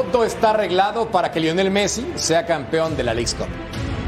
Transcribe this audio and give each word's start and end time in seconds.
Todo 0.00 0.24
está 0.24 0.50
arreglado 0.50 1.10
para 1.10 1.30
que 1.30 1.38
Lionel 1.38 1.70
Messi 1.70 2.04
sea 2.16 2.46
campeón 2.46 2.96
de 2.96 3.04
la 3.04 3.14
League 3.14 3.30
Cup. 3.36 3.46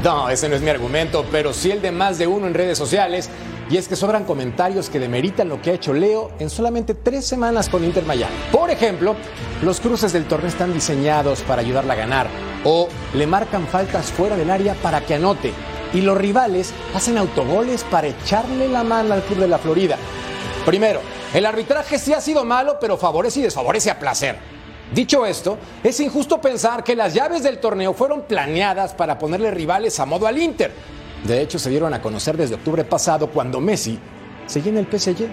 No, 0.03 0.27
ese 0.29 0.49
no 0.49 0.55
es 0.55 0.61
mi 0.61 0.69
argumento, 0.69 1.23
pero 1.31 1.53
sí 1.53 1.71
el 1.71 1.81
de 1.81 1.91
más 1.91 2.17
de 2.17 2.27
uno 2.27 2.47
en 2.47 2.53
redes 2.53 2.77
sociales. 2.77 3.29
Y 3.69 3.77
es 3.77 3.87
que 3.87 3.95
sobran 3.95 4.25
comentarios 4.25 4.89
que 4.89 4.99
demeritan 4.99 5.47
lo 5.47 5.61
que 5.61 5.69
ha 5.69 5.73
hecho 5.75 5.93
Leo 5.93 6.31
en 6.39 6.49
solamente 6.49 6.93
tres 6.93 7.25
semanas 7.25 7.69
con 7.69 7.85
Inter 7.85 8.05
Miami. 8.05 8.33
Por 8.51 8.69
ejemplo, 8.69 9.15
los 9.61 9.79
cruces 9.79 10.11
del 10.11 10.25
torneo 10.25 10.49
están 10.49 10.73
diseñados 10.73 11.41
para 11.41 11.61
ayudarla 11.61 11.93
a 11.93 11.97
ganar 11.97 12.27
o 12.65 12.89
le 13.13 13.27
marcan 13.27 13.65
faltas 13.67 14.11
fuera 14.11 14.35
del 14.35 14.49
área 14.49 14.73
para 14.73 15.01
que 15.01 15.15
anote. 15.15 15.53
Y 15.93 16.01
los 16.01 16.17
rivales 16.17 16.73
hacen 16.93 17.17
autogoles 17.17 17.85
para 17.85 18.07
echarle 18.07 18.67
la 18.67 18.83
mano 18.83 19.13
al 19.13 19.21
club 19.21 19.39
de 19.39 19.47
la 19.47 19.59
Florida. 19.59 19.97
Primero, 20.65 20.99
el 21.33 21.45
arbitraje 21.45 21.97
sí 21.97 22.13
ha 22.13 22.19
sido 22.19 22.43
malo, 22.43 22.77
pero 22.81 22.97
favorece 22.97 23.39
y 23.39 23.43
desfavorece 23.43 23.89
a 23.89 23.99
placer. 23.99 24.62
Dicho 24.93 25.25
esto, 25.25 25.57
es 25.83 25.99
injusto 25.99 26.39
pensar 26.39 26.83
que 26.83 26.95
las 26.95 27.15
llaves 27.15 27.41
del 27.41 27.57
torneo 27.57 27.93
fueron 27.93 28.23
planeadas 28.23 28.93
para 28.93 29.17
ponerle 29.17 29.49
rivales 29.49 29.99
a 29.99 30.05
modo 30.05 30.27
al 30.27 30.37
Inter. 30.37 30.71
De 31.23 31.41
hecho, 31.41 31.57
se 31.57 31.71
dieron 31.71 31.95
a 31.95 32.01
conocer 32.01 32.37
desde 32.37 32.55
octubre 32.55 32.83
pasado 32.83 33.27
cuando 33.27 33.59
Messi 33.59 33.97
seguía 34.45 34.71
en 34.71 34.77
el 34.77 34.85
PSG. 34.85 35.27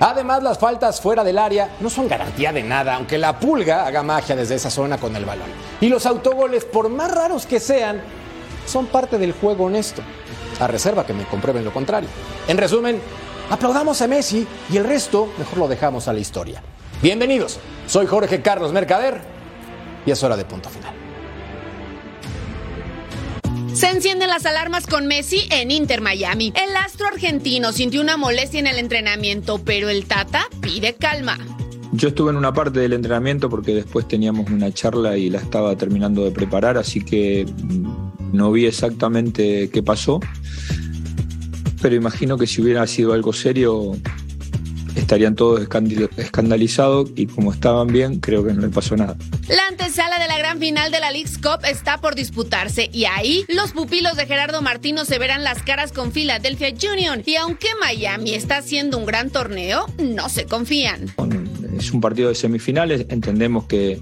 Además, 0.00 0.42
las 0.42 0.58
faltas 0.58 1.00
fuera 1.00 1.24
del 1.24 1.38
área 1.38 1.76
no 1.80 1.88
son 1.88 2.08
garantía 2.08 2.52
de 2.52 2.62
nada, 2.62 2.96
aunque 2.96 3.16
la 3.16 3.40
pulga 3.40 3.86
haga 3.86 4.02
magia 4.02 4.36
desde 4.36 4.56
esa 4.56 4.68
zona 4.68 4.98
con 4.98 5.16
el 5.16 5.24
balón. 5.24 5.48
Y 5.80 5.88
los 5.88 6.04
autogoles, 6.04 6.66
por 6.66 6.90
más 6.90 7.10
raros 7.10 7.46
que 7.46 7.58
sean, 7.58 8.02
son 8.66 8.86
parte 8.86 9.16
del 9.16 9.32
juego 9.32 9.64
honesto, 9.64 10.02
a 10.60 10.66
reserva 10.66 11.06
que 11.06 11.14
me 11.14 11.24
comprueben 11.24 11.64
lo 11.64 11.72
contrario. 11.72 12.10
En 12.48 12.58
resumen, 12.58 13.00
aplaudamos 13.48 14.02
a 14.02 14.08
Messi 14.08 14.46
y 14.70 14.76
el 14.76 14.84
resto 14.84 15.32
mejor 15.38 15.58
lo 15.58 15.68
dejamos 15.68 16.06
a 16.06 16.12
la 16.12 16.18
historia. 16.18 16.62
Bienvenidos, 17.02 17.60
soy 17.86 18.06
Jorge 18.06 18.40
Carlos 18.40 18.72
Mercader 18.72 19.20
y 20.06 20.10
es 20.12 20.22
hora 20.22 20.34
de 20.34 20.46
punto 20.46 20.70
final. 20.70 20.94
Se 23.74 23.90
encienden 23.90 24.28
las 24.28 24.46
alarmas 24.46 24.86
con 24.86 25.06
Messi 25.06 25.46
en 25.50 25.70
Inter 25.70 26.00
Miami. 26.00 26.54
El 26.56 26.74
astro 26.74 27.08
argentino 27.08 27.72
sintió 27.72 28.00
una 28.00 28.16
molestia 28.16 28.60
en 28.60 28.66
el 28.66 28.78
entrenamiento, 28.78 29.60
pero 29.62 29.90
el 29.90 30.06
Tata 30.06 30.48
pide 30.62 30.94
calma. 30.94 31.36
Yo 31.92 32.08
estuve 32.08 32.30
en 32.30 32.38
una 32.38 32.54
parte 32.54 32.80
del 32.80 32.94
entrenamiento 32.94 33.50
porque 33.50 33.74
después 33.74 34.08
teníamos 34.08 34.48
una 34.50 34.72
charla 34.72 35.18
y 35.18 35.28
la 35.28 35.38
estaba 35.38 35.76
terminando 35.76 36.24
de 36.24 36.30
preparar, 36.30 36.78
así 36.78 37.04
que 37.04 37.44
mm, 37.44 38.32
no 38.32 38.52
vi 38.52 38.64
exactamente 38.64 39.68
qué 39.68 39.82
pasó. 39.82 40.18
Pero 41.82 41.94
imagino 41.94 42.38
que 42.38 42.46
si 42.46 42.62
hubiera 42.62 42.86
sido 42.86 43.12
algo 43.12 43.34
serio, 43.34 43.92
estarían 45.06 45.36
todos 45.36 45.60
escandalizados 46.16 47.10
y 47.14 47.26
como 47.26 47.52
estaban 47.52 47.86
bien, 47.86 48.18
creo 48.18 48.44
que 48.44 48.52
no 48.52 48.62
le 48.62 48.68
pasó 48.70 48.96
nada. 48.96 49.16
La 49.48 49.68
antesala 49.68 50.18
de 50.18 50.26
la 50.26 50.36
gran 50.36 50.58
final 50.58 50.90
de 50.90 50.98
la 50.98 51.12
League's 51.12 51.38
Cup 51.38 51.64
está 51.64 52.00
por 52.00 52.16
disputarse 52.16 52.90
y 52.92 53.04
ahí 53.04 53.44
los 53.46 53.70
pupilos 53.70 54.16
de 54.16 54.26
Gerardo 54.26 54.62
Martino 54.62 55.04
se 55.04 55.20
verán 55.20 55.44
las 55.44 55.62
caras 55.62 55.92
con 55.92 56.10
Philadelphia 56.10 56.74
Union 56.92 57.22
y 57.24 57.36
aunque 57.36 57.68
Miami 57.80 58.34
está 58.34 58.56
haciendo 58.56 58.98
un 58.98 59.06
gran 59.06 59.30
torneo, 59.30 59.86
no 59.98 60.28
se 60.28 60.46
confían. 60.46 61.06
Es 61.78 61.92
un 61.92 62.00
partido 62.00 62.30
de 62.30 62.34
semifinales, 62.34 63.06
entendemos 63.08 63.66
que 63.66 64.00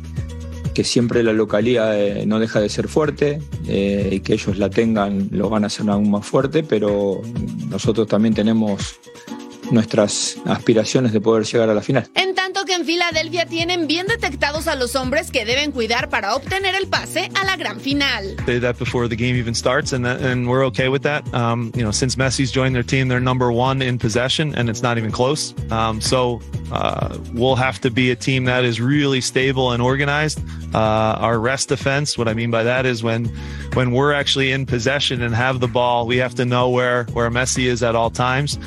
que 0.72 0.82
siempre 0.82 1.22
la 1.22 1.32
localidad 1.32 1.97
eh, 1.97 2.26
no 2.26 2.41
deja 2.41 2.60
de 2.60 2.69
ser 2.69 2.88
fuerte 2.88 3.38
eh, 3.69 4.09
y 4.10 4.21
que 4.21 4.32
ellos 4.32 4.59
la 4.59 4.71
tengan 4.71 5.28
lo 5.31 5.48
van 5.48 5.62
a 5.62 5.69
hacer 5.69 5.88
aún 5.88 6.10
más 6.10 6.26
fuerte, 6.26 6.65
pero 6.65 7.22
nosotros 7.69 8.09
también 8.09 8.34
tenemos 8.34 8.98
nuestras 9.70 10.36
aspiraciones 10.47 11.12
de 11.12 11.20
poder 11.20 11.44
llegar 11.44 11.70
a 11.70 11.75
la 11.75 11.82
final. 11.82 12.08
En 12.14 12.34
tanto 12.34 12.64
que 12.64 12.75
en 12.75 12.84
Filadelfia 12.84 13.47
tienen 13.47 13.86
bien 13.86 14.06
detectados 14.06 14.69
a 14.69 14.75
los 14.75 14.94
hombres 14.97 15.30
que 15.30 15.44
deben 15.44 15.72
cuidar 15.72 16.08
para 16.08 16.34
obtener 16.34 16.75
el 16.75 16.86
pase 16.86 17.30
a 17.34 17.44
la 17.44 17.56
gran 17.56 17.80
final. 17.80 18.36
Say 18.47 18.60
that 18.60 18.78
before 18.78 19.08
the 19.08 19.16
game 19.16 19.36
even 19.36 19.54
starts, 19.54 19.92
and, 19.92 20.04
that, 20.04 20.20
and 20.22 20.48
we're 20.48 20.64
okay 20.66 20.88
with 20.88 21.03
that. 21.03 21.24
Um, 21.34 21.72
you 21.74 21.82
know, 21.82 21.91
since 21.91 22.16
Messi's 22.16 22.53
joined 22.53 22.74
their 22.74 22.82
team, 22.82 23.08
they're 23.08 23.20
number 23.20 23.50
one 23.50 23.82
in 23.82 23.98
possession, 23.98 24.54
and 24.54 24.69
it's 24.69 24.82
not 24.82 24.98
even 24.98 25.10
close. 25.10 25.54
Um, 25.70 26.00
so 26.00 26.41
uh, 26.72 27.16
we'll 27.32 27.56
have 27.56 27.80
to 27.80 27.91
be 27.91 28.10
a 28.10 28.16
team 28.16 28.44
that 28.44 28.64
is 28.64 28.80
really 28.80 29.20
stable 29.20 29.72
and 29.72 29.82
organized. 29.82 30.41
Uh, 30.74 31.16
our 31.20 31.38
rest 31.38 31.69
defense, 31.69 32.19
what 32.19 32.28
I 32.28 32.34
mean 32.34 32.50
by 32.50 32.64
that 32.64 32.84
is 32.86 33.03
when 33.03 33.26
when 33.74 33.92
we're 33.92 34.12
actually 34.12 34.53
in 34.53 34.66
possession 34.66 35.22
and 35.22 35.34
have 35.34 35.60
the 35.60 35.69
ball, 35.69 36.06
we 36.06 36.16
have 36.19 36.34
to 36.36 36.44
know 36.44 36.69
where 36.70 37.04
where 37.12 37.30
Messi 37.30 37.66
is 37.66 37.82
at 37.82 37.94
all 37.94 38.10
times. 38.10 38.58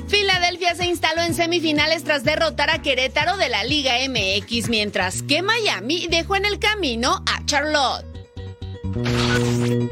Se 0.75 0.85
instaló 0.85 1.23
en 1.23 1.33
semifinales 1.33 2.03
tras 2.03 2.23
derrotar 2.23 2.69
a 2.69 2.81
Querétaro 2.81 3.37
de 3.37 3.47
la 3.47 3.63
Liga 3.63 3.93
MX, 4.07 4.69
mientras 4.69 5.23
que 5.23 5.41
Miami 5.41 6.07
dejó 6.07 6.35
en 6.35 6.45
el 6.45 6.59
camino 6.59 7.23
a 7.25 7.43
Charlotte. 7.45 8.05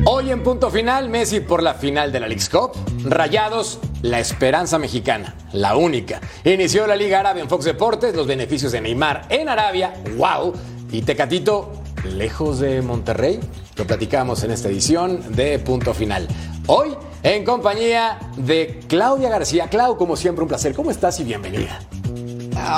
Hoy 0.06 0.32
en 0.32 0.44
punto 0.44 0.70
final, 0.70 1.10
Messi 1.10 1.40
por 1.40 1.64
la 1.64 1.74
final 1.76 2.12
de 2.12 2.20
la 2.20 2.28
League's 2.28 2.50
Cup. 2.50 2.74
Rayados, 3.04 3.80
la 4.02 4.20
esperanza 4.20 4.78
mexicana, 4.78 5.36
la 5.54 5.76
única. 5.76 6.20
Inició 6.44 6.86
la 6.86 6.96
Liga 6.96 7.22
Árabe 7.22 7.40
en 7.40 7.50
Fox 7.50 7.66
Deportes, 7.66 8.14
los 8.14 8.28
beneficios 8.28 8.72
de 8.72 8.82
Neymar 8.82 9.26
en 9.30 9.50
Arabia, 9.50 9.94
wow. 10.18 10.54
Y 10.92 11.02
Tecatito, 11.02 11.72
lejos 12.04 12.60
de 12.60 12.82
Monterrey. 12.82 13.40
Lo 13.78 13.88
platicamos 13.88 14.44
en 14.44 14.52
esta 14.52 14.68
edición 14.68 15.36
de 15.36 15.58
punto 15.58 15.94
final. 15.94 16.28
Hoy 16.68 16.90
en 17.26 17.44
compañía 17.44 18.20
de 18.38 18.82
Claudia 18.88 19.30
García. 19.30 19.68
Clau, 19.68 19.98
como 19.98 20.16
siempre, 20.16 20.44
un 20.44 20.48
placer. 20.48 20.76
¿Cómo 20.76 20.92
estás 20.92 21.20
y 21.20 21.24
bienvenida? 21.24 21.80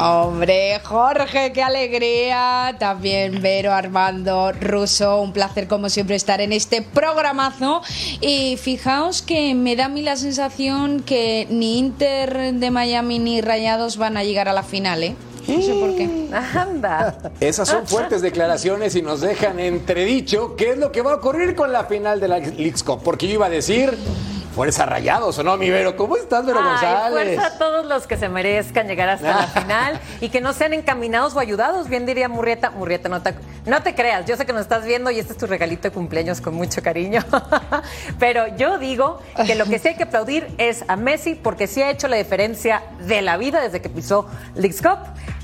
Hombre, 0.02 0.80
Jorge, 0.86 1.52
qué 1.52 1.62
alegría. 1.62 2.78
También 2.80 3.42
Vero, 3.42 3.74
Armando, 3.74 4.54
Russo, 4.54 5.20
un 5.20 5.34
placer 5.34 5.68
como 5.68 5.90
siempre 5.90 6.16
estar 6.16 6.40
en 6.40 6.54
este 6.54 6.82
programazo. 6.82 7.82
Y 8.22 8.56
fijaos 8.56 9.22
que 9.22 9.54
me 9.54 9.76
da 9.76 9.86
a 9.86 9.90
mí 9.90 10.02
la 10.02 10.16
sensación 10.16 11.02
que 11.02 11.46
ni 11.50 11.78
Inter 11.78 12.54
de 12.54 12.72
Miami 12.72 13.20
ni 13.20 13.42
Rayados 13.42 13.98
van 13.98 14.16
a 14.16 14.24
llegar 14.24 14.48
a 14.48 14.54
la 14.54 14.64
final, 14.64 15.04
¿eh? 15.04 15.16
No 15.46 15.62
sé 15.62 15.74
por 15.74 15.94
qué. 15.96 16.30
Anda. 16.58 17.32
Esas 17.42 17.68
son 17.68 17.86
fuertes 17.86 18.22
declaraciones 18.22 18.96
y 18.96 19.02
nos 19.02 19.20
dejan 19.20 19.60
entredicho 19.60 20.56
qué 20.56 20.72
es 20.72 20.78
lo 20.78 20.94
que 20.94 21.02
va 21.02 21.12
a 21.12 21.16
ocurrir 21.16 21.54
con 21.54 21.74
la 21.74 21.84
final 21.84 22.22
de 22.22 22.28
la 22.30 22.40
League's 22.40 22.84
Cup. 22.84 23.02
Porque 23.04 23.28
yo 23.28 23.34
iba 23.34 23.48
a 23.48 23.50
decir 23.50 23.98
Fuerza 24.58 24.88
Rayados, 24.88 25.38
¿o 25.38 25.44
no, 25.44 25.56
mi 25.56 25.70
Vero? 25.70 25.96
¿Cómo 25.96 26.18
estás, 26.18 26.44
Vero 26.44 26.58
Ay, 26.60 26.66
González? 26.68 27.36
Fuerza 27.36 27.46
a 27.46 27.60
todos 27.60 27.86
los 27.86 28.08
que 28.08 28.18
se 28.18 28.28
merezcan 28.28 28.88
llegar 28.88 29.08
hasta 29.08 29.28
la 29.28 29.48
final 29.62 30.02
y 30.20 30.30
que 30.30 30.42
no 30.42 30.52
sean 30.52 30.74
encaminados 30.74 31.36
o 31.36 31.40
ayudados. 31.40 31.90
Bien 31.90 32.08
diría 32.08 32.28
Murrieta. 32.28 32.72
Murrieta, 32.72 33.08
no 33.08 33.22
te, 33.22 33.36
no 33.68 33.84
te 33.84 33.94
creas. 33.94 34.26
Yo 34.26 34.36
sé 34.36 34.48
que 34.48 34.54
nos 34.54 34.64
estás 34.64 34.84
viendo 34.84 35.12
y 35.12 35.20
este 35.20 35.34
es 35.34 35.38
tu 35.38 35.46
regalito 35.46 35.84
de 35.84 35.92
cumpleaños 35.92 36.42
con 36.42 36.56
mucho 36.56 36.82
cariño. 36.82 37.24
Pero 38.20 38.48
yo 38.58 38.80
digo 38.80 39.22
que 39.46 39.54
lo 39.54 39.66
que 39.66 39.78
sí 39.78 39.90
hay 39.90 39.96
que 39.96 40.04
aplaudir 40.04 40.48
es 40.58 40.84
a 40.88 40.96
Messi 40.96 41.36
porque 41.36 41.68
sí 41.68 41.84
ha 41.84 41.92
hecho 41.92 42.08
la 42.08 42.16
diferencia 42.16 42.82
de 43.02 43.22
la 43.22 43.38
vida 43.38 43.62
desde 43.62 43.80
que 43.80 43.90
pisó 43.90 44.28
Leagues 44.56 44.82
Cup. 44.82 44.98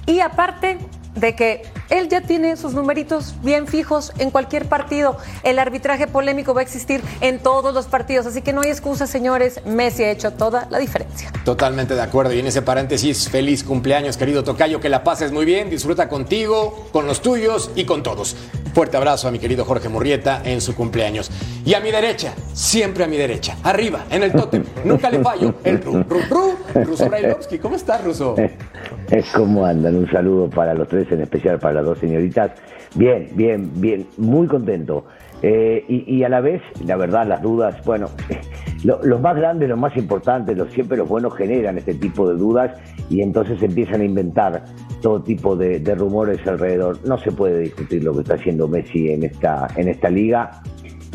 Y 0.07 0.22
aparte, 0.22 0.79
de 1.15 1.35
que 1.35 1.63
él 1.89 2.09
ya 2.09 2.21
tiene 2.21 2.57
sus 2.57 2.73
numeritos 2.73 3.35
bien 3.43 3.67
fijos 3.67 4.13
en 4.17 4.31
cualquier 4.31 4.67
partido. 4.67 5.17
El 5.43 5.59
arbitraje 5.59 6.07
polémico 6.07 6.53
va 6.53 6.61
a 6.61 6.63
existir 6.63 7.01
en 7.21 7.39
todos 7.39 7.73
los 7.73 7.85
partidos, 7.85 8.25
así 8.25 8.41
que 8.41 8.53
no 8.53 8.61
hay 8.61 8.69
excusa, 8.69 9.07
señores. 9.07 9.61
Messi 9.65 10.03
ha 10.03 10.11
hecho 10.11 10.31
toda 10.31 10.67
la 10.69 10.79
diferencia. 10.79 11.31
Totalmente 11.45 11.95
de 11.95 12.01
acuerdo. 12.01 12.33
Y 12.33 12.39
en 12.39 12.47
ese 12.47 12.61
paréntesis, 12.61 13.29
feliz 13.29 13.63
cumpleaños, 13.63 14.17
querido 14.17 14.43
Tocayo. 14.43 14.79
Que 14.79 14.89
la 14.89 15.03
pases 15.03 15.31
muy 15.31 15.45
bien, 15.45 15.69
disfruta 15.69 16.09
contigo, 16.09 16.87
con 16.91 17.05
los 17.05 17.21
tuyos 17.21 17.71
y 17.75 17.85
con 17.85 18.03
todos. 18.03 18.35
Fuerte 18.73 18.97
abrazo 18.97 19.28
a 19.28 19.31
mi 19.31 19.37
querido 19.37 19.66
Jorge 19.66 19.87
Murrieta 19.87 20.41
en 20.43 20.59
su 20.59 20.75
cumpleaños. 20.75 21.29
Y 21.64 21.75
a 21.75 21.79
mi 21.79 21.91
derecha, 21.91 22.34
siempre 22.53 23.03
a 23.03 23.08
mi 23.08 23.17
derecha, 23.17 23.55
arriba, 23.61 24.05
en 24.09 24.23
el 24.23 24.31
tótem, 24.31 24.64
nunca 24.84 25.11
le 25.11 25.20
fallo, 25.20 25.53
el 25.64 25.79
Ru, 25.79 26.03
Ru, 26.09 26.20
Ru, 26.28 26.84
Ruso 26.84 27.08
Brailovsky. 27.08 27.59
¿Cómo 27.59 27.75
estás, 27.75 28.03
Ruso? 28.03 28.35
¿Cómo 29.35 29.64
andan? 29.64 29.96
Un 29.96 30.09
saludo 30.09 30.49
para 30.49 30.73
los 30.73 30.87
tres, 30.87 31.11
en 31.11 31.22
especial 31.22 31.59
para 31.59 31.75
las 31.75 31.85
dos 31.85 31.99
señoritas. 31.99 32.52
Bien, 32.96 33.29
bien, 33.35 33.70
bien, 33.75 34.08
muy 34.17 34.47
contento. 34.47 35.05
Eh, 35.43 35.85
y, 35.87 36.16
y 36.16 36.23
a 36.23 36.29
la 36.29 36.41
vez, 36.41 36.64
la 36.84 36.96
verdad, 36.96 37.28
las 37.28 37.43
dudas, 37.43 37.75
bueno, 37.85 38.09
los 38.84 39.22
más 39.22 39.35
grandes, 39.35 39.70
los 39.70 39.78
más 39.78 39.96
importantes, 39.97 40.58
los, 40.58 40.72
siempre 40.73 40.97
los 40.97 41.08
buenos 41.08 41.35
generan 41.35 41.78
este 41.78 41.93
tipo 41.93 42.28
de 42.28 42.37
dudas 42.37 42.72
y 43.09 43.22
entonces 43.22 43.61
empiezan 43.61 44.02
a 44.02 44.05
inventar 44.05 44.64
todo 45.03 45.22
tipo 45.22 45.55
de, 45.58 45.79
rumores 45.96 46.40
alrededor. 46.47 46.97
No 47.05 47.17
se 47.17 47.32
puede 47.32 47.59
discutir 47.59 48.03
lo 48.03 48.14
que 48.14 48.22
está 48.22 48.35
haciendo 48.35 48.70
Messi 48.70 49.11
en 49.11 49.23
esta, 49.23 49.67
en 49.76 49.90
esta 49.90 50.09
liga 50.09 50.64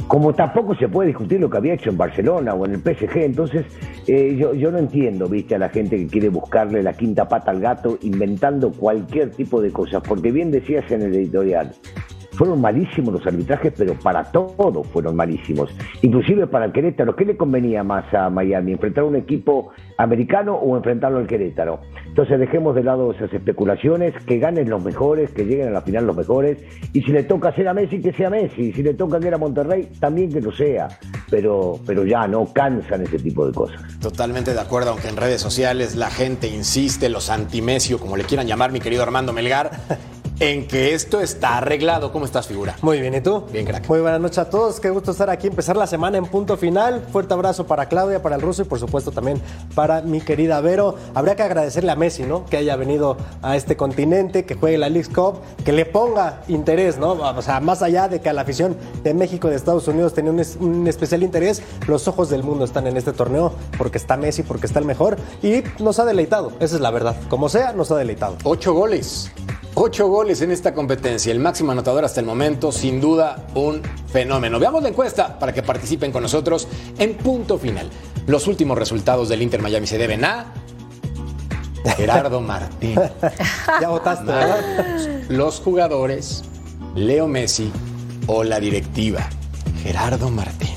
como 0.06 0.32
tampoco 0.32 0.74
se 0.74 0.88
puede 0.88 1.08
discutir 1.08 1.38
lo 1.38 1.50
que 1.50 1.58
había 1.58 1.74
hecho 1.74 1.90
en 1.90 1.98
Barcelona 1.98 2.54
o 2.54 2.64
en 2.64 2.72
el 2.72 2.80
PSG. 2.80 3.18
Entonces, 3.18 3.66
eh, 4.06 4.36
yo, 4.38 4.54
yo 4.54 4.70
no 4.72 4.78
entiendo, 4.78 5.28
viste, 5.28 5.54
a 5.54 5.58
la 5.58 5.68
gente 5.68 5.98
que 5.98 6.06
quiere 6.06 6.30
buscarle 6.30 6.82
la 6.82 6.94
quinta 6.94 7.28
pata 7.28 7.50
al 7.50 7.60
gato 7.60 7.98
inventando 8.00 8.72
cualquier 8.72 9.32
tipo 9.32 9.60
de 9.60 9.70
cosas, 9.70 10.02
porque 10.08 10.32
bien 10.32 10.50
decías 10.50 10.90
en 10.90 11.02
el 11.02 11.14
editorial, 11.14 11.72
fueron 12.38 12.60
malísimos 12.60 13.12
los 13.12 13.26
arbitrajes, 13.26 13.72
pero 13.76 13.94
para 13.94 14.22
todo 14.22 14.84
fueron 14.84 15.16
malísimos. 15.16 15.74
Inclusive 16.02 16.46
para 16.46 16.66
el 16.66 16.72
Querétaro, 16.72 17.16
¿qué 17.16 17.24
le 17.24 17.36
convenía 17.36 17.82
más 17.82 18.14
a 18.14 18.30
Miami? 18.30 18.72
¿Enfrentar 18.72 19.02
a 19.02 19.06
un 19.08 19.16
equipo 19.16 19.72
americano 19.96 20.54
o 20.54 20.76
enfrentarlo 20.76 21.18
al 21.18 21.26
Querétaro? 21.26 21.80
Entonces 22.06 22.38
dejemos 22.38 22.76
de 22.76 22.84
lado 22.84 23.10
esas 23.10 23.32
especulaciones, 23.32 24.14
que 24.24 24.38
ganen 24.38 24.70
los 24.70 24.84
mejores, 24.84 25.30
que 25.32 25.44
lleguen 25.44 25.68
a 25.68 25.70
la 25.72 25.82
final 25.82 26.06
los 26.06 26.16
mejores, 26.16 26.58
y 26.92 27.02
si 27.02 27.10
le 27.10 27.24
toca 27.24 27.52
ser 27.54 27.66
a 27.66 27.74
Messi, 27.74 28.00
que 28.00 28.12
sea 28.12 28.30
Messi, 28.30 28.72
si 28.72 28.82
le 28.84 28.94
toca 28.94 29.18
que 29.18 29.26
era 29.26 29.36
Monterrey, 29.36 29.88
también 29.98 30.32
que 30.32 30.40
lo 30.40 30.52
sea, 30.52 30.88
pero, 31.28 31.80
pero 31.84 32.04
ya 32.04 32.28
no 32.28 32.46
cansan 32.52 33.02
ese 33.02 33.18
tipo 33.18 33.46
de 33.46 33.52
cosas. 33.52 33.98
Totalmente 33.98 34.54
de 34.54 34.60
acuerdo, 34.60 34.90
aunque 34.90 35.08
en 35.08 35.16
redes 35.16 35.40
sociales 35.40 35.96
la 35.96 36.10
gente 36.10 36.46
insiste, 36.46 37.08
los 37.08 37.30
anti-Messi 37.30 37.94
como 37.94 38.16
le 38.16 38.22
quieran 38.22 38.46
llamar, 38.46 38.70
mi 38.70 38.78
querido 38.78 39.02
Armando 39.02 39.32
Melgar, 39.32 39.70
en 40.40 40.66
que 40.68 40.94
esto 40.94 41.20
está 41.20 41.58
arreglado. 41.58 42.12
¿Cómo 42.12 42.24
estás, 42.24 42.46
figura? 42.46 42.76
Muy 42.82 43.00
bien, 43.00 43.14
¿y 43.14 43.20
tú? 43.20 43.44
Bien, 43.52 43.66
crack. 43.66 43.88
Muy 43.88 44.00
buenas 44.00 44.20
noches 44.20 44.38
a 44.38 44.50
todos. 44.50 44.80
Qué 44.80 44.90
gusto 44.90 45.10
estar 45.10 45.30
aquí, 45.30 45.48
empezar 45.48 45.76
la 45.76 45.86
semana 45.86 46.18
en 46.18 46.26
punto 46.26 46.56
final. 46.56 47.06
Fuerte 47.12 47.34
abrazo 47.34 47.66
para 47.66 47.86
Claudia, 47.86 48.22
para 48.22 48.36
el 48.36 48.42
ruso 48.42 48.62
y 48.62 48.64
por 48.64 48.78
supuesto 48.78 49.10
también 49.10 49.40
para 49.74 50.02
mi 50.02 50.20
querida 50.20 50.60
Vero. 50.60 50.96
Habría 51.14 51.36
que 51.36 51.42
agradecerle 51.42 51.90
a 51.90 51.96
Messi, 51.96 52.22
¿no? 52.22 52.44
Que 52.46 52.56
haya 52.56 52.76
venido 52.76 53.16
a 53.42 53.56
este 53.56 53.76
continente, 53.76 54.44
que 54.44 54.54
juegue 54.54 54.78
la 54.78 54.88
League 54.88 55.12
Cup, 55.12 55.40
que 55.64 55.72
le 55.72 55.84
ponga 55.86 56.42
interés, 56.48 56.98
¿no? 56.98 57.12
O 57.12 57.42
sea, 57.42 57.60
más 57.60 57.82
allá 57.82 58.08
de 58.08 58.20
que 58.20 58.28
a 58.28 58.32
la 58.32 58.42
afición 58.42 58.76
de 59.02 59.14
México 59.14 59.48
y 59.48 59.50
de 59.50 59.56
Estados 59.56 59.88
Unidos 59.88 60.14
tenía 60.14 60.30
un, 60.30 60.42
un 60.60 60.86
especial 60.86 61.22
interés, 61.22 61.62
los 61.86 62.06
ojos 62.08 62.30
del 62.30 62.42
mundo 62.42 62.64
están 62.64 62.86
en 62.86 62.96
este 62.96 63.12
torneo 63.12 63.52
porque 63.76 63.98
está 63.98 64.16
Messi, 64.16 64.42
porque 64.42 64.66
está 64.66 64.78
el 64.78 64.84
mejor 64.84 65.16
y 65.42 65.62
nos 65.80 65.98
ha 65.98 66.04
deleitado. 66.04 66.52
Esa 66.60 66.76
es 66.76 66.80
la 66.80 66.90
verdad. 66.90 67.16
Como 67.28 67.48
sea, 67.48 67.72
nos 67.72 67.90
ha 67.90 67.96
deleitado. 67.96 68.36
Ocho 68.44 68.72
goles. 68.72 69.30
Ocho 69.80 70.08
goles 70.08 70.42
en 70.42 70.50
esta 70.50 70.74
competencia, 70.74 71.30
el 71.30 71.38
máximo 71.38 71.70
anotador 71.70 72.04
hasta 72.04 72.18
el 72.18 72.26
momento, 72.26 72.72
sin 72.72 73.00
duda 73.00 73.46
un 73.54 73.80
fenómeno. 74.08 74.58
Veamos 74.58 74.82
la 74.82 74.88
encuesta 74.88 75.38
para 75.38 75.52
que 75.52 75.62
participen 75.62 76.10
con 76.10 76.20
nosotros 76.20 76.66
en 76.98 77.14
punto 77.14 77.58
final. 77.58 77.88
Los 78.26 78.48
últimos 78.48 78.76
resultados 78.76 79.28
del 79.28 79.40
Inter 79.40 79.62
Miami 79.62 79.86
se 79.86 79.96
deben 79.96 80.24
a 80.24 80.52
Gerardo 81.96 82.40
Martín. 82.40 82.98
ya 83.80 83.88
votaste, 83.88 84.32
Los 85.28 85.60
jugadores, 85.60 86.42
Leo 86.96 87.28
Messi 87.28 87.70
o 88.26 88.42
la 88.42 88.58
directiva, 88.58 89.28
Gerardo 89.84 90.28
Martín. 90.28 90.67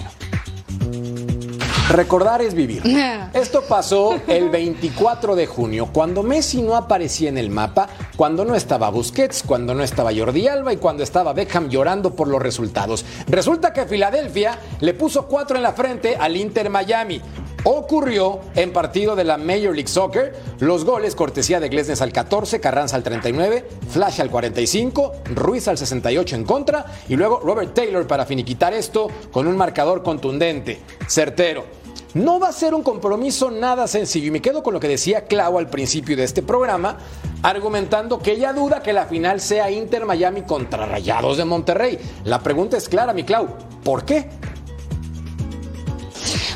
Recordar 1.92 2.42
es 2.42 2.54
vivir. 2.54 2.84
Esto 3.34 3.64
pasó 3.68 4.18
el 4.28 4.50
24 4.50 5.36
de 5.36 5.46
junio, 5.46 5.90
cuando 5.92 6.24
Messi 6.24 6.62
no 6.62 6.76
aparecía 6.76 7.28
en 7.28 7.38
el 7.38 7.50
mapa, 7.50 7.90
cuando 8.16 8.46
no 8.46 8.56
estaba 8.56 8.90
Busquets, 8.90 9.44
cuando 9.44 9.74
no 9.74 9.84
estaba 9.84 10.12
Jordi 10.16 10.48
Alba 10.48 10.72
y 10.72 10.78
cuando 10.78 11.04
estaba 11.04 11.34
Beckham 11.34 11.68
llorando 11.68 12.16
por 12.16 12.30
los 12.30 12.42
resultados. 12.42 13.06
Resulta 13.28 13.74
que 13.74 13.86
Filadelfia 13.86 14.58
le 14.80 14.94
puso 14.94 15.28
cuatro 15.28 15.58
en 15.58 15.64
la 15.64 15.74
frente 15.74 16.16
al 16.16 16.38
Inter 16.38 16.70
Miami. 16.70 17.22
Ocurrió 17.64 18.40
en 18.56 18.74
partido 18.74 19.16
de 19.16 19.24
la 19.24 19.38
Major 19.38 19.76
League 19.76 19.88
Soccer, 19.88 20.34
los 20.60 20.84
goles 20.84 21.14
cortesía 21.14 21.60
de 21.60 21.70
Glesnes 21.70 22.02
al 22.02 22.12
14, 22.12 22.60
Carranza 22.60 22.96
al 22.96 23.04
39, 23.04 23.68
Flash 23.90 24.20
al 24.20 24.32
45, 24.32 25.14
Ruiz 25.36 25.68
al 25.68 25.78
68 25.78 26.38
en 26.38 26.46
contra 26.46 26.86
y 27.08 27.16
luego 27.18 27.40
Robert 27.44 27.76
Taylor 27.76 28.08
para 28.08 28.26
finiquitar 28.26 28.74
esto 28.74 29.10
con 29.32 29.46
un 29.46 29.58
marcador 29.58 30.02
contundente, 30.02 30.80
certero. 31.08 31.81
No 32.14 32.42
va 32.42 32.50
a 32.50 32.52
ser 32.52 32.74
un 32.74 32.84
compromiso 32.84 33.50
nada 33.52 33.88
sencillo 33.88 34.28
y 34.28 34.32
me 34.32 34.42
quedo 34.42 34.64
con 34.64 34.74
lo 34.74 34.82
que 34.82 34.90
decía 34.90 35.28
Clau 35.28 35.58
al 35.58 35.70
principio 35.70 36.18
de 36.18 36.26
este 36.26 36.42
programa, 36.42 36.98
argumentando 37.42 38.20
que 38.20 38.34
ella 38.34 38.52
duda 38.52 38.84
que 38.84 38.92
la 38.92 39.06
final 39.06 39.40
sea 39.40 39.72
Inter 39.72 40.06
Miami 40.06 40.42
contra 40.42 40.86
Rayados 40.86 41.38
de 41.38 41.46
Monterrey. 41.46 41.98
La 42.26 42.40
pregunta 42.40 42.76
es 42.76 42.90
clara, 42.90 43.14
mi 43.14 43.24
Clau, 43.24 43.56
¿por 43.84 44.04
qué? 44.04 44.28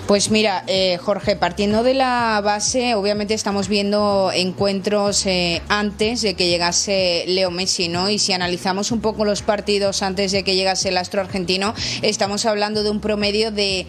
Pues 0.07 0.29
mira, 0.29 0.63
eh, 0.67 0.97
Jorge, 0.97 1.35
partiendo 1.35 1.81
de 1.81 1.95
la 1.95 2.39
base, 2.43 2.93
obviamente 2.93 3.33
estamos 3.33 3.67
viendo 3.67 4.31
encuentros 4.31 5.25
eh, 5.25 5.63
antes 5.67 6.21
de 6.21 6.35
que 6.35 6.47
llegase 6.47 7.23
Leo 7.27 7.49
Messi, 7.49 7.87
¿no? 7.87 8.09
Y 8.11 8.19
si 8.19 8.31
analizamos 8.31 8.91
un 8.91 9.01
poco 9.01 9.25
los 9.25 9.41
partidos 9.41 10.03
antes 10.03 10.31
de 10.31 10.43
que 10.43 10.55
llegase 10.55 10.89
el 10.89 10.97
astro 10.97 11.21
argentino, 11.21 11.73
estamos 12.03 12.45
hablando 12.45 12.83
de 12.83 12.91
un 12.91 12.99
promedio 12.99 13.49
de 13.49 13.87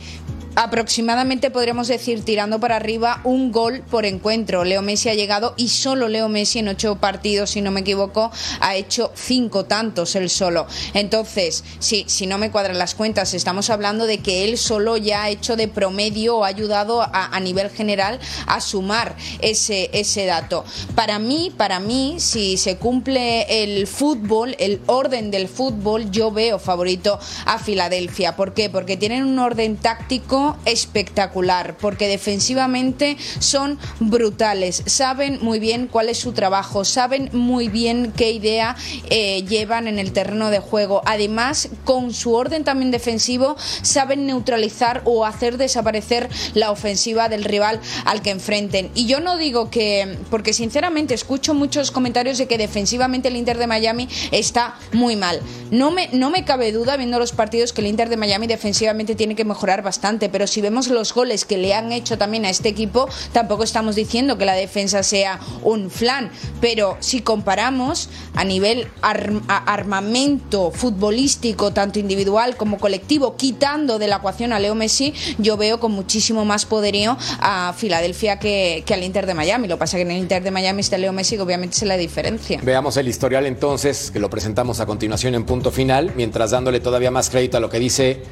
aproximadamente 0.56 1.50
podríamos 1.50 1.86
decir 1.86 2.24
tirando 2.24 2.58
para 2.58 2.76
arriba 2.76 3.20
un 3.24 3.52
gol 3.52 3.82
por 3.90 4.06
encuentro. 4.06 4.64
Leo 4.64 4.82
Messi 4.82 5.10
ha 5.10 5.14
llegado 5.14 5.54
y 5.56 5.68
solo 5.68 6.08
Leo 6.08 6.28
Messi 6.28 6.60
en 6.60 6.68
ocho 6.68 6.96
partidos, 6.96 7.50
si 7.50 7.60
no 7.60 7.70
me 7.70 7.80
equivoco, 7.80 8.32
ha 8.60 8.74
hecho 8.74 9.12
cinco 9.14 9.66
tantos 9.66 10.16
él 10.16 10.30
solo. 10.30 10.66
Entonces, 10.94 11.62
si, 11.78 12.04
si 12.08 12.26
no 12.26 12.38
me 12.38 12.50
cuadran 12.50 12.78
las 12.78 12.94
cuentas, 12.94 13.34
estamos 13.34 13.68
hablando 13.68 14.06
de 14.06 14.18
que 14.18 14.44
él 14.44 14.56
solo 14.56 14.96
ya 14.96 15.24
ha 15.24 15.30
hecho 15.30 15.56
de 15.56 15.68
promedio 15.68 16.38
o 16.38 16.44
ha 16.44 16.48
ayudado 16.48 17.02
a, 17.02 17.10
a 17.12 17.40
nivel 17.40 17.70
general 17.70 18.18
a 18.46 18.60
sumar 18.60 19.14
ese, 19.40 19.90
ese 19.92 20.24
dato. 20.24 20.64
Para 20.94 21.18
mí, 21.18 21.52
para 21.54 21.80
mí, 21.80 22.16
si 22.18 22.56
se 22.56 22.78
cumple 22.78 23.62
el 23.62 23.86
fútbol, 23.86 24.56
el 24.58 24.80
orden 24.86 25.30
del 25.30 25.48
fútbol, 25.48 26.10
yo 26.10 26.30
veo 26.30 26.58
favorito 26.58 27.18
a 27.44 27.58
Filadelfia. 27.58 28.36
¿Por 28.36 28.54
qué? 28.54 28.70
Porque 28.70 28.96
tienen 28.96 29.24
un 29.24 29.38
orden 29.38 29.76
táctico 29.76 30.45
espectacular, 30.64 31.76
porque 31.76 32.08
defensivamente 32.08 33.16
son 33.38 33.78
brutales, 34.00 34.82
saben 34.86 35.38
muy 35.42 35.58
bien 35.58 35.88
cuál 35.88 36.08
es 36.08 36.18
su 36.18 36.32
trabajo, 36.32 36.84
saben 36.84 37.30
muy 37.32 37.68
bien 37.68 38.12
qué 38.16 38.30
idea 38.30 38.76
eh, 39.10 39.44
llevan 39.48 39.88
en 39.88 39.98
el 39.98 40.12
terreno 40.12 40.50
de 40.50 40.58
juego. 40.58 41.02
Además, 41.06 41.68
con 41.84 42.12
su 42.12 42.34
orden 42.34 42.64
también 42.64 42.90
defensivo, 42.90 43.56
saben 43.82 44.26
neutralizar 44.26 45.02
o 45.04 45.24
hacer 45.24 45.56
desaparecer 45.56 46.28
la 46.54 46.70
ofensiva 46.70 47.28
del 47.28 47.44
rival 47.44 47.80
al 48.04 48.22
que 48.22 48.30
enfrenten. 48.30 48.90
Y 48.94 49.06
yo 49.06 49.20
no 49.20 49.36
digo 49.36 49.70
que, 49.70 50.18
porque 50.30 50.52
sinceramente 50.52 51.14
escucho 51.14 51.54
muchos 51.54 51.90
comentarios 51.90 52.38
de 52.38 52.46
que 52.46 52.58
defensivamente 52.58 53.28
el 53.28 53.36
Inter 53.36 53.58
de 53.58 53.66
Miami 53.66 54.08
está 54.30 54.76
muy 54.92 55.16
mal. 55.16 55.40
No 55.70 55.90
me, 55.90 56.08
no 56.12 56.30
me 56.30 56.44
cabe 56.44 56.72
duda, 56.72 56.96
viendo 56.96 57.18
los 57.18 57.32
partidos, 57.32 57.72
que 57.72 57.80
el 57.80 57.88
Inter 57.88 58.08
de 58.08 58.16
Miami 58.16 58.46
defensivamente 58.46 59.14
tiene 59.14 59.34
que 59.34 59.44
mejorar 59.44 59.82
bastante, 59.82 60.28
pero 60.36 60.46
si 60.46 60.60
vemos 60.60 60.88
los 60.88 61.14
goles 61.14 61.46
que 61.46 61.56
le 61.56 61.72
han 61.72 61.92
hecho 61.92 62.18
también 62.18 62.44
a 62.44 62.50
este 62.50 62.68
equipo, 62.68 63.08
tampoco 63.32 63.64
estamos 63.64 63.96
diciendo 63.96 64.36
que 64.36 64.44
la 64.44 64.52
defensa 64.52 65.02
sea 65.02 65.40
un 65.62 65.88
flan, 65.88 66.30
pero 66.60 66.98
si 67.00 67.22
comparamos 67.22 68.10
a 68.34 68.44
nivel 68.44 68.86
armamento 69.00 70.72
futbolístico, 70.72 71.72
tanto 71.72 71.98
individual 71.98 72.58
como 72.58 72.76
colectivo, 72.76 73.34
quitando 73.38 73.98
de 73.98 74.08
la 74.08 74.16
ecuación 74.16 74.52
a 74.52 74.58
Leo 74.58 74.74
Messi, 74.74 75.14
yo 75.38 75.56
veo 75.56 75.80
con 75.80 75.92
muchísimo 75.92 76.44
más 76.44 76.66
poderío 76.66 77.16
a 77.40 77.72
Filadelfia 77.74 78.38
que, 78.38 78.84
que 78.84 78.92
al 78.92 79.04
Inter 79.04 79.24
de 79.24 79.32
Miami. 79.32 79.68
Lo 79.68 79.76
que 79.76 79.80
pasa 79.80 79.96
es 79.96 80.04
que 80.04 80.10
en 80.10 80.16
el 80.18 80.22
Inter 80.22 80.42
de 80.42 80.50
Miami 80.50 80.82
está 80.82 80.98
Leo 80.98 81.14
Messi, 81.14 81.36
que 81.36 81.42
obviamente 81.42 81.78
se 81.78 81.86
la 81.86 81.96
diferencia. 81.96 82.60
Veamos 82.62 82.98
el 82.98 83.08
historial 83.08 83.46
entonces, 83.46 84.10
que 84.10 84.18
lo 84.18 84.28
presentamos 84.28 84.80
a 84.80 84.84
continuación 84.84 85.34
en 85.34 85.46
punto 85.46 85.70
final, 85.70 86.12
mientras 86.14 86.50
dándole 86.50 86.80
todavía 86.80 87.10
más 87.10 87.30
crédito 87.30 87.56
a 87.56 87.60
lo 87.60 87.70
que 87.70 87.78
dice 87.78 88.22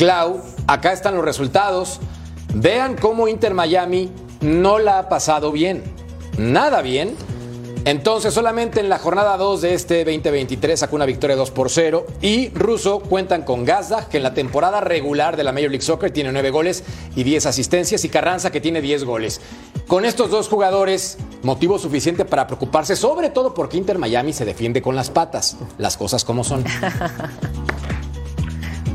Clau, 0.00 0.40
acá 0.66 0.94
están 0.94 1.14
los 1.14 1.22
resultados. 1.22 2.00
Vean 2.54 2.96
cómo 2.96 3.28
Inter 3.28 3.52
Miami 3.52 4.10
no 4.40 4.78
la 4.78 4.98
ha 4.98 5.08
pasado 5.10 5.52
bien. 5.52 5.82
Nada 6.38 6.80
bien. 6.80 7.14
Entonces, 7.84 8.32
solamente 8.32 8.80
en 8.80 8.88
la 8.88 8.98
jornada 8.98 9.36
2 9.36 9.60
de 9.60 9.74
este 9.74 10.06
2023 10.06 10.80
sacó 10.80 10.96
una 10.96 11.04
victoria 11.04 11.36
2 11.36 11.50
por 11.50 11.68
0. 11.68 12.06
Y 12.22 12.48
Russo 12.54 13.00
cuentan 13.00 13.42
con 13.42 13.66
Gazda, 13.66 14.08
que 14.08 14.16
en 14.16 14.22
la 14.22 14.32
temporada 14.32 14.80
regular 14.80 15.36
de 15.36 15.44
la 15.44 15.52
Major 15.52 15.68
League 15.68 15.84
Soccer 15.84 16.10
tiene 16.10 16.32
9 16.32 16.48
goles 16.48 16.82
y 17.14 17.22
10 17.22 17.44
asistencias. 17.44 18.02
Y 18.02 18.08
Carranza, 18.08 18.50
que 18.50 18.62
tiene 18.62 18.80
10 18.80 19.04
goles. 19.04 19.42
Con 19.86 20.06
estos 20.06 20.30
dos 20.30 20.48
jugadores, 20.48 21.18
motivo 21.42 21.78
suficiente 21.78 22.24
para 22.24 22.46
preocuparse, 22.46 22.96
sobre 22.96 23.28
todo 23.28 23.52
porque 23.52 23.76
Inter 23.76 23.98
Miami 23.98 24.32
se 24.32 24.46
defiende 24.46 24.80
con 24.80 24.96
las 24.96 25.10
patas. 25.10 25.58
Las 25.76 25.98
cosas 25.98 26.24
como 26.24 26.42
son. 26.42 26.64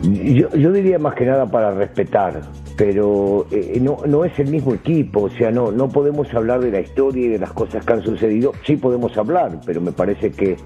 Yo, 0.05 0.49
yo 0.51 0.71
diría 0.71 0.99
más 0.99 1.15
que 1.15 1.25
nada 1.25 1.47
para 1.47 1.71
respetar, 1.71 2.41
pero 2.77 3.47
eh, 3.49 3.79
no, 3.81 3.97
no 4.05 4.23
es 4.23 4.37
el 4.37 4.49
mismo 4.49 4.75
equipo, 4.75 5.23
o 5.23 5.29
sea, 5.31 5.49
no, 5.49 5.71
no 5.71 5.89
podemos 5.89 6.31
hablar 6.33 6.59
de 6.59 6.69
la 6.69 6.81
historia 6.81 7.25
y 7.25 7.29
de 7.29 7.39
las 7.39 7.51
cosas 7.53 7.83
que 7.83 7.93
han 7.93 8.03
sucedido, 8.03 8.51
sí 8.65 8.75
podemos 8.75 9.17
hablar, 9.17 9.59
pero 9.65 9.81
me 9.81 9.91
parece 9.91 10.31
que 10.31 10.57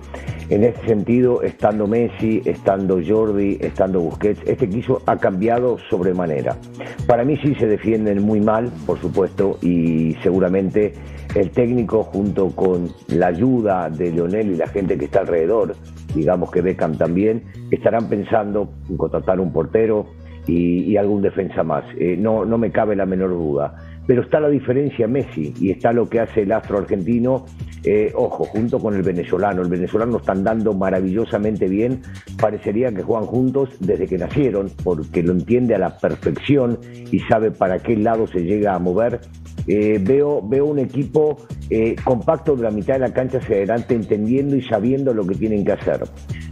En 0.49 0.63
ese 0.63 0.83
sentido, 0.87 1.43
estando 1.43 1.85
Messi, 1.85 2.41
estando 2.43 2.99
Jordi, 3.07 3.59
estando 3.61 3.99
Busquets, 3.99 4.41
este 4.47 4.65
equipo 4.65 4.99
ha 5.05 5.15
cambiado 5.17 5.77
sobremanera. 5.91 6.57
Para 7.05 7.23
mí 7.23 7.37
sí 7.37 7.53
se 7.53 7.67
defienden 7.67 8.23
muy 8.23 8.41
mal, 8.41 8.71
por 8.87 8.99
supuesto, 8.99 9.59
y 9.61 10.15
seguramente 10.23 10.93
el 11.35 11.51
técnico 11.51 12.03
junto 12.03 12.49
con 12.49 12.89
la 13.09 13.27
ayuda 13.27 13.91
de 13.91 14.11
Leonel 14.11 14.53
y 14.53 14.55
la 14.55 14.67
gente 14.67 14.97
que 14.97 15.05
está 15.05 15.19
alrededor, 15.19 15.75
digamos 16.13 16.51
que 16.51 16.61
Beckham 16.61 16.97
también, 16.97 17.43
estarán 17.71 18.09
pensando 18.09 18.69
en 18.89 18.97
contratar 18.97 19.39
un 19.39 19.51
portero 19.51 20.07
y, 20.47 20.97
algún 20.97 21.21
defensa 21.21 21.63
más. 21.63 21.83
Eh, 21.97 22.17
no, 22.17 22.45
no 22.45 22.57
me 22.57 22.71
cabe 22.71 22.95
la 22.95 23.05
menor 23.05 23.29
duda. 23.29 23.75
Pero 24.07 24.23
está 24.23 24.39
la 24.39 24.49
diferencia 24.49 25.07
Messi 25.07 25.53
y 25.59 25.69
está 25.69 25.93
lo 25.93 26.09
que 26.09 26.19
hace 26.19 26.41
el 26.41 26.51
astro 26.51 26.79
argentino, 26.79 27.45
eh, 27.83 28.11
ojo, 28.15 28.43
junto 28.43 28.79
con 28.79 28.95
el 28.95 29.03
venezolano. 29.03 29.61
El 29.61 29.69
venezolano 29.69 30.17
están 30.17 30.43
dando 30.43 30.73
maravillosamente 30.73 31.67
bien. 31.67 32.01
Parecería 32.41 32.91
que 32.91 33.03
juegan 33.03 33.27
juntos 33.27 33.69
desde 33.79 34.07
que 34.07 34.17
nacieron, 34.17 34.71
porque 34.83 35.21
lo 35.21 35.33
entiende 35.33 35.75
a 35.75 35.77
la 35.77 35.95
perfección 35.95 36.79
y 37.11 37.19
sabe 37.19 37.51
para 37.51 37.77
qué 37.77 37.95
lado 37.97 38.25
se 38.25 38.39
llega 38.39 38.73
a 38.73 38.79
mover 38.79 39.19
eh, 39.67 39.99
veo, 40.01 40.41
veo 40.47 40.65
un 40.65 40.79
equipo 40.79 41.37
eh, 41.69 41.95
compacto 42.03 42.55
de 42.55 42.63
la 42.63 42.71
mitad 42.71 42.93
de 42.93 42.99
la 42.99 43.13
cancha 43.13 43.37
hacia 43.37 43.57
adelante, 43.57 43.95
entendiendo 43.95 44.55
y 44.55 44.61
sabiendo 44.61 45.13
lo 45.13 45.25
que 45.25 45.35
tienen 45.35 45.63
que 45.63 45.73
hacer. 45.73 46.01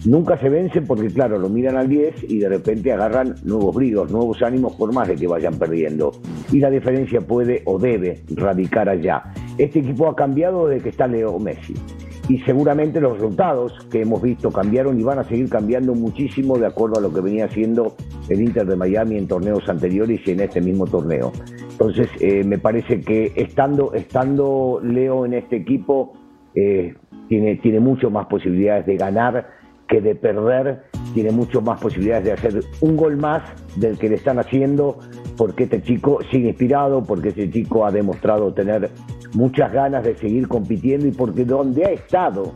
Nunca 0.05 0.37
se 0.37 0.49
vencen 0.49 0.85
porque, 0.85 1.07
claro, 1.07 1.37
lo 1.37 1.49
miran 1.49 1.77
al 1.77 1.89
10 1.89 2.25
y 2.29 2.39
de 2.39 2.49
repente 2.49 2.91
agarran 2.91 3.35
nuevos 3.43 3.75
bríos, 3.75 4.11
nuevos 4.11 4.41
ánimos, 4.41 4.75
por 4.75 4.93
más 4.93 5.07
de 5.07 5.15
que 5.15 5.27
vayan 5.27 5.57
perdiendo. 5.57 6.11
Y 6.51 6.59
la 6.59 6.69
diferencia 6.69 7.21
puede 7.21 7.61
o 7.65 7.79
debe 7.79 8.21
radicar 8.35 8.89
allá. 8.89 9.23
Este 9.57 9.79
equipo 9.79 10.07
ha 10.07 10.15
cambiado 10.15 10.67
desde 10.67 10.83
que 10.83 10.89
está 10.89 11.07
Leo 11.07 11.39
Messi 11.39 11.73
y 12.29 12.39
seguramente 12.39 12.99
los 12.99 13.13
resultados 13.13 13.73
que 13.89 14.01
hemos 14.01 14.21
visto 14.21 14.51
cambiaron 14.51 14.99
y 14.99 15.03
van 15.03 15.19
a 15.19 15.23
seguir 15.23 15.49
cambiando 15.49 15.95
muchísimo 15.95 16.57
de 16.57 16.67
acuerdo 16.67 16.97
a 16.97 17.01
lo 17.01 17.13
que 17.13 17.21
venía 17.21 17.45
haciendo 17.45 17.95
el 18.27 18.41
Inter 18.41 18.67
de 18.67 18.75
Miami 18.75 19.17
en 19.17 19.27
torneos 19.27 19.67
anteriores 19.69 20.19
y 20.25 20.31
en 20.31 20.41
este 20.41 20.59
mismo 20.61 20.85
torneo. 20.85 21.31
Entonces, 21.79 22.09
eh, 22.21 22.43
me 22.43 22.57
parece 22.57 23.01
que 23.01 23.33
estando, 23.35 23.93
estando 23.93 24.79
Leo 24.83 25.27
en 25.27 25.35
este 25.35 25.57
equipo, 25.57 26.13
eh, 26.55 26.95
tiene, 27.29 27.57
tiene 27.57 27.79
mucho 27.79 28.09
más 28.09 28.25
posibilidades 28.25 28.87
de 28.87 28.97
ganar 28.97 29.47
que 29.87 30.01
de 30.01 30.15
perder, 30.15 30.85
tiene 31.13 31.31
mucho 31.31 31.61
más 31.61 31.79
posibilidades 31.79 32.25
de 32.25 32.31
hacer 32.31 32.59
un 32.81 32.97
gol 32.97 33.17
más 33.17 33.43
del 33.75 33.95
que 33.99 34.09
le 34.09 34.15
están 34.15 34.39
haciendo, 34.39 34.97
porque 35.37 35.65
este 35.65 35.83
chico 35.83 36.17
sigue 36.31 36.49
inspirado, 36.49 37.03
porque 37.03 37.29
este 37.29 37.51
chico 37.51 37.85
ha 37.85 37.91
demostrado 37.91 38.51
tener 38.55 38.89
muchas 39.35 39.71
ganas 39.71 40.03
de 40.03 40.15
seguir 40.15 40.47
compitiendo 40.47 41.05
y 41.05 41.11
porque 41.11 41.45
donde 41.45 41.85
ha 41.85 41.91
estado 41.91 42.53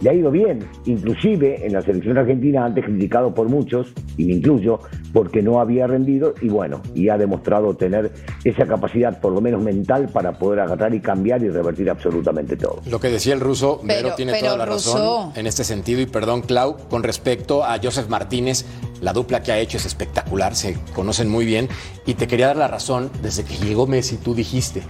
le 0.00 0.10
ha 0.10 0.14
ido 0.14 0.30
bien, 0.30 0.66
inclusive 0.86 1.66
en 1.66 1.72
la 1.72 1.82
selección 1.82 2.18
argentina, 2.18 2.64
antes 2.64 2.84
criticado 2.84 3.34
por 3.34 3.48
muchos, 3.48 3.92
y 4.16 4.24
me 4.24 4.34
incluyo, 4.34 4.80
porque 5.12 5.42
no 5.42 5.60
había 5.60 5.86
rendido 5.86 6.34
y 6.40 6.48
bueno, 6.48 6.80
y 6.94 7.08
ha 7.08 7.18
demostrado 7.18 7.74
tener 7.74 8.12
esa 8.44 8.66
capacidad, 8.66 9.20
por 9.20 9.32
lo 9.32 9.40
menos 9.40 9.62
mental, 9.62 10.08
para 10.12 10.38
poder 10.38 10.60
agarrar 10.60 10.94
y 10.94 11.00
cambiar 11.00 11.42
y 11.42 11.48
revertir 11.48 11.90
absolutamente 11.90 12.56
todo. 12.56 12.80
Lo 12.88 13.00
que 13.00 13.08
decía 13.08 13.34
el 13.34 13.40
ruso, 13.40 13.80
pero, 13.86 14.14
tiene 14.14 14.38
toda 14.40 14.56
la 14.56 14.66
razón 14.66 15.32
en 15.34 15.46
este 15.46 15.64
sentido, 15.64 16.00
y 16.00 16.06
perdón, 16.06 16.42
Clau, 16.42 16.76
con 16.88 17.02
respecto 17.02 17.64
a 17.64 17.78
Joseph 17.82 18.08
Martínez, 18.08 18.64
la 19.00 19.12
dupla 19.12 19.42
que 19.42 19.52
ha 19.52 19.58
hecho 19.58 19.78
es 19.78 19.86
espectacular, 19.86 20.54
se 20.54 20.76
conocen 20.94 21.28
muy 21.28 21.44
bien, 21.44 21.68
y 22.06 22.14
te 22.14 22.26
quería 22.26 22.48
dar 22.48 22.56
la 22.56 22.68
razón, 22.68 23.10
desde 23.22 23.44
que 23.44 23.54
llegó 23.56 23.86
Messi, 23.86 24.16
tú 24.16 24.34
dijiste, 24.34 24.82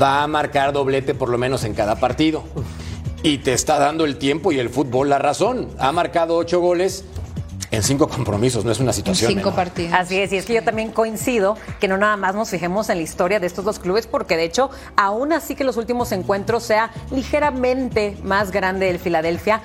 va 0.00 0.22
a 0.22 0.26
marcar 0.26 0.72
doblete 0.72 1.14
por 1.14 1.28
lo 1.28 1.38
menos 1.38 1.64
en 1.64 1.74
cada 1.74 1.96
partido. 1.96 2.44
Y 3.24 3.38
te 3.38 3.54
está 3.54 3.78
dando 3.78 4.04
el 4.04 4.18
tiempo 4.18 4.52
y 4.52 4.58
el 4.58 4.68
fútbol 4.68 5.08
la 5.08 5.18
razón. 5.18 5.70
Ha 5.78 5.92
marcado 5.92 6.36
ocho 6.36 6.60
goles 6.60 7.06
en 7.74 7.82
cinco 7.82 8.08
compromisos, 8.08 8.64
no 8.64 8.72
es 8.72 8.80
una 8.80 8.92
situación. 8.92 9.30
En 9.30 9.38
cinco 9.38 9.54
partidos. 9.54 9.92
Así 9.92 10.18
es, 10.18 10.32
y 10.32 10.36
es 10.36 10.46
que 10.46 10.54
yo 10.54 10.62
también 10.62 10.90
coincido 10.90 11.56
que 11.80 11.88
no 11.88 11.96
nada 11.96 12.16
más 12.16 12.34
nos 12.34 12.50
fijemos 12.50 12.88
en 12.88 12.98
la 12.98 13.02
historia 13.02 13.40
de 13.40 13.46
estos 13.46 13.64
dos 13.64 13.78
clubes, 13.78 14.06
porque 14.06 14.36
de 14.36 14.44
hecho, 14.44 14.70
aún 14.96 15.32
así 15.32 15.54
que 15.54 15.64
los 15.64 15.76
últimos 15.76 16.12
encuentros 16.12 16.62
sea 16.62 16.90
ligeramente 17.10 18.16
más 18.22 18.50
grande 18.50 18.90
el 18.90 18.98
Filadelfia, 18.98 19.60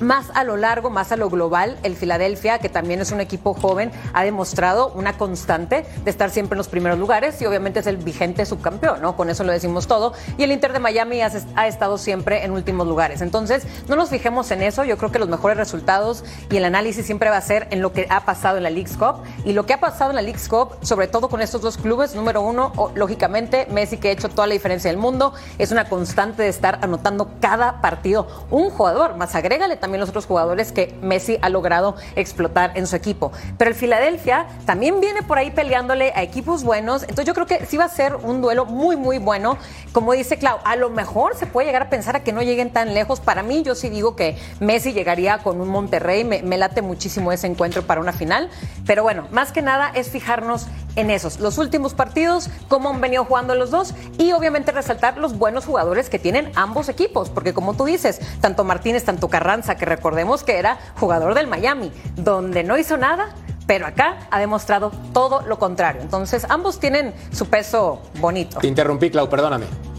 más 0.00 0.26
a 0.34 0.44
lo 0.44 0.56
largo, 0.56 0.90
más 0.90 1.12
a 1.12 1.16
lo 1.16 1.30
global, 1.30 1.78
el 1.82 1.96
Filadelfia, 1.96 2.58
que 2.58 2.68
también 2.68 3.00
es 3.00 3.12
un 3.12 3.20
equipo 3.20 3.54
joven, 3.54 3.90
ha 4.12 4.24
demostrado 4.24 4.92
una 4.94 5.16
constante 5.16 5.86
de 6.04 6.10
estar 6.10 6.30
siempre 6.30 6.54
en 6.54 6.58
los 6.58 6.68
primeros 6.68 6.98
lugares 6.98 7.40
y 7.40 7.46
obviamente 7.46 7.80
es 7.80 7.86
el 7.86 7.96
vigente 7.96 8.44
subcampeón, 8.44 9.00
¿no? 9.00 9.16
Con 9.16 9.30
eso 9.30 9.44
lo 9.44 9.52
decimos 9.52 9.86
todo. 9.86 10.12
Y 10.36 10.42
el 10.42 10.52
Inter 10.52 10.72
de 10.72 10.80
Miami 10.80 11.20
ha, 11.22 11.30
ha 11.56 11.68
estado 11.68 11.98
siempre 11.98 12.44
en 12.44 12.50
últimos 12.50 12.86
lugares. 12.86 13.22
Entonces, 13.22 13.64
no 13.88 13.96
nos 13.96 14.10
fijemos 14.10 14.50
en 14.50 14.62
eso. 14.62 14.84
Yo 14.84 14.98
creo 14.98 15.12
que 15.12 15.18
los 15.18 15.28
mejores 15.28 15.56
resultados 15.56 16.24
y 16.50 16.56
el 16.56 16.64
análisis 16.64 17.06
siempre 17.06 17.30
va 17.30 17.36
a 17.36 17.40
ser 17.40 17.53
en 17.70 17.80
lo 17.80 17.92
que 17.92 18.06
ha 18.10 18.24
pasado 18.24 18.56
en 18.56 18.62
la 18.64 18.70
League's 18.70 18.96
Cup. 18.96 19.22
Y 19.44 19.52
lo 19.52 19.66
que 19.66 19.74
ha 19.74 19.80
pasado 19.80 20.10
en 20.10 20.16
la 20.16 20.22
League's 20.22 20.48
Cup, 20.48 20.76
sobre 20.82 21.06
todo 21.06 21.28
con 21.28 21.40
estos 21.40 21.60
dos 21.60 21.76
clubes, 21.76 22.14
número 22.14 22.42
uno, 22.42 22.72
lógicamente, 22.94 23.66
Messi, 23.70 23.98
que 23.98 24.08
ha 24.08 24.12
hecho 24.12 24.28
toda 24.28 24.46
la 24.46 24.54
diferencia 24.54 24.90
del 24.90 24.98
mundo, 24.98 25.34
es 25.58 25.70
una 25.70 25.88
constante 25.88 26.42
de 26.42 26.48
estar 26.48 26.78
anotando 26.82 27.30
cada 27.40 27.80
partido 27.80 28.26
un 28.50 28.70
jugador. 28.70 29.16
Más 29.16 29.34
agrégale 29.34 29.76
también 29.76 30.00
los 30.00 30.08
otros 30.08 30.26
jugadores 30.26 30.72
que 30.72 30.94
Messi 31.02 31.38
ha 31.42 31.48
logrado 31.48 31.96
explotar 32.16 32.72
en 32.74 32.86
su 32.86 32.96
equipo. 32.96 33.32
Pero 33.58 33.70
el 33.70 33.76
Filadelfia 33.76 34.46
también 34.66 35.00
viene 35.00 35.22
por 35.22 35.38
ahí 35.38 35.50
peleándole 35.50 36.12
a 36.14 36.22
equipos 36.22 36.64
buenos. 36.64 37.02
Entonces 37.02 37.26
yo 37.26 37.34
creo 37.34 37.46
que 37.46 37.66
sí 37.66 37.76
va 37.76 37.84
a 37.84 37.88
ser 37.88 38.16
un 38.16 38.40
duelo 38.40 38.64
muy, 38.64 38.96
muy 38.96 39.18
bueno. 39.18 39.56
Como 39.92 40.12
dice 40.12 40.38
Clau, 40.38 40.58
a 40.64 40.76
lo 40.76 40.90
mejor 40.90 41.36
se 41.36 41.46
puede 41.46 41.66
llegar 41.66 41.82
a 41.82 41.90
pensar 41.90 42.16
a 42.16 42.24
que 42.24 42.32
no 42.32 42.42
lleguen 42.42 42.70
tan 42.70 42.94
lejos. 42.94 43.20
Para 43.20 43.42
mí, 43.42 43.62
yo 43.62 43.74
sí 43.74 43.88
digo 43.88 44.16
que 44.16 44.36
Messi 44.60 44.92
llegaría 44.92 45.38
con 45.38 45.60
un 45.60 45.68
Monterrey. 45.68 46.24
Me, 46.24 46.58
late 46.58 46.82
muchísimo 46.82 47.32
ese 47.32 47.43
encuentro 47.46 47.82
para 47.82 48.00
una 48.00 48.12
final. 48.12 48.50
Pero 48.86 49.02
bueno, 49.02 49.26
más 49.30 49.52
que 49.52 49.62
nada 49.62 49.90
es 49.94 50.10
fijarnos 50.10 50.66
en 50.96 51.10
esos, 51.10 51.40
los 51.40 51.58
últimos 51.58 51.94
partidos, 51.94 52.48
cómo 52.68 52.90
han 52.90 53.00
venido 53.00 53.24
jugando 53.24 53.54
los 53.54 53.70
dos 53.70 53.94
y 54.18 54.32
obviamente 54.32 54.72
resaltar 54.72 55.18
los 55.18 55.36
buenos 55.38 55.64
jugadores 55.64 56.08
que 56.08 56.18
tienen 56.18 56.52
ambos 56.54 56.88
equipos, 56.88 57.30
porque 57.30 57.52
como 57.52 57.74
tú 57.74 57.84
dices, 57.84 58.20
tanto 58.40 58.64
Martínez, 58.64 59.04
tanto 59.04 59.28
Carranza, 59.28 59.76
que 59.76 59.86
recordemos 59.86 60.44
que 60.44 60.58
era 60.58 60.78
jugador 60.96 61.34
del 61.34 61.46
Miami, 61.46 61.92
donde 62.16 62.62
no 62.62 62.78
hizo 62.78 62.96
nada, 62.96 63.34
pero 63.66 63.86
acá 63.86 64.18
ha 64.30 64.38
demostrado 64.38 64.92
todo 65.12 65.42
lo 65.42 65.58
contrario. 65.58 66.02
Entonces, 66.02 66.46
ambos 66.48 66.78
tienen 66.78 67.14
su 67.32 67.46
peso 67.46 68.02
bonito. 68.20 68.60
Te 68.60 68.66
interrumpí, 68.66 69.10
Clau, 69.10 69.28
perdóname. 69.28 69.93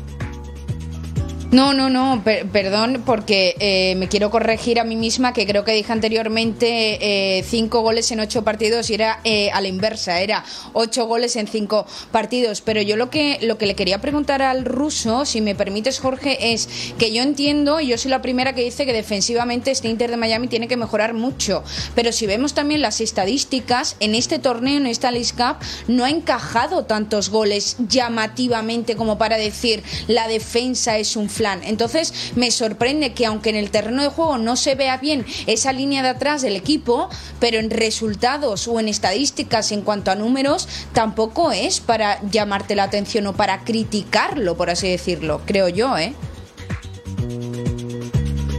No, 1.52 1.74
no, 1.74 1.90
no, 1.90 2.24
perdón, 2.24 3.04
porque 3.06 3.56
eh, 3.60 3.96
me 3.96 4.10
quiero 4.10 4.32
corregir 4.32 4.80
a 4.80 4.84
mí 4.84 4.96
misma, 4.96 5.32
que 5.32 5.46
creo 5.46 5.64
que 5.64 5.74
dije 5.74 5.94
anteriormente 5.94 7.38
eh, 7.38 7.44
cinco 7.44 7.82
goles 7.82 8.12
en 8.12 8.20
ocho 8.20 8.44
partidos 8.44 8.90
y 8.90 8.96
era 8.96 9.20
eh, 9.24 9.52
a 9.52 9.62
la 9.62 9.68
inversa, 9.68 10.20
era 10.22 10.44
ocho 10.74 11.06
goles 11.06 11.36
en 11.36 11.48
cinco 11.48 11.86
partidos. 12.12 12.62
Pero 12.62 12.82
yo 12.82 12.98
lo 12.98 13.12
que, 13.12 13.38
lo 13.42 13.58
que 13.60 13.68
le 13.68 13.76
quería 13.76 14.02
preguntar 14.02 14.42
al 14.42 14.66
ruso, 14.66 15.24
si 15.26 15.40
me 15.40 15.54
permites, 15.54 16.00
Jorge, 16.00 16.54
es 16.54 16.68
que 16.98 17.14
yo 17.14 17.22
entiendo, 17.22 17.80
y 17.80 17.88
yo 17.88 17.98
soy 17.98 18.12
la 18.12 18.24
primera 18.24 18.54
que 18.54 18.64
dice 18.64 18.86
que 18.86 18.94
defensivamente 18.94 19.70
este 19.70 19.88
Inter 19.88 20.10
de 20.10 20.18
Miami 20.18 20.48
tiene 20.48 20.68
que 20.68 20.78
mejorar 20.78 21.14
mucho, 21.14 21.64
pero 21.94 22.12
si 22.12 22.26
vemos 22.26 22.56
también 22.56 22.82
las 22.82 23.02
estadísticas, 23.02 23.98
en 24.00 24.16
este 24.16 24.40
torneo, 24.40 24.78
en 24.78 24.88
esta 24.88 25.12
League 25.12 25.32
Cup, 25.38 25.58
no 25.88 26.06
ha 26.06 26.10
encajado 26.10 26.86
tantos 26.86 27.30
goles 27.30 27.78
llamativamente 27.88 28.96
como 28.96 29.18
para 29.20 29.38
decir 29.38 29.84
la 30.08 30.28
defensa 30.28 30.98
es 30.98 31.16
un 31.16 31.30
flan. 31.36 31.64
Entonces 31.64 32.32
me 32.36 32.52
sorprende 32.52 33.14
que 33.14 33.26
aunque 33.26 33.50
en 33.50 33.56
el 33.56 33.70
terreno 33.70 34.02
de 34.02 34.10
juego 34.10 34.38
no 34.38 34.56
se 34.56 34.76
vea 34.76 34.98
bien 34.98 35.26
esa 35.48 35.72
línea 35.72 36.02
de 36.04 36.10
atrás 36.10 36.42
del 36.42 36.56
equipo, 36.56 37.10
pero 37.40 37.60
en 37.60 37.70
resultados 37.70 38.68
o 38.68 38.80
en 38.80 38.88
estadísticas 38.88 39.72
en 39.72 39.82
cuanto 39.82 40.12
a 40.12 40.16
números 40.16 40.68
tampoco 40.94 41.52
es 41.52 41.80
para 41.80 42.22
llamarte 42.30 42.76
la 42.76 42.84
atención 42.84 43.28
o 43.28 43.34
para 43.34 43.64
criticarlo, 43.64 44.56
por 44.56 44.70
así 44.70 44.90
decirlo, 44.90 45.42
creo 45.46 45.70
yo, 45.70 45.98
¿eh? 45.98 46.14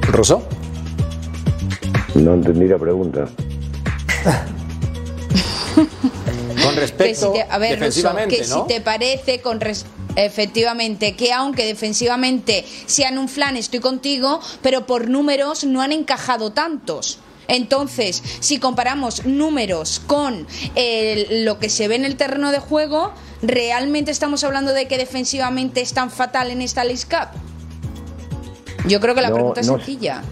¿Rosso? 0.03 0.43
No 2.15 2.35
entendí 2.35 2.67
la 2.67 2.79
pregunta. 2.79 3.29
con 6.63 6.77
respecto 6.77 7.35
a 7.51 7.59
ver, 7.59 7.73
defensivamente, 7.73 8.39
que 8.39 8.45
si 8.45 8.59
te 8.67 8.81
parece 8.81 9.41
con 9.41 9.61
Efectivamente, 10.17 11.15
que 11.15 11.33
aunque 11.33 11.67
defensivamente 11.67 12.65
sean 12.87 13.19
un 13.19 13.29
flan, 13.29 13.57
estoy 13.57 13.81
contigo, 13.81 14.41
pero 14.63 14.87
por 14.87 15.09
números 15.09 15.65
no 15.65 15.83
han 15.83 15.93
encajado 15.93 16.53
tantos. 16.53 17.21
Entonces, 17.49 18.23
si 18.41 18.59
comparamos 18.59 19.25
números 19.25 20.01
con 20.07 20.47
lo 21.31 21.59
que 21.59 21.69
se 21.69 21.87
ve 21.87 21.95
en 21.95 22.05
el 22.05 22.17
terreno 22.17 22.51
de 22.51 22.59
juego, 22.59 23.13
¿realmente 23.43 24.11
estamos 24.11 24.43
hablando 24.43 24.73
de 24.73 24.89
que 24.89 24.99
defensivamente 24.99 25.81
es 25.81 25.93
tan 25.93 26.11
fatal 26.11 26.51
en 26.51 26.63
esta 26.63 26.83
League 26.83 27.05
Cup? 27.09 27.39
Yo 28.89 29.01
creo 29.01 29.15
que 29.15 29.21
la 29.21 29.33
pregunta 29.33 29.61
es 29.61 29.67
sencilla. 29.67 30.23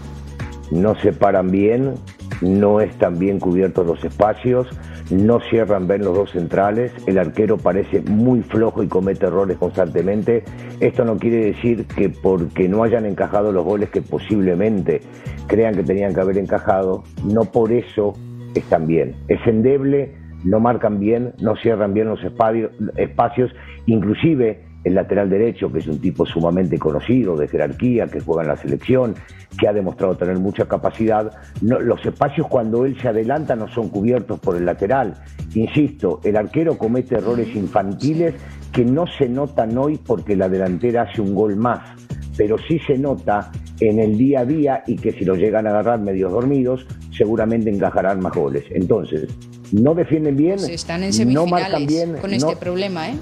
No 0.71 0.99
se 1.01 1.13
paran 1.13 1.51
bien, 1.51 1.95
no 2.41 2.81
están 2.81 3.19
bien 3.19 3.39
cubiertos 3.39 3.85
los 3.85 4.03
espacios, 4.03 4.67
no 5.11 5.39
cierran 5.49 5.87
bien 5.87 6.03
los 6.03 6.15
dos 6.15 6.31
centrales, 6.31 6.91
el 7.05 7.17
arquero 7.17 7.57
parece 7.57 8.01
muy 8.01 8.41
flojo 8.41 8.81
y 8.83 8.87
comete 8.87 9.27
errores 9.27 9.57
constantemente. 9.57 10.43
Esto 10.79 11.05
no 11.05 11.17
quiere 11.17 11.45
decir 11.45 11.85
que 11.85 12.09
porque 12.09 12.67
no 12.67 12.83
hayan 12.83 13.05
encajado 13.05 13.51
los 13.51 13.63
goles 13.63 13.89
que 13.89 14.01
posiblemente 14.01 15.01
crean 15.47 15.75
que 15.75 15.83
tenían 15.83 16.13
que 16.13 16.21
haber 16.21 16.37
encajado, 16.37 17.03
no 17.23 17.45
por 17.45 17.71
eso 17.71 18.13
están 18.55 18.87
bien. 18.87 19.15
Es 19.27 19.45
endeble, 19.45 20.15
no 20.43 20.59
marcan 20.59 20.99
bien, 20.99 21.33
no 21.39 21.55
cierran 21.55 21.93
bien 21.93 22.07
los 22.07 22.19
espacios, 22.23 23.51
inclusive 23.85 24.63
el 24.85 24.93
lateral 24.93 25.29
derecho, 25.29 25.71
que 25.71 25.79
es 25.79 25.87
un 25.87 25.99
tipo 25.99 26.25
sumamente 26.25 26.77
conocido, 26.77 27.35
de 27.35 27.47
jerarquía, 27.47 28.05
que 28.05 28.19
juega 28.19 28.43
en 28.43 28.49
la 28.49 28.55
selección, 28.55 29.15
que 29.59 29.67
ha 29.67 29.73
demostrado 29.73 30.15
tener 30.15 30.37
mucha 30.37 30.67
capacidad, 30.67 31.31
los 31.61 32.05
espacios 32.05 32.47
cuando 32.47 32.85
él 32.85 32.95
se 33.01 33.07
adelanta 33.07 33.55
no 33.55 33.67
son 33.67 33.89
cubiertos 33.89 34.39
por 34.39 34.55
el 34.55 34.65
lateral. 34.65 35.15
Insisto, 35.55 36.21
el 36.23 36.37
arquero 36.37 36.77
comete 36.77 37.15
errores 37.15 37.53
infantiles 37.55 38.35
que 38.71 38.85
no 38.85 39.07
se 39.07 39.27
notan 39.27 39.75
hoy 39.75 39.97
porque 39.97 40.35
la 40.35 40.47
delantera 40.49 41.03
hace 41.03 41.19
un 41.19 41.33
gol 41.33 41.55
más, 41.55 41.79
pero 42.37 42.57
sí 42.67 42.79
se 42.85 42.97
nota 42.97 43.51
en 43.79 43.99
el 43.99 44.17
día 44.17 44.41
a 44.41 44.45
día 44.45 44.83
y 44.85 44.97
que 44.97 45.13
si 45.13 45.25
lo 45.25 45.35
llegan 45.35 45.65
a 45.65 45.71
agarrar 45.71 45.99
medios 45.99 46.31
dormidos, 46.31 46.85
seguramente 47.11 47.71
encajarán 47.71 48.19
más 48.19 48.33
goles. 48.33 48.65
Entonces, 48.69 49.27
no 49.71 49.95
defienden 49.95 50.35
bien, 50.35 50.59
están 50.59 51.03
en 51.03 51.33
no 51.33 51.47
marcan 51.47 51.87
bien. 51.87 52.17
Con 52.21 52.33
este 52.33 52.55
problema, 52.55 53.09
¿eh? 53.09 53.15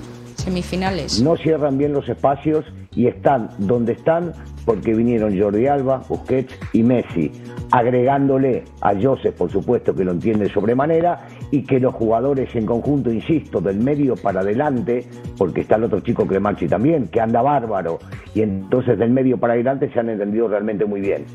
Semifinales. 0.44 1.22
No 1.22 1.36
cierran 1.38 1.78
bien 1.78 1.94
los 1.94 2.08
espacios 2.08 2.66
y 2.96 3.08
están 3.08 3.50
donde 3.58 3.94
están 3.94 4.34
porque 4.66 4.94
vinieron 4.94 5.38
Jordi 5.40 5.68
Alba, 5.68 6.04
Busquets 6.08 6.54
y 6.74 6.84
Messi, 6.84 7.32
agregándole 7.72 8.64
a 8.82 8.94
Joseph, 9.00 9.36
por 9.36 9.52
supuesto, 9.52 9.94
que 9.94 10.04
lo 10.04 10.12
entiende 10.12 10.50
sobremanera, 10.54 11.28
y 11.54 11.62
que 11.62 11.80
los 11.80 11.94
jugadores 11.94 12.50
en 12.56 12.66
conjunto, 12.66 13.12
insisto, 13.12 13.62
del 13.62 13.78
medio 13.78 14.16
para 14.16 14.42
adelante, 14.42 15.06
porque 15.38 15.62
está 15.62 15.76
el 15.76 15.84
otro 15.84 16.00
chico 16.00 16.26
Cremachi 16.26 16.68
también, 16.68 17.10
que 17.10 17.22
anda 17.22 17.44
bárbaro, 17.44 18.00
y 18.34 18.42
entonces 18.42 18.98
del 18.98 19.12
medio 19.12 19.38
para 19.38 19.54
adelante 19.54 19.88
se 19.94 20.00
han 20.00 20.10
entendido 20.10 20.48
realmente 20.48 20.84
muy 20.84 21.00
bien. 21.00 21.26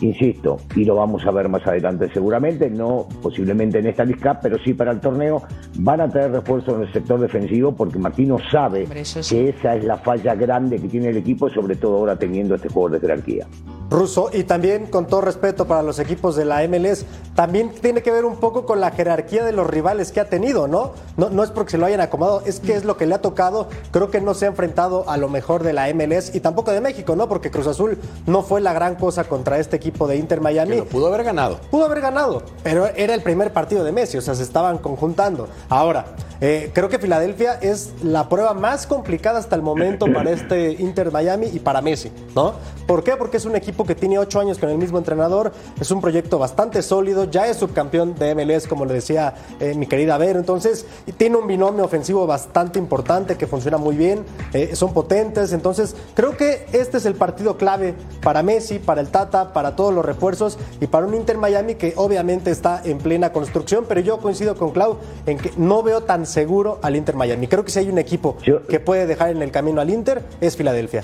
Insisto, 0.00 0.56
y 0.74 0.86
lo 0.86 0.94
vamos 0.94 1.26
a 1.26 1.30
ver 1.30 1.50
más 1.50 1.66
adelante 1.66 2.08
seguramente, 2.12 2.70
no 2.70 3.06
posiblemente 3.22 3.80
en 3.80 3.88
esta 3.88 4.04
lista, 4.04 4.40
pero 4.40 4.56
sí 4.64 4.72
para 4.72 4.92
el 4.92 5.00
torneo, 5.00 5.42
van 5.80 6.00
a 6.00 6.08
tener 6.08 6.30
refuerzo 6.32 6.76
en 6.76 6.82
el 6.82 6.92
sector 6.94 7.20
defensivo 7.20 7.74
porque 7.74 7.98
Martino 7.98 8.38
sabe 8.50 8.86
que 8.86 9.48
esa 9.50 9.76
es 9.76 9.84
la 9.84 9.98
falla 9.98 10.34
grande 10.34 10.78
que 10.78 10.88
tiene 10.88 11.08
el 11.08 11.18
equipo, 11.18 11.50
sobre 11.50 11.76
todo 11.76 11.98
ahora 11.98 12.16
teniendo 12.18 12.54
este 12.54 12.70
juego 12.70 12.90
de 12.90 13.00
jerarquía. 13.00 13.46
Ruso, 13.88 14.30
y 14.32 14.42
también 14.42 14.86
con 14.86 15.06
todo 15.06 15.20
respeto 15.20 15.66
para 15.66 15.82
los 15.82 15.98
equipos 15.98 16.34
de 16.34 16.44
la 16.44 16.66
MLS, 16.66 17.06
también 17.34 17.70
tiene 17.70 18.02
que 18.02 18.10
ver 18.10 18.24
un 18.24 18.36
poco 18.36 18.66
con 18.66 18.80
la 18.80 18.90
jerarquía 18.90 19.44
de 19.44 19.52
los 19.52 19.65
rivales 19.70 20.12
que 20.12 20.20
ha 20.20 20.28
tenido, 20.28 20.68
¿no? 20.68 20.92
No, 21.16 21.30
no 21.30 21.42
es 21.42 21.50
porque 21.50 21.72
se 21.72 21.78
lo 21.78 21.86
hayan 21.86 22.00
acomodado, 22.00 22.42
es 22.46 22.60
que 22.60 22.74
es 22.74 22.84
lo 22.84 22.96
que 22.96 23.06
le 23.06 23.14
ha 23.14 23.20
tocado. 23.20 23.68
Creo 23.90 24.10
que 24.10 24.20
no 24.20 24.34
se 24.34 24.46
ha 24.46 24.48
enfrentado 24.48 25.08
a 25.08 25.16
lo 25.16 25.28
mejor 25.28 25.62
de 25.62 25.72
la 25.72 25.92
MLS 25.94 26.34
y 26.34 26.40
tampoco 26.40 26.72
de 26.72 26.80
México, 26.80 27.16
¿no? 27.16 27.28
Porque 27.28 27.50
Cruz 27.50 27.66
Azul 27.66 27.98
no 28.26 28.42
fue 28.42 28.60
la 28.60 28.72
gran 28.72 28.96
cosa 28.96 29.24
contra 29.24 29.58
este 29.58 29.76
equipo 29.76 30.06
de 30.06 30.16
Inter 30.16 30.40
Miami. 30.40 30.82
pudo 30.82 31.08
haber 31.08 31.24
ganado. 31.24 31.58
Pudo 31.70 31.86
haber 31.86 32.00
ganado, 32.00 32.42
pero 32.62 32.86
era 32.86 33.14
el 33.14 33.22
primer 33.22 33.52
partido 33.52 33.84
de 33.84 33.92
Messi, 33.92 34.18
o 34.18 34.20
sea, 34.20 34.34
se 34.34 34.42
estaban 34.42 34.78
conjuntando. 34.78 35.48
Ahora, 35.68 36.06
eh, 36.40 36.70
creo 36.74 36.88
que 36.88 36.98
Filadelfia 36.98 37.54
es 37.54 37.94
la 38.02 38.28
prueba 38.28 38.52
más 38.52 38.86
complicada 38.86 39.38
hasta 39.38 39.56
el 39.56 39.62
momento 39.62 40.06
para 40.12 40.30
este 40.30 40.72
Inter 40.72 41.10
Miami 41.10 41.46
y 41.52 41.60
para 41.60 41.80
Messi, 41.80 42.12
¿no? 42.34 42.54
¿Por 42.86 43.02
qué? 43.02 43.16
Porque 43.16 43.38
es 43.38 43.46
un 43.46 43.56
equipo 43.56 43.84
que 43.84 43.94
tiene 43.94 44.18
ocho 44.18 44.38
años 44.38 44.58
con 44.58 44.68
el 44.68 44.76
mismo 44.76 44.98
entrenador, 44.98 45.52
es 45.80 45.90
un 45.90 46.00
proyecto 46.00 46.38
bastante 46.38 46.82
sólido, 46.82 47.24
ya 47.24 47.46
es 47.46 47.56
subcampeón 47.56 48.14
de 48.14 48.34
MLS, 48.34 48.66
como 48.66 48.84
le 48.84 48.94
decía 48.94 49.34
eh, 49.60 49.74
mi 49.74 49.86
querida 49.86 50.18
Ver, 50.18 50.36
entonces 50.36 50.86
tiene 51.16 51.36
un 51.36 51.46
binomio 51.46 51.84
ofensivo 51.84 52.26
bastante 52.26 52.78
importante 52.78 53.36
que 53.36 53.46
funciona 53.46 53.78
muy 53.78 53.96
bien, 53.96 54.24
eh, 54.52 54.74
son 54.74 54.92
potentes, 54.92 55.52
entonces 55.52 55.96
creo 56.14 56.36
que 56.36 56.66
este 56.72 56.98
es 56.98 57.06
el 57.06 57.14
partido 57.14 57.56
clave 57.56 57.94
para 58.22 58.42
Messi, 58.42 58.78
para 58.78 59.00
el 59.00 59.08
Tata, 59.08 59.52
para 59.52 59.76
todos 59.76 59.94
los 59.94 60.04
refuerzos 60.04 60.58
y 60.80 60.86
para 60.86 61.06
un 61.06 61.14
Inter 61.14 61.38
Miami 61.38 61.74
que 61.74 61.92
obviamente 61.96 62.50
está 62.50 62.80
en 62.84 62.98
plena 62.98 63.32
construcción, 63.32 63.84
pero 63.88 64.00
yo 64.00 64.18
coincido 64.18 64.56
con 64.56 64.70
Clau 64.70 64.98
en 65.26 65.38
que 65.38 65.52
no 65.56 65.82
veo 65.82 66.02
tan 66.02 66.26
seguro 66.26 66.78
al 66.82 66.96
Inter 66.96 67.16
Miami. 67.16 67.48
Creo 67.48 67.64
que 67.64 67.70
si 67.70 67.78
hay 67.78 67.88
un 67.88 67.98
equipo 67.98 68.36
que 68.68 68.80
puede 68.80 69.06
dejar 69.06 69.30
en 69.30 69.42
el 69.42 69.50
camino 69.50 69.80
al 69.80 69.90
Inter 69.90 70.22
es 70.40 70.56
Filadelfia. 70.56 71.02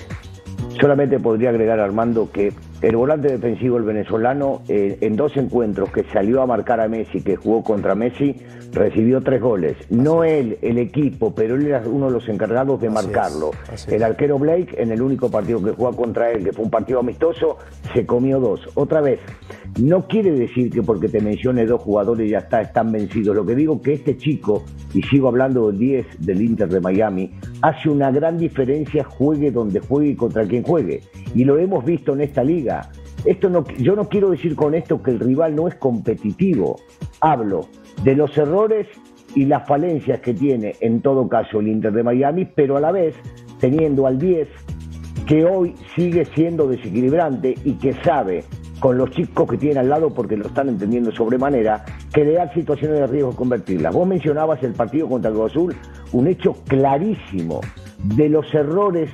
Solamente 0.81 1.19
podría 1.19 1.51
agregar, 1.51 1.81
Armando, 1.81 2.31
que 2.33 2.53
el 2.83 2.97
volante 2.97 3.29
defensivo, 3.29 3.77
el 3.77 3.85
venezolano, 3.85 4.63
eh, 4.69 4.99
en 5.01 5.15
dos 5.15 5.37
encuentros 5.37 5.91
que 5.93 6.03
salió 6.13 6.43
a 6.43 6.47
marcar 6.47 6.81
a 6.81 6.89
Messi, 6.89 7.23
que 7.23 7.37
jugó 7.37 7.63
contra 7.63 7.95
Messi, 7.95 8.35
recibió 8.73 9.21
tres 9.21 9.41
goles. 9.41 9.77
No 9.89 10.25
él, 10.25 10.59
el 10.63 10.79
equipo, 10.79 11.33
pero 11.33 11.55
él 11.55 11.67
era 11.67 11.83
uno 11.87 12.07
de 12.07 12.13
los 12.13 12.29
encargados 12.29 12.81
de 12.81 12.91
marcarlo. 12.91 13.53
el 13.87 14.03
arquero 14.03 14.37
Blake, 14.37 14.75
en 14.77 14.91
el 14.91 15.01
único 15.01 15.31
partido 15.31 15.63
que 15.63 15.71
jugó 15.71 15.93
contra 15.93 16.33
él, 16.33 16.43
que 16.43 16.53
fue 16.53 16.65
un 16.65 16.71
partido 16.73 16.99
amistoso, 16.99 17.59
se 17.95 18.05
comió 18.05 18.41
dos. 18.41 18.69
Otra 18.75 19.01
vez, 19.01 19.21
no 19.81 20.09
quiere 20.09 20.33
decir 20.33 20.71
que 20.71 20.83
porque 20.83 21.09
te 21.09 21.21
mencione 21.21 21.65
dos 21.67 21.83
jugadores 21.83 22.29
ya 22.29 22.39
está, 22.39 22.63
están 22.63 22.91
vencidos. 22.91 23.37
Lo 23.37 23.47
que 23.47 23.55
digo 23.55 23.81
que 23.81 23.93
este 23.93 24.17
chico, 24.17 24.65
y 24.93 25.03
sigo 25.03 25.29
hablando 25.29 25.69
del 25.69 25.79
10 25.79 26.07
del 26.19 26.43
Inter 26.43 26.69
de 26.69 26.81
Miami, 26.81 27.33
hace 27.61 27.89
una 27.89 28.11
gran 28.11 28.39
diferencia 28.39 29.05
juegue 29.05 29.53
donde 29.53 29.79
juegue 29.79 30.11
y 30.11 30.17
contra 30.17 30.45
quien 30.47 30.65
juegue. 30.65 31.03
Y 31.35 31.45
lo 31.45 31.59
hemos 31.59 31.85
visto 31.85 32.13
en 32.13 32.23
esta 32.23 32.43
liga 32.43 32.72
esto 33.25 33.49
no, 33.49 33.65
yo 33.79 33.95
no 33.95 34.09
quiero 34.09 34.31
decir 34.31 34.57
con 34.57 34.75
esto 34.75 35.03
que 35.03 35.13
el 35.13 35.21
rival 35.21 35.55
no 35.55 35.69
es 35.69 35.75
competitivo. 35.77 36.77
Hablo 37.21 37.69
de 38.03 38.17
los 38.17 38.37
errores 38.37 38.89
y 39.35 39.45
las 39.47 39.67
falencias 39.67 40.21
que 40.21 40.35
tiene 40.35 40.75
en 40.81 41.01
todo 41.01 41.29
caso 41.29 41.61
el 41.61 41.69
Inter 41.69 41.93
de 41.93 42.03
Miami, 42.03 42.45
pero 42.45 42.77
a 42.77 42.81
la 42.81 42.93
vez 42.93 43.15
teniendo 43.61 44.07
al 44.07 44.19
10 44.19 44.49
que 45.27 45.45
hoy 45.45 45.75
sigue 45.95 46.25
siendo 46.35 46.67
desequilibrante 46.67 47.55
y 47.65 47.75
que 47.75 47.95
sabe 48.03 48.45
con 48.81 48.99
los 48.99 49.11
chicos 49.13 49.49
que 49.49 49.57
tiene 49.57 49.79
al 49.79 49.89
lado 49.89 50.11
porque 50.11 50.37
lo 50.37 50.49
están 50.49 50.69
entendiendo 50.69 51.13
sobremanera, 51.13 51.85
crear 52.11 52.53
situaciones 52.53 52.99
de 52.99 53.07
riesgo 53.07 53.31
convertirlas. 53.31 53.95
Vos 53.95 54.09
mencionabas 54.09 54.61
el 54.65 54.73
partido 54.73 55.09
contra 55.09 55.31
el 55.31 55.37
Cruz 55.37 55.53
Azul, 55.53 55.77
un 56.11 56.27
hecho 56.27 56.55
clarísimo 56.67 57.61
de 58.17 58.29
los 58.29 58.53
errores 58.53 59.09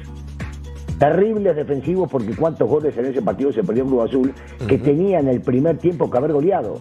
terribles 0.99 1.57
defensivos 1.57 2.09
porque 2.11 2.35
cuántos 2.35 2.69
goles 2.69 2.97
en 2.97 3.07
ese 3.07 3.23
partido 3.23 3.53
se 3.53 3.63
perdió 3.63 3.87
Cruz 3.87 4.09
Azul, 4.09 4.35
que 4.67 4.79
tenía 4.79 5.21
en 5.21 5.29
el 5.29 5.41
primer 5.41 5.79
tiempo 5.79 6.11
que 6.11 6.19
haber 6.19 6.33
goleado. 6.33 6.81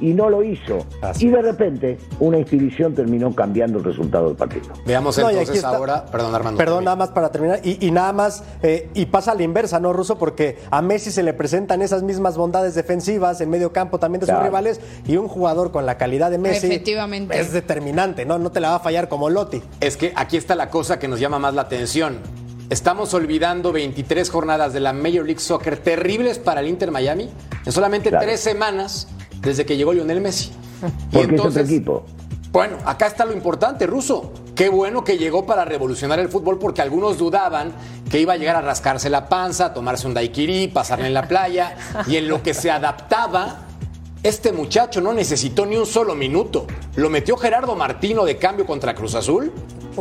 Y 0.00 0.14
no 0.14 0.30
lo 0.30 0.44
hizo. 0.44 0.86
y 1.18 1.26
de 1.26 1.42
repente, 1.42 1.98
una 2.20 2.38
institución 2.38 2.94
terminó 2.94 3.34
cambiando 3.34 3.78
el 3.78 3.84
resultado 3.84 4.28
del 4.28 4.36
partido. 4.36 4.66
Veamos 4.86 5.18
entonces 5.18 5.64
ahora. 5.64 6.06
Perdón, 6.06 6.32
Armando. 6.36 6.56
Perdón, 6.56 6.84
nada 6.84 6.96
más 6.96 7.08
para 7.08 7.32
terminar. 7.32 7.58
Y, 7.64 7.90
nada 7.90 8.12
más, 8.12 8.44
eh, 8.62 8.88
y 8.94 9.06
pasa 9.06 9.32
a 9.32 9.34
la 9.34 9.42
inversa, 9.42 9.80
¿no, 9.80 9.92
Ruso? 9.92 10.16
Porque 10.16 10.56
a 10.70 10.82
Messi 10.82 11.10
se 11.10 11.24
le 11.24 11.32
presentan 11.32 11.82
esas 11.82 12.04
mismas 12.04 12.36
bondades 12.36 12.76
defensivas 12.76 13.40
en 13.40 13.50
medio 13.50 13.72
campo 13.72 13.98
también 13.98 14.20
de 14.20 14.32
sus 14.32 14.40
rivales. 14.40 14.80
Y 15.04 15.16
un 15.16 15.26
jugador 15.26 15.72
con 15.72 15.84
la 15.84 15.98
calidad 15.98 16.30
de 16.30 16.38
Messi. 16.38 16.68
Efectivamente. 16.68 17.36
Es 17.36 17.52
determinante, 17.52 18.24
¿no? 18.24 18.38
No 18.38 18.52
te 18.52 18.60
la 18.60 18.70
va 18.70 18.76
a 18.76 18.80
fallar 18.80 19.08
como 19.08 19.30
Lotti. 19.30 19.60
Es 19.80 19.96
que 19.96 20.12
aquí 20.14 20.36
está 20.36 20.54
la 20.54 20.70
cosa 20.70 21.00
que 21.00 21.08
nos 21.08 21.18
llama 21.18 21.40
más 21.40 21.54
la 21.54 21.62
atención 21.62 22.18
Estamos 22.70 23.14
olvidando 23.14 23.72
23 23.72 24.28
jornadas 24.28 24.74
de 24.74 24.80
la 24.80 24.92
Major 24.92 25.24
League 25.24 25.40
Soccer 25.40 25.78
terribles 25.78 26.38
para 26.38 26.60
el 26.60 26.68
Inter 26.68 26.90
Miami 26.90 27.30
en 27.64 27.72
solamente 27.72 28.10
tres 28.10 28.40
semanas 28.40 29.08
desde 29.40 29.64
que 29.64 29.78
llegó 29.78 29.94
Lionel 29.94 30.20
Messi. 30.20 30.52
y 31.12 31.18
entonces, 31.18 31.66
equipo. 31.66 32.04
Bueno, 32.52 32.76
acá 32.84 33.06
está 33.06 33.24
lo 33.24 33.32
importante, 33.32 33.86
Ruso. 33.86 34.34
Qué 34.54 34.68
bueno 34.68 35.02
que 35.02 35.16
llegó 35.16 35.46
para 35.46 35.64
revolucionar 35.64 36.18
el 36.18 36.28
fútbol 36.28 36.58
porque 36.58 36.82
algunos 36.82 37.16
dudaban 37.16 37.72
que 38.10 38.20
iba 38.20 38.34
a 38.34 38.36
llegar 38.36 38.56
a 38.56 38.60
rascarse 38.60 39.08
la 39.08 39.30
panza, 39.30 39.72
tomarse 39.72 40.06
un 40.06 40.12
daiquiri, 40.12 40.68
pasarle 40.68 41.06
en 41.06 41.14
la 41.14 41.26
playa 41.26 41.74
y 42.06 42.16
en 42.16 42.28
lo 42.28 42.42
que 42.42 42.52
se 42.52 42.70
adaptaba 42.70 43.64
este 44.22 44.52
muchacho 44.52 45.00
no 45.00 45.14
necesitó 45.14 45.64
ni 45.64 45.76
un 45.76 45.86
solo 45.86 46.14
minuto. 46.14 46.66
Lo 46.96 47.08
metió 47.08 47.38
Gerardo 47.38 47.74
Martino 47.76 48.26
de 48.26 48.36
cambio 48.36 48.66
contra 48.66 48.94
Cruz 48.94 49.14
Azul 49.14 49.52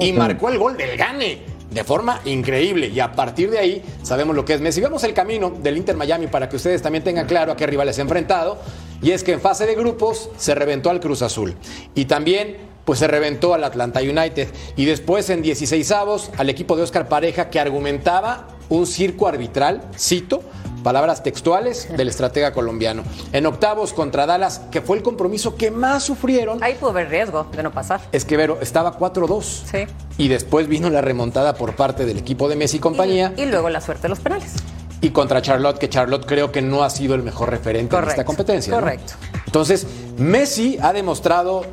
y 0.02 0.12
marcó 0.12 0.50
el 0.50 0.58
gol 0.58 0.76
del 0.76 0.98
Gane 0.98 1.57
de 1.72 1.84
forma 1.84 2.22
increíble. 2.26 2.88
Y 2.88 3.00
a 3.00 3.12
partir 3.12 3.50
de 3.50 3.60
ahí 3.60 3.84
sabemos 4.04 4.36
lo 4.36 4.46
que 4.46 4.54
es 4.54 4.62
Messi. 4.62 4.82
Vemos 4.82 5.04
el 5.04 5.14
camino 5.14 5.52
del 5.52 5.78
Inter 5.78 5.96
Miami 5.96 6.28
para 6.28 6.48
que 6.50 6.56
ustedes 6.56 6.82
también 6.82 7.04
tengan 7.04 7.28
claro 7.28 7.52
a 7.52 7.56
qué 7.58 7.68
rivales 7.68 7.98
ha 8.00 8.02
enfrentado. 8.02 8.58
Y 9.02 9.12
es 9.12 9.24
que 9.24 9.34
en 9.34 9.42
fase 9.42 9.66
de 9.66 9.76
grupos 9.76 10.30
se 10.38 10.56
reventó 10.56 10.90
al 10.90 11.00
Cruz 11.00 11.22
Azul. 11.22 11.56
Y 11.94 12.06
también 12.06 12.58
pues 12.86 13.00
se 13.00 13.08
reventó 13.08 13.54
al 13.54 13.66
Atlanta 13.66 14.00
United. 14.00 14.48
Y 14.78 14.86
después 14.86 15.30
en 15.30 15.42
16 15.42 15.92
avos 15.92 16.32
al 16.38 16.50
equipo 16.50 16.76
de 16.78 16.84
Oscar 16.84 17.10
Pareja 17.10 17.50
que 17.50 17.60
argumentaba 17.60 18.48
un 18.70 18.88
circo 18.88 19.28
arbitral, 19.28 19.82
cito, 19.98 20.42
palabras 20.84 21.24
textuales 21.24 21.88
del 21.96 22.08
estratega 22.08 22.54
colombiano. 22.54 23.04
En 23.34 23.46
octavos 23.46 23.94
contra 23.94 24.26
Dallas, 24.26 24.62
que 24.72 24.82
fue 24.82 24.98
el 24.98 25.04
compromiso 25.04 25.56
que 25.56 25.72
más 25.72 26.04
sufrieron. 26.04 26.64
Ahí 26.64 26.76
pudo 26.76 26.92
haber 26.92 27.10
riesgo 27.10 27.48
de 27.56 27.64
no 27.64 27.72
pasar. 27.72 28.02
Es 28.12 28.26
que 28.26 28.38
Vero 28.38 28.60
estaba 28.62 28.98
4-2. 28.98 29.44
Sí. 29.44 29.80
Y 30.18 30.28
después 30.28 30.68
vino 30.68 30.90
la 30.90 31.02
remontada 31.02 31.56
por 31.56 31.76
parte 31.76 32.06
del 32.06 32.18
equipo 32.18 32.50
de 32.50 32.56
Messi 32.56 32.78
y 32.78 32.80
compañía. 32.80 33.34
Y, 33.38 33.46
luego 33.46 33.70
la 33.70 33.82
suerte 33.82 34.04
de 34.04 34.10
los 34.10 34.20
penales. 34.20 34.54
Y 35.02 35.12
contra 35.12 35.42
Charlotte, 35.42 35.78
que 35.78 35.90
Charlotte 35.90 36.26
creo 36.26 36.52
que 36.52 36.62
no 36.62 36.84
ha 36.84 36.90
sido 36.90 37.14
el 37.16 37.22
mejor 37.22 37.52
referente 37.52 37.96
en 37.96 38.04
esta 38.08 38.26
competencia. 38.26 38.74
Correcto. 38.74 39.14
Entonces, 39.46 39.86
Messi 40.18 40.78
ha 40.82 40.92
demostrado 40.92 41.64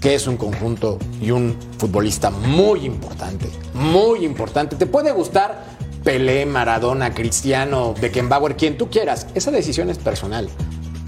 que 0.00 0.14
es 0.16 0.26
un 0.26 0.36
conjunto 0.36 0.98
y 1.20 1.30
un 1.30 1.56
futbolista 1.78 2.30
muy 2.30 2.84
importante, 2.84 3.48
muy 3.74 4.24
importante. 4.24 4.74
Te 4.74 4.86
puede 4.86 5.12
gustar 5.12 5.64
Pelé, 6.02 6.46
Maradona, 6.46 7.14
Cristiano, 7.14 7.94
Beckenbauer, 8.00 8.56
quien 8.56 8.76
tú 8.76 8.90
quieras. 8.90 9.26
Esa 9.34 9.50
decisión 9.50 9.88
es 9.88 9.98
personal. 9.98 10.48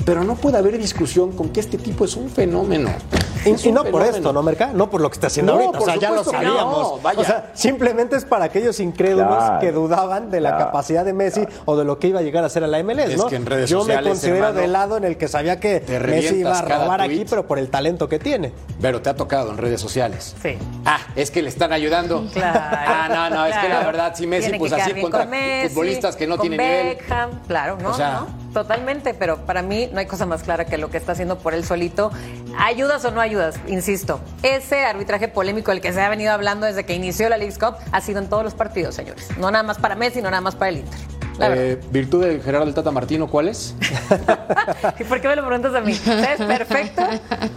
Pero 0.05 0.23
no 0.23 0.37
puede 0.37 0.59
haber 0.59 0.79
discusión 0.79 1.33
con 1.33 1.49
que 1.49 1.61
este 1.61 1.79
tipo 1.79 2.05
es 2.05 2.15
un 2.17 2.31
fenómeno. 2.31 2.91
Y, 3.45 3.51
Es 3.51 3.65
y 3.65 3.69
un 3.69 3.75
no 3.75 3.85
por 3.85 4.03
esto, 4.03 4.33
¿no, 4.33 4.43
Merca? 4.43 4.71
No 4.73 4.89
por 4.91 5.01
lo 5.01 5.11
que 5.11 5.15
está 5.15 5.27
haciendo 5.29 5.53
No, 5.53 5.59
ahorita. 5.61 5.79
O 5.79 5.81
por 5.81 5.91
sea, 5.91 6.01
ya 6.01 6.11
lo 6.11 6.25
sabíamos. 6.25 6.93
no, 6.93 6.99
vaya. 7.01 7.21
O 7.21 7.25
sea, 7.25 7.51
simplemente 7.55 8.17
es 8.17 8.25
para 8.25 8.47
aquellos 8.47 8.81
incrédulos 8.81 9.27
Claro, 9.37 9.61
que 9.61 9.73
dudaban 9.73 10.31
de 10.31 10.41
la 10.41 10.51
claro, 10.51 10.65
capacidad 10.67 11.05
de 11.05 11.13
Messi 11.13 11.47
o 11.65 11.77
de 11.77 11.85
lo 11.85 11.99
que 11.99 12.09
iba 12.09 12.21
a 12.21 12.23
llegar 12.23 12.45
a 12.45 12.49
ser 12.49 12.65
a 12.65 12.67
la 12.67 12.79
MLS, 12.83 13.13
Es 13.13 13.19
¿no? 13.19 13.27
que 13.29 13.37
en 13.37 13.47
redes 13.47 13.69
Yo 13.71 13.81
sociales, 13.81 14.05
me 14.05 14.11
considero 14.11 14.37
hermano, 14.37 14.61
del 14.61 14.73
lado 14.73 14.97
en 14.97 15.05
el 15.05 15.17
que 15.17 15.29
sabía 15.29 15.61
que 15.61 15.83
Messi 16.07 16.37
iba 16.37 16.59
a 16.59 16.63
robar 16.63 17.01
aquí, 17.01 17.25
pero 17.29 17.47
por 17.47 17.59
el 17.59 17.69
talento 17.69 18.09
que 18.09 18.19
tiene. 18.19 18.53
Pero 18.81 19.03
te 19.03 19.11
ha 19.11 19.15
tocado 19.15 19.51
en 19.51 19.59
redes 19.59 19.81
sociales. 19.81 20.35
Sí. 20.43 20.57
Ah, 20.85 20.99
es 21.17 21.31
que 21.31 21.43
le 21.43 21.49
están 21.49 21.73
ayudando. 21.73 22.25
Claro. 22.33 22.61
Ah, 22.63 23.09
no, 23.31 23.37
no, 23.37 23.47
es 23.47 23.57
que 23.57 23.69
la 23.69 23.81
verdad, 23.85 24.15
si 24.17 24.27
Messi, 24.27 24.45
Tiene 24.45 24.59
pues 24.59 24.73
así 24.73 24.93
contra 25.01 25.21
con 25.21 25.31
Messi, 25.31 25.69
futbolistas 25.71 26.17
que 26.17 26.27
no 26.27 26.37
con 26.37 26.49
tienen 26.49 26.61
nivel. 26.67 26.97
Beckham, 26.97 27.31
claro, 27.47 27.77
no, 27.81 27.91
O 27.91 27.95
sea- 27.95 28.21
no, 28.21 28.44
totalmente, 28.55 29.13
pero 29.13 29.45
para 29.45 29.61
mí 29.61 29.91
no 29.93 29.99
hay 29.99 30.07
cosa 30.07 30.25
más 30.25 30.43
clara 30.43 30.65
que 30.65 30.79
lo 30.79 30.89
que 30.89 30.97
está 30.97 31.13
haciendo 31.13 31.39
por 31.39 31.53
él 31.53 31.65
solito. 31.65 32.11
¿Ayudas 32.59 33.05
o 33.05 33.11
no 33.11 33.21
ayudas? 33.21 33.57
Insisto, 33.67 34.21
ese 34.43 34.87
arbitraje 34.87 35.29
polémico 35.29 35.73
del 35.73 35.83
que 35.83 35.93
se 35.93 36.01
ha 36.01 36.09
venido 36.09 36.33
hablando 36.33 36.65
desde 36.65 36.87
que 36.87 36.95
inició 36.95 37.29
la 37.29 37.37
League's 37.37 37.59
Cup 37.59 37.75
ha 37.93 38.01
sido 38.01 38.21
en 38.21 38.29
todos 38.31 38.45
los 38.45 38.55
partidos, 38.55 38.95
señores. 38.95 39.29
No 39.37 39.51
nada 39.51 39.65
más 39.65 39.79
para 39.79 39.97
Messi, 39.97 40.23
no 40.23 40.31
nada 40.31 40.41
más 40.41 40.55
para 40.55 40.71
el 40.71 40.79
Inter. 40.79 40.99
Eh, 41.41 41.81
virtud 41.91 42.25
del 42.25 42.41
Gerardo 42.43 42.67
del 42.67 42.75
Tata 42.75 42.93
Martino, 42.93 43.29
¿cuál 43.29 43.49
es? 43.49 43.75
¿Y 45.01 45.05
por 45.05 45.21
qué 45.21 45.27
me 45.27 45.35
lo 45.35 45.45
preguntas 45.45 45.75
a 45.75 45.81
mí? 45.81 45.93
¿Sabes 45.95 46.39
perfecto 46.39 47.03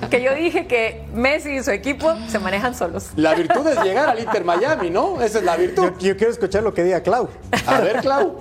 que 0.10 0.24
yo 0.24 0.34
dije 0.34 0.66
que 0.66 1.06
Messi 1.14 1.52
y 1.52 1.64
su 1.64 1.70
equipo 1.70 2.16
se 2.28 2.40
manejan 2.40 2.74
solos? 2.74 3.10
La 3.16 3.36
virtud 3.36 3.68
es 3.68 3.80
llegar 3.84 4.10
al 4.10 4.20
Inter 4.20 4.44
Miami, 4.44 4.90
¿no? 4.90 5.22
Esa 5.22 5.40
es 5.40 5.46
la 5.46 5.56
virtud. 5.56 5.92
Yo, 6.00 6.08
yo 6.08 6.18
quiero 6.18 6.34
escuchar 6.34 6.64
lo 6.64 6.74
que 6.74 6.84
diga 6.84 7.02
Clau. 7.02 7.30
A 7.68 7.80
ver, 7.80 8.02
Clau. 8.02 8.40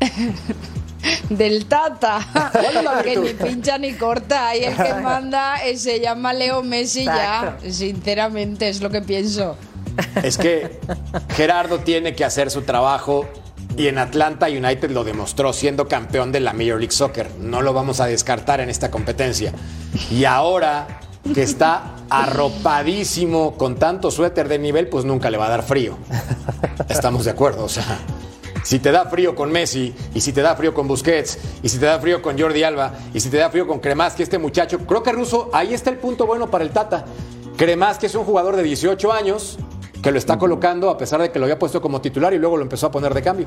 Del 1.28 1.66
Tata. 1.66 2.20
que 3.02 3.16
ni 3.16 3.34
pincha 3.34 3.78
ni 3.78 3.94
corta. 3.94 4.56
Y 4.56 4.64
el 4.64 4.76
que 4.76 4.94
manda 5.02 5.56
eh, 5.64 5.76
se 5.76 6.00
llama 6.00 6.32
Leo 6.32 6.62
Messi 6.62 7.04
ya. 7.04 7.58
Sinceramente, 7.68 8.68
es 8.68 8.80
lo 8.80 8.90
que 8.90 9.02
pienso. 9.02 9.56
Es 10.22 10.38
que 10.38 10.80
Gerardo 11.30 11.80
tiene 11.80 12.14
que 12.14 12.24
hacer 12.24 12.50
su 12.50 12.62
trabajo 12.62 13.26
y 13.76 13.88
en 13.88 13.98
Atlanta 13.98 14.46
United 14.46 14.90
lo 14.90 15.04
demostró 15.04 15.52
siendo 15.52 15.88
campeón 15.88 16.32
de 16.32 16.40
la 16.40 16.52
Major 16.52 16.78
League 16.78 16.92
Soccer. 16.92 17.30
No 17.38 17.62
lo 17.62 17.72
vamos 17.72 18.00
a 18.00 18.06
descartar 18.06 18.60
en 18.60 18.70
esta 18.70 18.90
competencia. 18.90 19.52
Y 20.10 20.24
ahora 20.24 21.00
que 21.34 21.42
está 21.42 21.96
arropadísimo 22.10 23.56
con 23.56 23.76
tanto 23.76 24.10
suéter 24.10 24.48
de 24.48 24.58
nivel, 24.58 24.88
pues 24.88 25.04
nunca 25.04 25.30
le 25.30 25.36
va 25.36 25.46
a 25.46 25.50
dar 25.50 25.62
frío. 25.62 25.98
Estamos 26.88 27.24
de 27.24 27.32
acuerdo, 27.32 27.64
o 27.64 27.68
sea. 27.68 27.98
Si 28.68 28.80
te 28.80 28.92
da 28.92 29.06
frío 29.06 29.34
con 29.34 29.50
Messi, 29.50 29.94
y 30.12 30.20
si 30.20 30.34
te 30.34 30.42
da 30.42 30.54
frío 30.54 30.74
con 30.74 30.86
Busquets, 30.86 31.38
y 31.62 31.70
si 31.70 31.78
te 31.78 31.86
da 31.86 31.98
frío 31.98 32.20
con 32.20 32.38
Jordi 32.38 32.64
Alba, 32.64 32.92
y 33.14 33.20
si 33.20 33.30
te 33.30 33.38
da 33.38 33.48
frío 33.48 33.66
con 33.66 33.80
Kremaski, 33.80 34.22
este 34.22 34.36
muchacho, 34.36 34.80
creo 34.80 35.02
que 35.02 35.10
Russo, 35.10 35.48
ahí 35.54 35.72
está 35.72 35.88
el 35.88 35.96
punto 35.96 36.26
bueno 36.26 36.50
para 36.50 36.64
el 36.64 36.70
Tata. 36.70 37.06
Kremaski 37.56 38.04
es 38.04 38.14
un 38.14 38.24
jugador 38.24 38.56
de 38.56 38.62
18 38.62 39.10
años 39.10 39.56
que 40.02 40.10
lo 40.10 40.18
está 40.18 40.36
colocando 40.36 40.90
a 40.90 40.98
pesar 40.98 41.22
de 41.22 41.32
que 41.32 41.38
lo 41.38 41.46
había 41.46 41.58
puesto 41.58 41.80
como 41.80 42.02
titular 42.02 42.34
y 42.34 42.38
luego 42.38 42.58
lo 42.58 42.62
empezó 42.62 42.88
a 42.88 42.90
poner 42.90 43.14
de 43.14 43.22
cambio. 43.22 43.46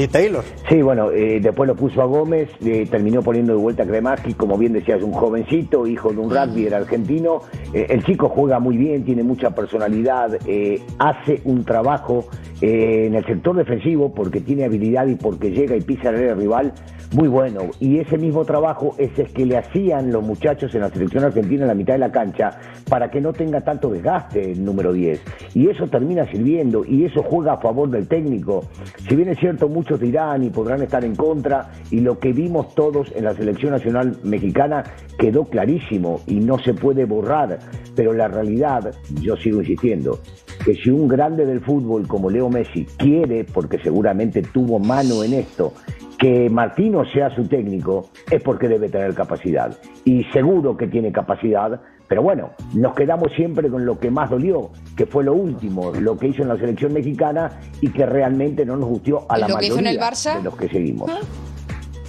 Y 0.00 0.08
Taylor. 0.08 0.42
Sí, 0.66 0.80
bueno, 0.80 1.10
eh, 1.10 1.40
después 1.42 1.68
lo 1.68 1.76
puso 1.76 2.00
a 2.00 2.06
Gómez, 2.06 2.48
eh, 2.64 2.86
terminó 2.90 3.20
poniendo 3.20 3.52
de 3.52 3.58
vuelta 3.58 3.82
a 3.82 3.86
Kremaski, 3.86 4.32
como 4.32 4.56
bien 4.56 4.72
decías, 4.72 5.02
un 5.02 5.12
jovencito, 5.12 5.86
hijo 5.86 6.10
de 6.10 6.16
un 6.16 6.30
rugby, 6.30 6.64
era 6.64 6.78
argentino. 6.78 7.42
Eh, 7.74 7.86
el 7.90 8.02
chico 8.04 8.30
juega 8.30 8.58
muy 8.60 8.78
bien, 8.78 9.04
tiene 9.04 9.22
mucha 9.22 9.50
personalidad, 9.50 10.38
eh, 10.46 10.80
hace 10.98 11.42
un 11.44 11.66
trabajo 11.66 12.24
en 12.62 13.14
el 13.14 13.26
sector 13.26 13.54
defensivo 13.56 14.14
porque 14.14 14.40
tiene 14.40 14.64
habilidad 14.64 15.06
y 15.06 15.16
porque 15.16 15.50
llega 15.50 15.76
y 15.76 15.82
pisa 15.82 16.08
al 16.08 16.36
rival 16.36 16.72
muy 17.12 17.28
bueno. 17.28 17.70
Y 17.80 17.98
ese 17.98 18.18
mismo 18.18 18.44
trabajo 18.44 18.94
es 18.98 19.18
el 19.18 19.32
que 19.32 19.46
le 19.46 19.56
hacían 19.56 20.12
los 20.12 20.22
muchachos 20.22 20.74
en 20.74 20.82
la 20.82 20.90
selección 20.90 21.24
argentina 21.24 21.62
en 21.62 21.68
la 21.68 21.74
mitad 21.74 21.94
de 21.94 21.98
la 21.98 22.12
cancha 22.12 22.58
para 22.88 23.10
que 23.10 23.20
no 23.20 23.32
tenga 23.32 23.60
tanto 23.62 23.90
desgaste 23.90 24.52
el 24.52 24.64
número 24.64 24.92
10. 24.92 25.20
Y 25.54 25.68
eso 25.68 25.88
termina 25.88 26.24
sirviendo 26.30 26.84
y 26.84 27.04
eso 27.04 27.22
juega 27.22 27.54
a 27.54 27.58
favor 27.58 27.90
del 27.90 28.06
técnico. 28.06 28.64
Si 29.08 29.16
bien 29.16 29.28
es 29.28 29.38
cierto, 29.38 29.68
muchos 29.68 30.00
dirán 30.00 30.44
y 30.44 30.50
podrán 30.50 30.82
estar 30.82 31.04
en 31.04 31.16
contra, 31.16 31.70
y 31.90 32.00
lo 32.00 32.18
que 32.18 32.32
vimos 32.32 32.74
todos 32.74 33.12
en 33.14 33.24
la 33.24 33.34
selección 33.34 33.72
nacional 33.72 34.16
mexicana 34.22 34.84
quedó 35.18 35.44
clarísimo 35.44 36.20
y 36.26 36.36
no 36.36 36.58
se 36.58 36.74
puede 36.74 37.04
borrar. 37.04 37.58
Pero 37.94 38.12
la 38.12 38.28
realidad, 38.28 38.94
yo 39.20 39.36
sigo 39.36 39.60
insistiendo, 39.60 40.20
que 40.64 40.74
si 40.74 40.90
un 40.90 41.08
grande 41.08 41.46
del 41.46 41.60
fútbol 41.60 42.06
como 42.06 42.30
Leo 42.30 42.48
Messi 42.48 42.84
quiere, 42.96 43.44
porque 43.44 43.78
seguramente 43.78 44.42
tuvo 44.42 44.78
mano 44.78 45.24
en 45.24 45.34
esto, 45.34 45.72
que 46.18 46.50
Martino 46.50 46.99
sea 47.04 47.34
su 47.34 47.46
técnico 47.46 48.10
es 48.30 48.42
porque 48.42 48.68
debe 48.68 48.88
tener 48.88 49.14
capacidad. 49.14 49.76
Y 50.04 50.24
seguro 50.32 50.76
que 50.76 50.86
tiene 50.86 51.12
capacidad, 51.12 51.80
pero 52.08 52.22
bueno, 52.22 52.50
nos 52.74 52.94
quedamos 52.94 53.32
siempre 53.36 53.68
con 53.70 53.86
lo 53.86 53.98
que 53.98 54.10
más 54.10 54.30
dolió, 54.30 54.70
que 54.96 55.06
fue 55.06 55.24
lo 55.24 55.34
último, 55.34 55.92
lo 55.92 56.16
que 56.16 56.28
hizo 56.28 56.42
en 56.42 56.48
la 56.48 56.56
selección 56.56 56.92
mexicana 56.92 57.60
y 57.80 57.88
que 57.90 58.04
realmente 58.06 58.64
no 58.64 58.76
nos 58.76 58.88
gustó 58.88 59.26
a 59.28 59.38
¿Y 59.38 59.40
la 59.42 59.48
mayoría 59.48 59.78
en 59.78 59.86
el 59.86 59.98
Barça? 59.98 60.36
de 60.38 60.42
los 60.42 60.56
que 60.56 60.68
seguimos. 60.68 61.10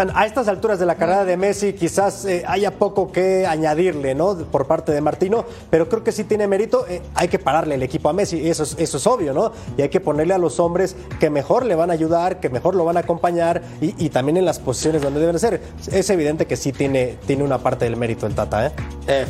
A 0.10 0.26
estas 0.26 0.48
alturas 0.48 0.80
de 0.80 0.86
la 0.86 0.96
carrera 0.96 1.26
de 1.26 1.38
Messi 1.38 1.74
quizás 1.74 2.26
eh, 2.26 2.44
haya 2.48 2.72
poco 2.72 3.12
que 3.12 3.46
añadirle, 3.46 4.16
¿no? 4.16 4.36
Por 4.36 4.66
parte 4.66 4.92
de 4.92 5.00
Martino, 5.00 5.46
pero 5.70 5.88
creo 5.88 6.04
que 6.04 6.12
sí 6.12 6.24
tiene 6.24 6.48
mérito. 6.48 6.88
Eh, 6.88 7.02
hay 7.14 7.28
que 7.28 7.38
pararle 7.38 7.76
el 7.76 7.84
equipo 7.84 8.10
a 8.10 8.14
Messi, 8.14 8.50
eso 8.50 8.64
es, 8.64 8.76
eso 8.80 8.98
es 8.98 9.08
obvio, 9.08 9.34
¿no? 9.34 9.52
Y 9.78 9.84
hay 9.84 9.90
que 9.90 10.00
ponerle 10.00 10.34
a 10.34 10.38
los 10.40 10.60
hombres 10.60 10.96
que 11.20 11.30
mejor 11.30 11.66
le 11.66 11.76
van 11.76 11.92
a 11.92 11.94
ayudar, 11.94 12.40
que 12.40 12.50
mejor 12.50 12.76
lo 12.76 12.84
van 12.84 12.98
a 12.98 13.02
acompañar 13.02 13.62
y, 13.80 13.94
y 14.04 14.10
también 14.10 14.38
en 14.38 14.46
las 14.46 14.60
posiciones 14.60 15.02
donde 15.02 15.20
deben 15.20 15.38
ser. 15.40 15.62
Es 15.92 16.10
evidente 16.10 16.48
que 16.48 16.58
sí 16.58 16.72
tiene, 16.72 17.18
tiene 17.28 17.44
una 17.44 17.60
parte 17.60 17.86
del 17.86 17.96
mérito 17.96 18.26
el 18.26 18.34
Tata, 18.34 18.68
¿eh? 18.68 18.72
Eh, 19.08 19.26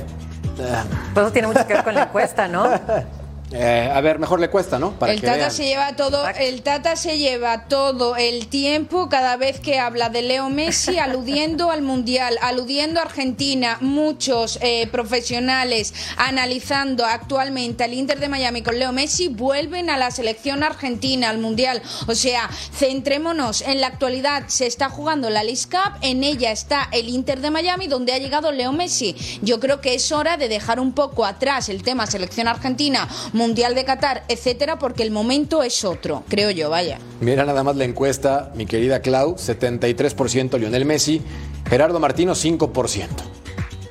Pues 1.14 1.26
eso 1.26 1.34
tiene 1.34 1.48
mucho 1.48 1.66
que 1.68 1.74
ver 1.74 1.84
con 1.84 1.96
la 1.96 2.04
encuesta, 2.04 2.48
¿no? 2.48 2.64
eh, 3.54 3.92
a 3.94 4.00
ver, 4.02 4.18
mejor 4.20 4.40
le 4.40 4.50
cuesta, 4.50 4.80
¿no? 4.80 4.92
Para 4.92 5.14
el 5.14 5.20
que 5.20 5.28
Tata 5.28 5.38
vean. 5.38 5.52
se 5.52 5.66
lleva 5.66 5.96
todo, 5.96 6.28
el 6.28 6.62
Tata 6.62 6.96
se 6.96 7.18
lleva 7.18 7.66
todo 7.68 8.16
el 8.16 8.48
tiempo 8.48 9.10
cada 9.10 9.36
vez 9.36 9.60
que 9.60 9.78
habla 9.78 10.10
de 10.10 10.22
Leo 10.22 10.50
Messi, 10.50 10.98
aludiendo 11.00 11.70
al 11.70 11.82
mundial, 11.82 12.38
aludiendo 12.42 13.00
a 13.00 13.04
Argentina. 13.04 13.78
Muchos 13.82 14.58
eh, 14.62 14.88
profesionales 14.92 15.94
analizando 16.18 17.06
actualmente 17.06 17.84
al 17.84 17.94
Inter 17.94 18.20
de 18.20 18.30
Miami 18.30 18.62
con 18.62 18.80
Leo 18.80 18.94
Messi 18.94 19.28
vuelven 19.28 19.90
a 19.90 19.98
la 19.98 20.12
selección 20.12 20.64
argentina 20.64 21.30
al 21.30 21.38
mundial. 21.38 21.82
O 22.08 22.16
sea, 22.16 22.50
centrémonos 22.74 23.62
en 23.62 23.82
la 23.82 23.88
actualidad. 23.88 24.44
Se 24.48 24.66
está 24.66 24.90
jugando 24.90 25.30
la 25.30 25.44
League 25.44 25.62
Cup, 25.70 25.98
en 26.02 26.24
ella 26.24 26.52
está 26.52 26.88
el 26.92 27.10
Inter 27.10 27.42
de 27.42 27.52
Miami, 27.52 27.88
donde 27.88 28.14
ha 28.14 28.18
llegado 28.18 28.52
Leo 28.52 28.72
Messi. 28.72 29.16
Yo 29.42 29.60
creo 29.60 29.82
que 29.82 29.94
es 29.94 30.12
hora 30.12 30.38
de 30.38 30.48
dejar 30.48 30.80
un 30.80 30.94
poco 30.94 31.26
atrás 31.26 31.68
el 31.70 31.84
tema 31.84 32.08
selección 32.08 32.48
argentina, 32.48 33.08
mundial 33.42 33.74
de 33.74 33.84
Qatar, 33.86 34.24
etcétera, 34.28 34.78
porque 34.78 35.02
el 35.02 35.10
momento 35.10 35.64
es 35.64 35.84
otro, 35.84 36.24
creo 36.30 36.52
yo, 36.52 36.70
vaya. 36.70 37.00
Mira 37.20 37.44
nada 37.44 37.64
más 37.64 37.76
la 37.76 37.86
encuesta, 37.86 38.52
mi 38.56 38.68
querida 38.68 39.02
Clau, 39.02 39.36
73% 39.36 40.60
Lionel 40.60 40.86
Messi, 40.86 41.22
Gerardo 41.68 42.00
Martino 42.00 42.34
5%. 42.34 43.41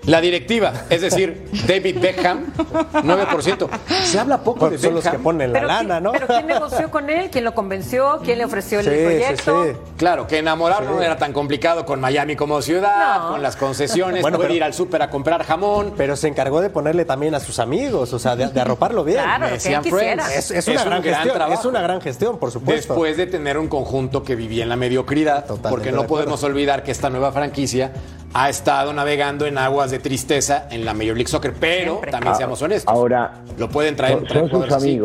La 0.07 0.21
directiva, 0.23 0.73
es 0.89 1.03
decir, 1.03 1.47
David 1.69 1.99
Beckham, 2.01 2.47
9%. 2.57 3.69
Se 4.03 4.19
habla 4.19 4.39
poco 4.43 4.65
de 4.65 4.71
Pues 4.71 4.81
son 4.83 4.95
los 4.95 5.05
que 5.07 5.19
ponen 5.19 5.53
la 5.53 5.59
Pero 5.61 5.67
lana, 5.69 5.95
¿quién- 5.97 6.03
¿no? 6.03 6.13
Pero 6.13 6.27
¿quién 6.27 6.47
negoció 6.47 6.91
con 6.91 7.11
él? 7.11 7.29
¿Quién 7.31 7.45
lo 7.45 7.55
convenció? 7.55 8.19
¿Quién 8.25 8.39
le 8.39 8.45
ofreció 8.47 8.81
el 8.81 8.87
Sí, 8.87 8.91
proyecto? 8.91 9.65
sí. 9.65 9.71
Claro, 9.99 10.27
que 10.27 10.39
enamorarlo 10.39 10.93
no 10.93 11.03
era 11.03 11.19
tan 11.19 11.33
complicado 11.35 11.85
con 11.85 12.01
Miami 12.01 12.35
como 12.35 12.63
ciudad, 12.63 13.21
No. 13.21 13.29
con 13.33 13.43
las 13.43 13.57
concesiones, 13.57 14.23
Bueno, 14.23 14.39
puede 14.39 14.49
pero- 14.49 14.57
ir 14.57 14.65
al 14.65 14.73
súper 14.75 15.03
a 15.03 15.11
comprar 15.11 15.45
jamón. 15.45 15.93
Pero 15.97 16.17
se 16.17 16.29
encargó 16.29 16.61
de 16.63 16.71
ponerle 16.71 17.05
también 17.05 17.35
a 17.35 17.41
sus 17.41 17.59
amigos, 17.59 18.13
o 18.15 18.19
sea, 18.19 18.37
de, 18.37 18.47
de 18.49 18.61
arroparlo 18.61 19.05
bien. 19.05 19.23
Claro, 19.23 19.49
que. 19.49 19.55
Es, 19.55 19.67
es 19.67 19.71
una 19.71 20.59
Es 20.59 20.67
un 20.69 20.75
gran, 20.75 20.87
gran 20.89 21.03
gestión, 21.03 21.35
trabajo. 21.37 21.61
es 21.61 21.67
una 21.67 21.83
gran 21.83 22.01
gestión, 22.01 22.39
por 22.39 22.51
supuesto. 22.51 22.95
Después 22.95 23.17
de 23.19 23.27
tener 23.27 23.59
un 23.59 23.69
conjunto 23.69 24.23
que 24.23 24.35
vivía 24.35 24.63
en 24.63 24.71
la 24.71 24.77
mediocridad, 24.77 25.43
Totalmente 25.45 25.69
porque 25.71 25.91
de 25.91 25.97
no 25.97 26.07
podemos 26.07 26.43
olvidar 26.43 26.83
que 26.83 26.91
esta 26.91 27.11
nueva 27.11 27.33
franquicia 27.33 27.93
ha 28.33 28.49
estado 28.49 28.93
navegando 28.93 29.47
en 29.47 29.59
aguas 29.59 29.91
de 29.91 29.99
tristeza 29.99 30.67
en 30.71 30.85
la 30.85 30.95
Major 30.95 31.15
League 31.17 31.29
Soccer, 31.29 31.53
pero 31.59 31.93
Siempre. 31.93 32.11
también 32.13 32.33
Ah, 32.35 32.37
seamos 32.37 32.63
honestos. 32.63 32.93
Ahora, 32.95 33.33
lo 33.59 33.69
pueden 33.69 33.97
traer, 33.97 34.15
son- 34.19 34.27
traer 34.27 34.51
son 34.51 34.63
sus 34.65 34.73
así. 34.73 35.01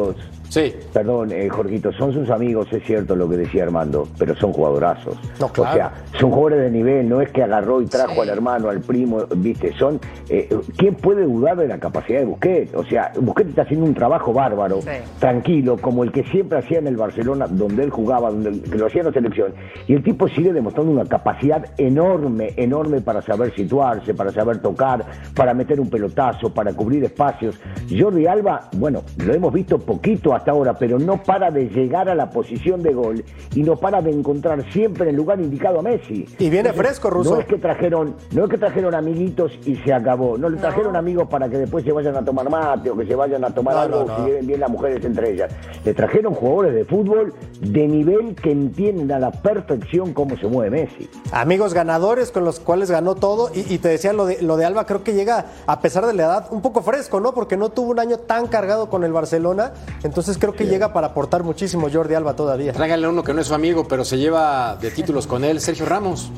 Sí. 0.56 0.74
Perdón, 0.94 1.34
eh, 1.34 1.50
Jorgito, 1.50 1.92
son 1.92 2.14
sus 2.14 2.30
amigos, 2.30 2.72
es 2.72 2.82
cierto 2.86 3.14
lo 3.14 3.28
que 3.28 3.36
decía 3.36 3.64
Armando, 3.64 4.08
pero 4.18 4.34
son 4.38 4.54
jugadorazos. 4.54 5.18
No, 5.38 5.50
claro. 5.50 5.70
O 5.70 5.74
sea, 5.74 5.92
son 6.18 6.32
jugadores 6.32 6.62
de 6.62 6.72
nivel, 6.72 7.10
no 7.10 7.20
es 7.20 7.30
que 7.32 7.44
agarró 7.44 7.82
y 7.82 7.88
trajo 7.88 8.14
Sí. 8.14 8.20
al 8.22 8.30
hermano, 8.30 8.70
al 8.70 8.80
primo, 8.80 9.26
viste, 9.36 9.74
son... 9.78 10.00
eh, 10.30 10.48
¿Quién 10.78 10.96
puede 10.96 11.24
dudar 11.26 11.58
de 11.58 11.68
la 11.68 11.78
capacidad 11.78 12.20
de 12.20 12.26
Busquets? 12.26 12.74
O 12.74 12.86
sea, 12.86 13.12
Busquets 13.20 13.50
está 13.50 13.64
haciendo 13.64 13.86
un 13.86 13.94
trabajo 13.94 14.32
bárbaro, 14.32 14.82
Sí. 14.82 14.88
tranquilo, 15.20 15.76
como 15.76 16.06
el 16.06 16.14
que 16.14 16.24
siempre 16.24 16.60
hacía 16.60 16.80
en 16.80 16.88
el 16.88 16.96
Barcelona, 16.96 17.48
donde 17.50 17.84
él 17.84 17.90
jugaba, 17.90 18.30
donde 18.32 18.52
él- 18.52 18.62
que 18.64 18.78
lo 18.78 18.86
hacía 18.86 19.02
en 19.02 19.08
la 19.08 19.14
selección. 19.14 19.54
Y 19.88 19.94
el 19.94 20.04
tipo 20.04 20.30
sigue 20.30 20.54
demostrando 20.54 20.90
una 20.94 21.04
capacidad 21.04 21.66
enorme, 21.78 22.54
enorme 22.56 23.02
para 23.02 23.22
saber 23.22 23.54
situarse, 23.56 24.14
para 24.14 24.32
saber 24.32 24.60
tocar, 24.60 25.04
para 25.36 25.54
meter 25.54 25.82
un 25.82 25.90
pelotazo, 25.90 26.54
para 26.54 26.72
cubrir 26.72 27.04
espacios. 27.04 27.60
Jordi 27.90 28.26
Alba, 28.26 28.70
bueno, 28.78 29.02
lo 29.18 29.34
hemos 29.34 29.52
visto 29.52 29.78
poquito 29.80 30.34
hasta 30.34 30.45
ahora, 30.52 30.74
pero 30.78 31.00
no 31.00 31.22
para 31.24 31.52
de 31.52 31.68
llegar 31.70 32.10
a 32.10 32.16
la 32.16 32.30
posición 32.30 32.82
de 32.84 32.94
gol 32.94 33.24
y 33.54 33.64
no 33.64 33.76
para 33.76 34.02
de 34.02 34.12
encontrar 34.12 34.64
siempre 34.72 35.04
en 35.04 35.10
el 35.10 35.16
lugar 35.16 35.40
indicado 35.40 35.80
a 35.80 35.82
Messi. 35.82 36.26
Y 36.40 36.50
viene 36.50 36.74
fresco, 36.74 37.10
Russo. 37.10 37.36
No 37.36 37.42
es 37.42 37.48
que 37.48 37.58
trajeron, 37.58 38.16
no 38.32 38.46
es 38.46 38.50
que 38.50 38.58
trajeron 38.58 38.96
amiguitos 38.96 39.52
y 39.66 39.76
se 39.78 39.94
acabó. 39.94 40.38
No 40.38 40.50
le 40.50 40.58
trajeron 40.58 40.96
amigos 40.96 41.28
para 41.30 41.50
que 41.50 41.58
después 41.58 41.84
se 41.84 41.92
vayan 41.92 42.16
a 42.16 42.24
tomar 42.26 42.50
mate 42.50 42.90
o 42.90 42.98
que 42.98 43.06
se 43.06 43.16
vayan 43.16 43.44
a 43.44 43.50
tomar 43.54 43.76
No, 43.76 43.82
algo 43.82 44.00
no, 44.02 44.06
no. 44.08 44.16
si 44.18 44.24
viven 44.32 44.48
bien 44.48 44.60
las 44.60 44.70
mujeres 44.70 45.04
entre 45.06 45.32
ellas. 45.32 45.52
Le 45.84 45.94
trajeron 45.94 46.34
jugadores 46.34 46.74
de 46.76 46.86
fútbol 46.86 47.34
de 47.62 47.88
nivel 47.88 48.36
que 48.36 48.52
entienden 48.52 49.12
a 49.12 49.20
la 49.20 49.32
perfección 49.32 50.14
cómo 50.14 50.38
se 50.38 50.48
mueve 50.48 50.70
Messi. 50.82 51.10
Amigos 51.32 51.74
ganadores 51.74 52.32
con 52.32 52.44
los 52.44 52.60
cuales 52.60 52.92
ganó 52.92 53.16
todo. 53.16 53.50
Y, 53.54 53.74
y 53.74 53.78
te 53.80 53.90
decía 53.90 54.14
lo 54.14 54.26
de, 54.26 54.42
lo 54.42 54.58
de 54.58 54.66
Alba, 54.66 54.86
creo 54.86 55.04
que 55.04 55.14
llega, 55.14 55.46
a 55.68 55.80
pesar 55.82 56.06
de 56.06 56.14
la 56.14 56.24
edad, 56.24 56.48
un 56.52 56.62
poco 56.62 56.82
fresco, 56.82 57.20
¿no? 57.20 57.34
Porque 57.34 57.58
no 57.58 57.70
tuvo 57.70 57.92
un 57.92 58.00
año 58.00 58.18
tan 58.18 58.48
cargado 58.48 58.90
con 58.90 59.04
el 59.04 59.14
Barcelona. 59.14 59.74
Entonces 60.04 60.35
creo 60.38 60.54
que 60.54 60.66
llega 60.66 60.94
para 60.94 61.08
aportar 61.08 61.44
muchísimo 61.44 61.90
Jordi 61.92 62.14
Alba 62.16 62.36
todavía. 62.36 62.74
Tráiganle 62.74 63.08
uno 63.08 63.24
que 63.24 63.34
no 63.34 63.42
es 63.42 63.48
su 63.48 63.54
amigo, 63.54 63.88
pero 63.88 64.06
se 64.06 64.18
lleva 64.18 64.76
de 64.80 64.92
títulos 64.92 65.28
con 65.28 65.44
él, 65.44 65.62
Sergio 65.62 65.86
Ramos. 65.86 66.30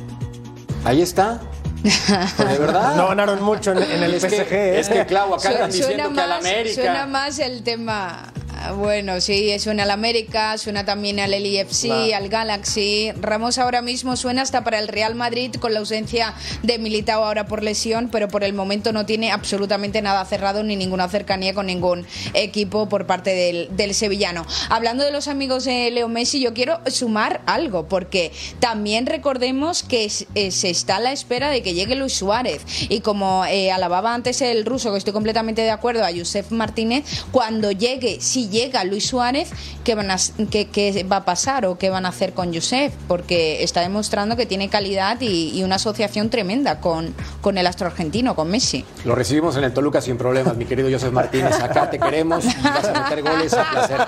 Ahí 0.83 1.01
está. 1.01 1.39
De 2.37 2.57
verdad. 2.57 2.95
No 2.95 3.07
ganaron 3.09 3.41
mucho 3.43 3.71
en, 3.71 3.83
en 3.83 4.03
el 4.03 4.13
es 4.15 4.25
que, 4.25 4.43
PSG. 4.45 4.53
¿eh? 4.53 4.79
es 4.79 4.89
que, 4.89 5.05
Clau, 5.05 5.33
acá 5.33 5.51
están 5.51 5.71
diciendo 5.71 6.13
que 6.13 6.21
al 6.21 6.29
más, 6.29 6.39
América. 6.39 6.75
suena 6.75 7.05
más 7.05 7.39
el 7.39 7.63
tema. 7.63 8.23
Ah, 8.59 8.71
Bueno, 8.73 9.21
sí, 9.21 9.57
suena 9.59 9.83
al 9.83 9.91
América, 9.91 10.57
suena 10.57 10.85
también 10.85 11.19
al 11.19 11.31
LIFC, 11.31 11.85
Claro. 11.87 12.15
al 12.15 12.29
Galaxy. 12.29 13.11
Ramos 13.19 13.57
ahora 13.57 13.81
mismo 13.81 14.15
suena 14.15 14.41
hasta 14.41 14.63
para 14.63 14.79
el 14.79 14.87
Real 14.87 15.15
Madrid 15.15 15.53
con 15.59 15.73
la 15.73 15.79
ausencia 15.79 16.33
de 16.63 16.77
Militao 16.79 17.23
ahora 17.23 17.47
por 17.47 17.63
lesión, 17.63 18.09
pero 18.11 18.27
por 18.27 18.43
el 18.43 18.53
momento 18.53 18.91
no 18.91 19.05
tiene 19.05 19.31
absolutamente 19.31 20.01
nada 20.01 20.23
cerrado 20.25 20.63
ni 20.63 20.75
ninguna 20.75 21.07
cercanía 21.09 21.53
con 21.53 21.65
ningún 21.67 22.05
equipo 22.33 22.89
por 22.89 23.05
parte 23.05 23.31
del, 23.33 23.69
del 23.75 23.93
sevillano. 23.93 24.45
Hablando 24.69 25.03
de 25.03 25.11
los 25.11 25.27
amigos 25.27 25.63
de 25.65 25.91
Leo 25.91 26.07
Messi, 26.07 26.39
yo 26.39 26.53
quiero 26.53 26.79
sumar 26.87 27.41
algo, 27.45 27.87
porque 27.87 28.31
también 28.59 29.05
recordemos 29.05 29.83
que 29.83 30.11
eh, 30.35 30.51
se 30.51 30.69
está 30.69 30.97
a 30.97 30.99
la 30.99 31.11
espera 31.11 31.49
de 31.49 31.61
que 31.61 31.73
llegue 31.73 31.95
Luis 31.95 32.13
Suárez. 32.13 32.61
Y 32.89 33.01
como 33.01 33.45
eh, 33.45 33.71
alababa 33.71 34.13
antes 34.13 34.41
el 34.41 34.65
ruso, 34.65 34.91
que 34.91 34.97
estoy 34.97 35.13
completamente 35.13 35.61
de 35.61 35.71
acuerdo, 35.71 36.03
a 36.03 36.09
Josef 36.15 36.51
Martínez, 36.51 37.03
cuando 37.31 37.71
llegue, 37.71 38.19
si 38.21 38.46
llega 38.49 38.83
Luis 38.83 39.07
Suárez, 39.07 39.49
¿qué, 39.83 39.95
van 39.95 40.11
a, 40.11 40.15
s- 40.15 40.33
qué, 40.49 40.67
qué 40.69 41.03
va 41.03 41.17
a 41.17 41.25
pasar 41.25 41.65
o 41.65 41.77
qué 41.77 41.89
van 41.89 42.05
a 42.05 42.09
hacer 42.09 42.33
con 42.33 42.53
Josef? 42.53 42.93
Porque 43.07 43.63
está 43.63 43.81
demostrando 43.81 44.35
que 44.35 44.45
tiene 44.45 44.69
calidad 44.69 45.19
y, 45.21 45.57
y 45.57 45.63
una 45.63 45.75
asociación 45.75 46.29
tremenda 46.29 46.79
con, 46.79 47.13
con 47.41 47.57
el 47.57 47.67
astro 47.67 47.87
argentino, 47.87 48.35
con 48.35 48.49
Messi. 48.49 48.85
Lo 49.05 49.15
recibimos 49.15 49.55
en 49.57 49.63
el 49.63 49.73
Toluca 49.73 50.01
sin 50.01 50.17
problemas, 50.17 50.55
mi 50.57 50.65
querido 50.65 50.89
José 50.91 51.11
Martínez. 51.11 51.59
Acá 51.59 51.89
te 51.89 51.99
queremos 51.99 52.45
y 52.45 52.63
vas 52.63 52.85
a 52.85 53.03
meter 53.03 53.21
goles 53.23 53.53
a 53.53 53.69
placer. 53.69 54.01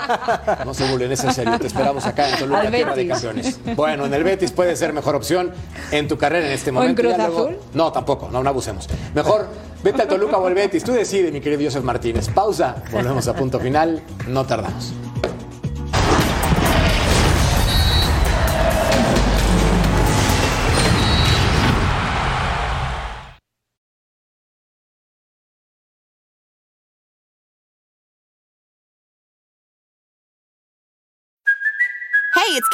No 0.66 0.74
se 0.74 0.90
burlen, 0.90 1.12
es 1.12 1.24
en 1.24 1.34
serio. 1.34 1.58
Te 1.60 1.68
esperamos 1.68 2.06
acá 2.06 2.30
en 2.30 2.40
Toluca, 2.40 2.62
Al 2.62 2.72
tierra 2.72 2.96
de 2.96 3.08
campeones. 3.08 3.60
Bueno, 3.76 4.06
en 4.06 4.14
el 4.14 4.24
Betis 4.24 4.52
puede 4.52 4.76
ser 4.76 4.94
mejor 4.94 5.16
opción 5.16 5.52
en 5.92 6.08
tu 6.08 6.18
carrera 6.18 6.48
en 6.48 6.54
este 6.54 6.70
en 6.70 6.76
momento. 6.76 7.02
Cruz 7.02 7.12
Ya 7.18 7.28
luego- 7.28 7.40
Azul? 7.46 7.58
No, 7.74 7.92
tampoco, 7.92 8.30
no, 8.32 8.44
no 8.44 8.50
abusemos. 8.50 8.88
Mejor 9.14 9.48
vete 9.84 10.02
al 10.02 10.08
Toluca 10.08 10.38
o 10.38 10.48
al 10.48 10.54
Betis. 10.54 10.84
Tú 10.84 10.92
decides, 10.94 11.32
mi 11.32 11.42
querido 11.42 11.64
José 11.64 11.82
Martínez. 11.82 12.30
Pausa, 12.30 12.84
volvemos 12.92 13.28
a 13.28 13.34
punto 13.36 13.60
final. 13.60 14.02
No 14.28 14.46
tardamos. 14.46 14.94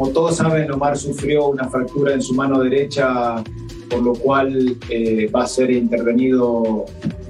Como 0.00 0.12
todos 0.12 0.36
saben, 0.36 0.72
Omar 0.72 0.96
sufrió 0.96 1.48
una 1.48 1.68
fractura 1.68 2.14
en 2.14 2.22
su 2.22 2.32
mano 2.32 2.60
derecha, 2.60 3.44
por 3.90 4.00
lo 4.02 4.14
cual 4.14 4.78
eh, 4.88 5.28
va 5.30 5.42
a 5.42 5.46
ser 5.46 5.70
intervenido 5.70 6.86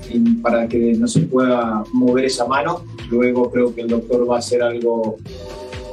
en- 0.09 0.40
para 0.40 0.68
que 0.68 0.92
no 0.94 1.09
se 1.09 1.22
pueda 1.22 1.83
mover 1.92 2.26
esa 2.26 2.46
mano. 2.46 2.85
Luego 3.11 3.50
creo 3.50 3.74
que 3.74 3.80
el 3.80 3.88
doctor 3.88 4.30
va 4.30 4.37
a 4.37 4.38
hacer 4.38 4.62
algo 4.62 5.16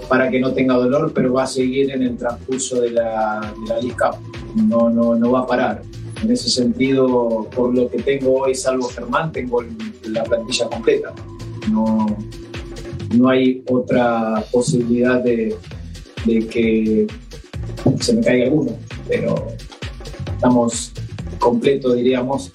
para 0.07 0.29
que 0.29 0.39
no 0.39 0.53
tenga 0.53 0.75
dolor, 0.75 1.13
pero 1.15 1.33
va 1.33 1.45
a 1.45 1.47
seguir 1.47 1.89
en 1.89 2.03
el 2.03 2.15
transcurso 2.15 2.79
de 2.79 2.91
la, 2.91 3.51
de 3.67 3.87
la 3.87 3.93
Cup. 3.95 4.19
No, 4.55 4.87
no, 4.91 5.15
no 5.15 5.31
va 5.31 5.39
a 5.39 5.47
parar. 5.47 5.81
En 6.21 6.29
ese 6.29 6.47
sentido, 6.47 7.47
por 7.55 7.73
lo 7.73 7.89
que 7.89 8.03
tengo 8.03 8.35
hoy, 8.41 8.53
salvo 8.53 8.87
Germán, 8.89 9.31
tengo 9.31 9.63
la 10.03 10.23
plantilla 10.23 10.67
completa. 10.69 11.11
No, 11.71 12.05
no 13.15 13.29
hay 13.29 13.63
otra 13.67 14.43
posibilidad 14.51 15.19
de, 15.23 15.57
de 16.27 16.47
que 16.47 17.07
se 18.01 18.13
me 18.13 18.21
caiga 18.21 18.45
alguno, 18.45 18.71
pero 19.07 19.47
estamos 20.35 20.91
completos, 21.39 21.95
diríamos. 21.95 22.51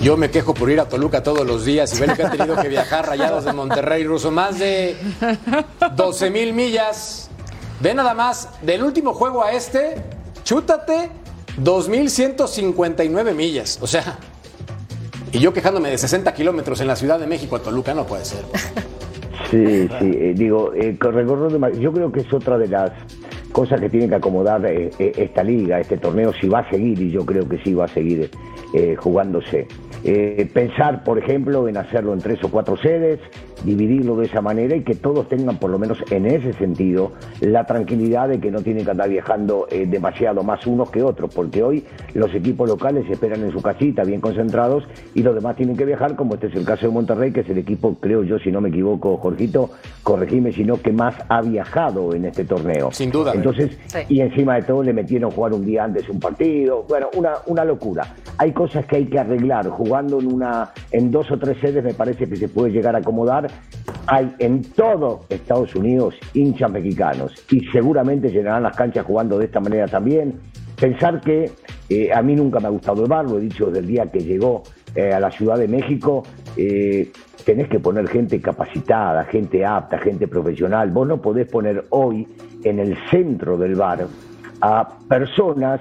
Yo 0.00 0.16
me 0.16 0.30
quejo 0.30 0.52
por 0.52 0.70
ir 0.70 0.80
a 0.80 0.88
Toluca 0.88 1.22
todos 1.22 1.46
los 1.46 1.64
días 1.64 1.96
y 1.96 2.00
ver 2.00 2.14
que 2.14 2.22
han 2.24 2.36
tenido 2.36 2.60
que 2.60 2.68
viajar 2.68 3.06
rayados 3.06 3.44
de 3.44 3.52
Monterrey, 3.52 4.04
Ruso. 4.04 4.30
Más 4.30 4.58
de 4.58 4.96
12 5.96 6.30
mil 6.30 6.52
millas. 6.52 7.30
Ve 7.80 7.94
nada 7.94 8.14
más, 8.14 8.48
del 8.62 8.82
último 8.82 9.14
juego 9.14 9.42
a 9.42 9.52
este, 9.52 9.96
chútate 10.44 11.10
2.159 11.62 13.34
millas. 13.34 13.78
O 13.80 13.86
sea, 13.86 14.18
y 15.32 15.38
yo 15.38 15.52
quejándome 15.52 15.90
de 15.90 15.98
60 15.98 16.32
kilómetros 16.34 16.80
en 16.80 16.86
la 16.86 16.96
Ciudad 16.96 17.18
de 17.18 17.26
México 17.26 17.56
a 17.56 17.60
Toluca, 17.60 17.94
no 17.94 18.06
puede 18.06 18.24
ser. 18.24 18.44
Sí, 19.50 19.88
sí, 19.98 20.16
eh, 20.18 20.34
digo, 20.36 20.72
eh, 20.74 20.96
ma- 21.58 21.70
yo 21.70 21.92
creo 21.92 22.10
que 22.10 22.20
es 22.20 22.32
otra 22.32 22.58
de 22.58 22.68
las 22.68 22.92
cosas 23.52 23.80
que 23.80 23.88
tiene 23.88 24.08
que 24.08 24.14
acomodar 24.16 24.64
eh, 24.66 24.90
eh, 24.98 25.12
esta 25.16 25.42
liga, 25.44 25.80
este 25.80 25.96
torneo, 25.96 26.32
si 26.32 26.48
va 26.48 26.60
a 26.60 26.70
seguir, 26.70 27.00
y 27.00 27.10
yo 27.10 27.24
creo 27.24 27.48
que 27.48 27.58
sí 27.58 27.72
va 27.74 27.84
a 27.84 27.88
seguir 27.88 28.30
eh, 28.72 28.96
jugándose. 28.96 29.66
Eh, 30.02 30.48
pensar, 30.52 31.04
por 31.04 31.18
ejemplo, 31.18 31.68
en 31.68 31.76
hacerlo 31.76 32.12
en 32.12 32.20
tres 32.20 32.42
o 32.42 32.50
cuatro 32.50 32.76
sedes, 32.76 33.20
dividirlo 33.64 34.16
de 34.16 34.26
esa 34.26 34.40
manera 34.40 34.76
y 34.76 34.82
que 34.82 34.94
todos 34.94 35.28
tengan, 35.28 35.58
por 35.58 35.70
lo 35.70 35.78
menos 35.78 35.98
en 36.10 36.26
ese 36.26 36.52
sentido, 36.54 37.12
la 37.40 37.64
tranquilidad 37.64 38.28
de 38.28 38.40
que 38.40 38.50
no 38.50 38.60
tienen 38.60 38.84
que 38.84 38.90
andar 38.90 39.08
viajando 39.08 39.66
eh, 39.70 39.86
demasiado 39.86 40.42
más 40.42 40.66
unos 40.66 40.90
que 40.90 41.02
otros, 41.02 41.34
porque 41.34 41.62
hoy 41.62 41.84
los 42.14 42.34
equipos 42.34 42.68
locales 42.68 43.06
se 43.06 43.12
esperan 43.12 43.42
en 43.42 43.52
su 43.52 43.62
casita, 43.62 44.04
bien 44.04 44.20
concentrados, 44.20 44.84
y 45.14 45.22
los 45.22 45.34
demás 45.34 45.56
tienen 45.56 45.76
que 45.76 45.84
viajar, 45.84 46.16
como 46.16 46.34
este 46.34 46.48
es 46.48 46.54
el 46.54 46.64
caso 46.64 46.86
de 46.86 46.92
Monterrey, 46.92 47.32
que 47.32 47.40
es 47.40 47.48
el 47.48 47.58
equipo, 47.58 47.96
creo 48.00 48.22
yo, 48.22 48.38
si 48.38 48.50
no 48.50 48.60
me 48.60 48.68
equivoco, 48.68 49.16
Jorgito, 49.16 49.70
corregime, 50.02 50.52
sino 50.52 50.80
que 50.80 50.92
más 50.92 51.14
ha 51.28 51.40
viajado 51.42 52.14
en 52.14 52.26
este 52.26 52.44
torneo. 52.44 52.90
Sin 52.92 53.10
duda. 53.10 53.32
Entonces, 53.34 53.78
Sí. 53.86 53.98
y 54.08 54.20
encima 54.20 54.56
de 54.56 54.62
todo 54.62 54.82
le 54.82 54.92
metieron 54.92 55.30
jugar 55.30 55.52
un 55.52 55.64
día 55.64 55.84
antes 55.84 56.08
un 56.08 56.20
partido, 56.20 56.84
bueno, 56.88 57.08
una, 57.16 57.34
una 57.46 57.64
locura. 57.64 58.14
Hay 58.38 58.52
cosas 58.52 58.84
que 58.86 58.96
hay 58.96 59.06
que 59.06 59.18
arreglar, 59.18 59.68
jugando 59.68 60.18
en 60.20 60.32
una, 60.32 60.70
en 60.90 61.10
dos 61.10 61.30
o 61.30 61.38
tres 61.38 61.56
sedes 61.60 61.84
me 61.84 61.94
parece 61.94 62.28
que 62.28 62.36
se 62.36 62.48
puede 62.48 62.72
llegar 62.72 62.94
a 62.94 62.98
acomodar 62.98 63.46
hay 64.06 64.34
en 64.38 64.62
todo 64.62 65.20
Estados 65.28 65.74
Unidos 65.74 66.14
hinchas 66.34 66.70
mexicanos 66.70 67.32
y 67.50 67.60
seguramente 67.66 68.30
llenarán 68.30 68.64
las 68.64 68.76
canchas 68.76 69.04
jugando 69.06 69.38
de 69.38 69.46
esta 69.46 69.60
manera 69.60 69.86
también. 69.86 70.40
Pensar 70.78 71.20
que 71.20 71.50
eh, 71.88 72.12
a 72.12 72.22
mí 72.22 72.34
nunca 72.34 72.60
me 72.60 72.66
ha 72.66 72.70
gustado 72.70 73.02
el 73.02 73.08
bar, 73.08 73.24
lo 73.24 73.38
he 73.38 73.42
dicho 73.42 73.66
desde 73.66 73.80
el 73.80 73.86
día 73.86 74.10
que 74.10 74.20
llegó 74.20 74.62
eh, 74.94 75.12
a 75.12 75.20
la 75.20 75.30
Ciudad 75.30 75.56
de 75.56 75.68
México, 75.68 76.24
eh, 76.56 77.10
tenés 77.44 77.68
que 77.68 77.78
poner 77.78 78.08
gente 78.08 78.40
capacitada, 78.40 79.24
gente 79.24 79.64
apta, 79.64 79.98
gente 79.98 80.28
profesional. 80.28 80.90
Vos 80.90 81.06
no 81.06 81.20
podés 81.20 81.48
poner 81.48 81.84
hoy 81.90 82.26
en 82.64 82.78
el 82.78 82.96
centro 83.10 83.56
del 83.56 83.74
bar 83.74 84.06
a 84.60 84.88
personas 85.08 85.80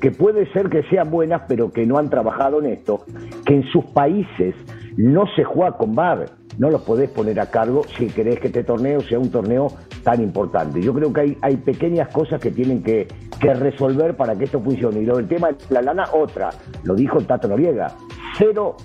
que 0.00 0.10
puede 0.10 0.50
ser 0.52 0.68
que 0.68 0.82
sean 0.84 1.10
buenas, 1.10 1.42
pero 1.48 1.72
que 1.72 1.84
no 1.86 1.98
han 1.98 2.08
trabajado 2.08 2.60
en 2.60 2.66
esto, 2.66 3.04
que 3.44 3.54
en 3.54 3.64
sus 3.64 3.84
países 3.86 4.54
no 4.96 5.26
se 5.34 5.44
juega 5.44 5.76
con 5.76 5.94
bar, 5.94 6.26
no 6.58 6.70
los 6.70 6.82
podés 6.82 7.08
poner 7.10 7.40
a 7.40 7.46
cargo 7.50 7.82
si 7.96 8.06
querés 8.08 8.38
que 8.40 8.48
este 8.48 8.64
torneo 8.64 9.00
sea 9.00 9.18
un 9.18 9.30
torneo 9.30 9.68
tan 10.02 10.22
importante. 10.22 10.80
Yo 10.82 10.92
creo 10.92 11.12
que 11.12 11.20
hay, 11.20 11.38
hay 11.40 11.56
pequeñas 11.56 12.08
cosas 12.08 12.40
que 12.40 12.50
tienen 12.50 12.82
que, 12.82 13.06
que 13.40 13.54
resolver 13.54 14.16
para 14.16 14.36
que 14.36 14.44
esto 14.44 14.60
funcione. 14.60 15.00
Y 15.00 15.06
lo 15.06 15.16
del 15.16 15.28
tema 15.28 15.48
de 15.48 15.56
la 15.70 15.82
lana, 15.82 16.04
otra, 16.12 16.50
lo 16.82 16.94
dijo 16.94 17.20
Tato 17.22 17.48
Noriega, 17.48 17.96
cero 18.36 18.76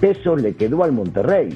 pesos 0.00 0.40
le 0.40 0.54
quedó 0.54 0.84
al 0.84 0.92
Monterrey. 0.92 1.48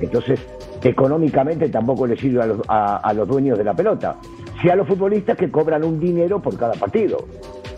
Entonces, 0.00 0.40
económicamente 0.82 1.68
tampoco 1.68 2.06
le 2.06 2.16
sirve 2.16 2.42
a 2.42 2.46
los, 2.46 2.60
a- 2.68 2.96
a 2.96 3.12
los 3.12 3.28
dueños 3.28 3.58
de 3.58 3.64
la 3.64 3.74
pelota. 3.74 4.16
Si 4.62 4.68
a 4.68 4.76
los 4.76 4.86
futbolistas 4.86 5.36
que 5.36 5.50
cobran 5.50 5.84
un 5.84 5.98
dinero 6.00 6.40
por 6.40 6.56
cada 6.56 6.72
partido. 6.74 7.18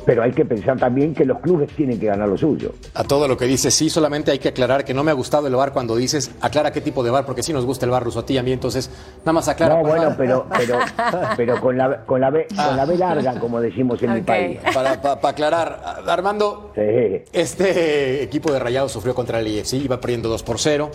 Pero 0.05 0.23
hay 0.23 0.33
que 0.33 0.45
pensar 0.45 0.79
también 0.79 1.15
que 1.15 1.25
los 1.25 1.39
clubes 1.41 1.71
tienen 1.77 1.99
que 2.01 2.07
ganar 2.07 2.29
lo 2.29 2.37
suyo. 2.37 2.73
A 2.95 3.05
todo 3.05 3.29
lo 3.29 3.37
que 3.37 3.45
dices, 3.47 3.73
sí, 3.75 3.89
solamente 3.89 4.31
hay 4.31 4.39
que 4.39 4.49
aclarar 4.49 4.85
que 4.85 4.93
no 4.95 5.05
me 5.05 5.11
ha 5.11 5.15
gustado 5.15 5.47
el 5.47 5.55
bar 5.55 5.73
cuando 5.73 5.95
dices, 5.97 6.31
aclara 6.41 6.73
qué 6.73 6.81
tipo 6.81 7.03
de 7.05 7.11
bar, 7.11 7.25
porque 7.25 7.43
sí 7.43 7.53
nos 7.53 7.65
gusta 7.65 7.85
el 7.87 7.91
bar 7.93 8.03
ruso 8.03 8.21
a 8.21 8.27
ti 8.27 8.35
y 8.35 8.39
a 8.39 8.43
mí, 8.43 8.53
entonces 8.53 8.91
nada 9.21 9.33
más 9.33 9.49
aclara. 9.49 9.75
No, 9.77 9.81
por 9.83 9.91
bueno, 9.91 10.03
favor. 10.15 10.17
pero, 10.19 10.47
pero, 10.57 10.79
pero 11.37 11.61
con, 11.61 11.77
la, 11.79 12.05
con, 12.05 12.21
la 12.21 12.31
B, 12.31 12.47
con 12.49 12.77
la 12.77 12.85
B 12.85 12.97
larga, 12.97 13.39
como 13.39 13.61
decimos 13.61 14.03
en 14.03 14.15
mi 14.15 14.21
Ok. 14.21 14.27
país. 14.27 14.59
Para, 14.75 15.01
pa- 15.01 15.21
pa 15.21 15.29
aclarar, 15.31 16.03
Armando, 16.07 16.73
Sí. 16.75 17.23
este 17.33 18.23
equipo 18.23 18.53
de 18.53 18.59
Rayados 18.59 18.93
sufrió 18.93 19.15
contra 19.15 19.39
el 19.41 19.47
IFC, 19.47 19.75
iba 19.75 20.01
perdiendo 20.01 20.29
2 20.29 20.43
por 20.43 20.59
0, 20.59 20.91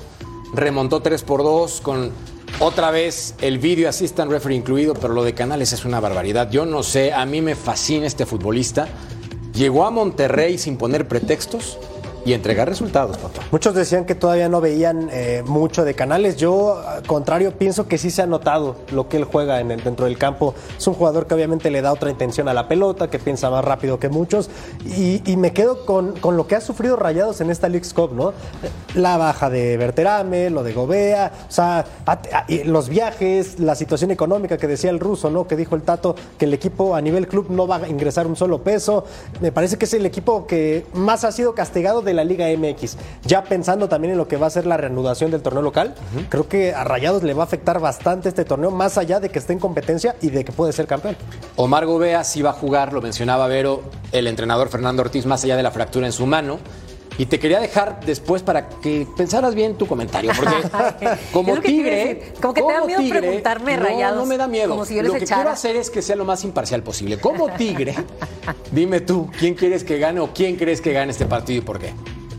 remontó 0.54 1.02
3 1.02 1.24
por 1.24 1.44
2 1.44 1.82
con 1.82 2.12
otra 2.60 2.92
vez 2.92 3.36
el 3.42 3.60
video 3.60 3.90
assistant 3.90 4.32
referee 4.32 4.56
incluido, 4.56 4.94
pero 4.94 5.14
lo 5.14 5.24
de 5.24 5.34
Canales 5.34 5.74
es 5.74 5.86
una 5.86 6.00
barbaridad. 6.00 6.50
Yo 6.50 6.66
no 6.66 6.84
sé, 6.84 7.14
a 7.14 7.26
mí 7.26 7.42
me 7.42 7.56
fascina 7.56 8.08
este 8.08 8.26
futbolista. 8.26 8.88
Llegó 9.54 9.86
a 9.86 9.92
Monterrey 9.92 10.58
sin 10.58 10.78
poner 10.78 11.08
pretextos 11.08 11.78
y 12.28 12.34
entregar 12.34 12.68
resultados, 12.68 13.18
papá. 13.18 13.40
Muchos 13.52 13.74
decían 13.74 14.04
que 14.04 14.14
todavía 14.14 14.50
no 14.50 14.60
veían 14.60 15.08
eh, 15.14 15.44
mucho 15.46 15.86
de 15.86 15.94
Canales. 15.94 16.36
Yo, 16.36 16.78
al 16.86 17.04
contrario, 17.04 17.54
pienso 17.58 17.88
que 17.88 17.98
sí 17.98 18.12
se 18.12 18.22
ha 18.22 18.28
notado 18.28 18.76
lo 18.92 19.08
que 19.08 19.16
él 19.16 19.24
juega 19.24 19.62
en 19.62 19.70
dentro 19.70 20.06
del 20.08 20.18
campo. 20.18 20.54
Es 20.78 20.86
un 20.88 20.94
jugador 20.94 21.26
que 21.26 21.36
obviamente 21.36 21.72
le 21.72 21.82
da 21.82 21.94
otra 21.94 22.10
intención 22.10 22.50
a 22.50 22.54
la 22.54 22.68
pelota, 22.68 23.10
que 23.10 23.18
piensa 23.18 23.50
más 23.50 23.64
rápido 23.64 23.98
que 23.98 24.10
muchos. 24.10 24.50
Y, 24.86 25.22
me 25.38 25.54
quedo 25.54 25.86
con, 25.86 26.14
con 26.20 26.36
lo 26.36 26.48
que 26.48 26.56
ha 26.56 26.62
sufrido 26.62 26.98
Rayados 26.98 27.40
en 27.40 27.50
esta 27.50 27.70
League's 27.70 27.94
Cup, 27.94 28.12
¿no? 28.14 28.34
La 28.94 29.16
baja 29.16 29.50
de 29.50 29.78
Berterame, 29.78 30.50
lo 30.50 30.64
de 30.64 30.74
Gobea, 30.74 31.32
o 31.48 31.52
sea, 31.52 31.86
a- 32.06 32.20
los 32.66 32.90
viajes, 32.90 33.60
la 33.60 33.76
situación 33.76 34.12
económica 34.12 34.58
que 34.58 34.68
decía 34.68 34.90
el 34.90 35.00
ruso, 35.00 35.30
¿no? 35.30 35.48
Que 35.48 35.56
dijo 35.56 35.76
el 35.76 35.84
Tato 35.84 36.16
que 36.38 36.44
el 36.44 36.54
equipo 36.54 36.94
a 36.94 37.02
nivel 37.02 37.28
club 37.30 37.48
no 37.52 37.68
va 37.68 37.78
a 37.78 37.88
ingresar 37.88 38.28
un 38.28 38.36
solo 38.36 38.64
peso. 38.64 39.06
Me 39.40 39.54
parece 39.54 39.78
que 39.78 39.86
es 39.86 39.94
el 39.94 40.06
equipo 40.06 40.46
que 40.46 40.86
más 40.94 41.24
ha 41.24 41.32
sido 41.32 41.56
castigado 41.56 42.02
de 42.02 42.17
la 42.18 42.26
Liga 42.26 42.46
MX. 42.48 42.98
Ya 43.24 43.44
pensando 43.44 43.88
también 43.88 44.12
en 44.12 44.18
lo 44.18 44.28
que 44.28 44.36
va 44.36 44.48
a 44.48 44.50
ser 44.50 44.66
la 44.66 44.76
reanudación 44.76 45.32
del 45.32 45.42
torneo 45.42 45.62
local, 45.62 45.96
creo 46.30 46.50
que 46.50 46.74
a 46.74 46.84
Rayados 46.84 47.24
le 47.24 47.34
va 47.34 47.44
a 47.44 47.46
afectar 47.46 47.80
bastante 47.80 48.28
este 48.30 48.44
torneo, 48.44 48.72
más 48.72 48.98
allá 48.98 49.22
de 49.22 49.30
que 49.30 49.40
esté 49.40 49.54
en 49.54 49.60
competencia 49.60 50.16
y 50.22 50.30
de 50.30 50.44
que 50.44 50.52
puede 50.52 50.74
ser 50.74 50.88
campeón. 50.88 51.16
Omar 51.56 51.86
Gobea 51.86 52.24
sí 52.26 52.42
va 52.42 52.50
a 52.50 52.54
jugar, 52.54 52.92
lo 52.92 53.02
mencionaba 53.02 53.48
Vero, 53.48 53.84
el 54.12 54.28
entrenador 54.28 54.68
Fernando 54.68 55.02
Ortiz, 55.02 55.26
más 55.26 55.44
allá 55.44 55.56
de 55.56 55.64
la 55.64 55.72
fractura 55.72 56.06
en 56.06 56.12
su 56.12 56.26
mano. 56.26 56.60
Y 57.18 57.26
te 57.26 57.40
quería 57.40 57.60
dejar 57.60 58.00
después 58.06 58.44
para 58.44 58.70
que 58.70 59.08
pensaras 59.18 59.56
bien 59.56 59.76
tu 59.76 59.88
comentario, 59.88 60.32
porque 60.38 60.56
como 61.34 61.58
tigre, 61.60 62.34
como 62.42 62.54
que 62.54 62.62
te 62.62 62.74
da 62.74 62.86
miedo 62.86 63.02
preguntarme, 63.10 63.76
no, 63.78 63.84
Rayados, 63.84 64.18
No 64.20 64.26
me 64.28 64.38
da 64.38 64.48
miedo. 64.48 64.70
como 64.70 64.86
si 64.86 64.96
yo 64.96 65.02
lo 65.04 65.14
que 65.14 65.20
echara. 65.24 65.42
quiero 65.42 65.50
hacer 65.52 65.76
es 65.78 65.90
que 65.90 66.02
sea 66.02 66.16
lo 66.16 66.26
más 66.26 66.44
imparcial 66.44 66.84
posible. 66.84 67.18
Como 67.20 67.50
tigre, 67.50 67.96
dime 68.72 69.02
tú, 69.02 69.30
¿quién 69.40 69.56
quieres 69.56 69.84
que 69.84 69.98
gane 69.98 70.20
o 70.20 70.32
quién 70.34 70.58
crees 70.58 70.80
que 70.80 70.94
gane 70.94 71.12
este 71.12 71.26
partido 71.26 71.60
y 71.60 71.62
por 71.66 71.80
qué? 71.80 71.92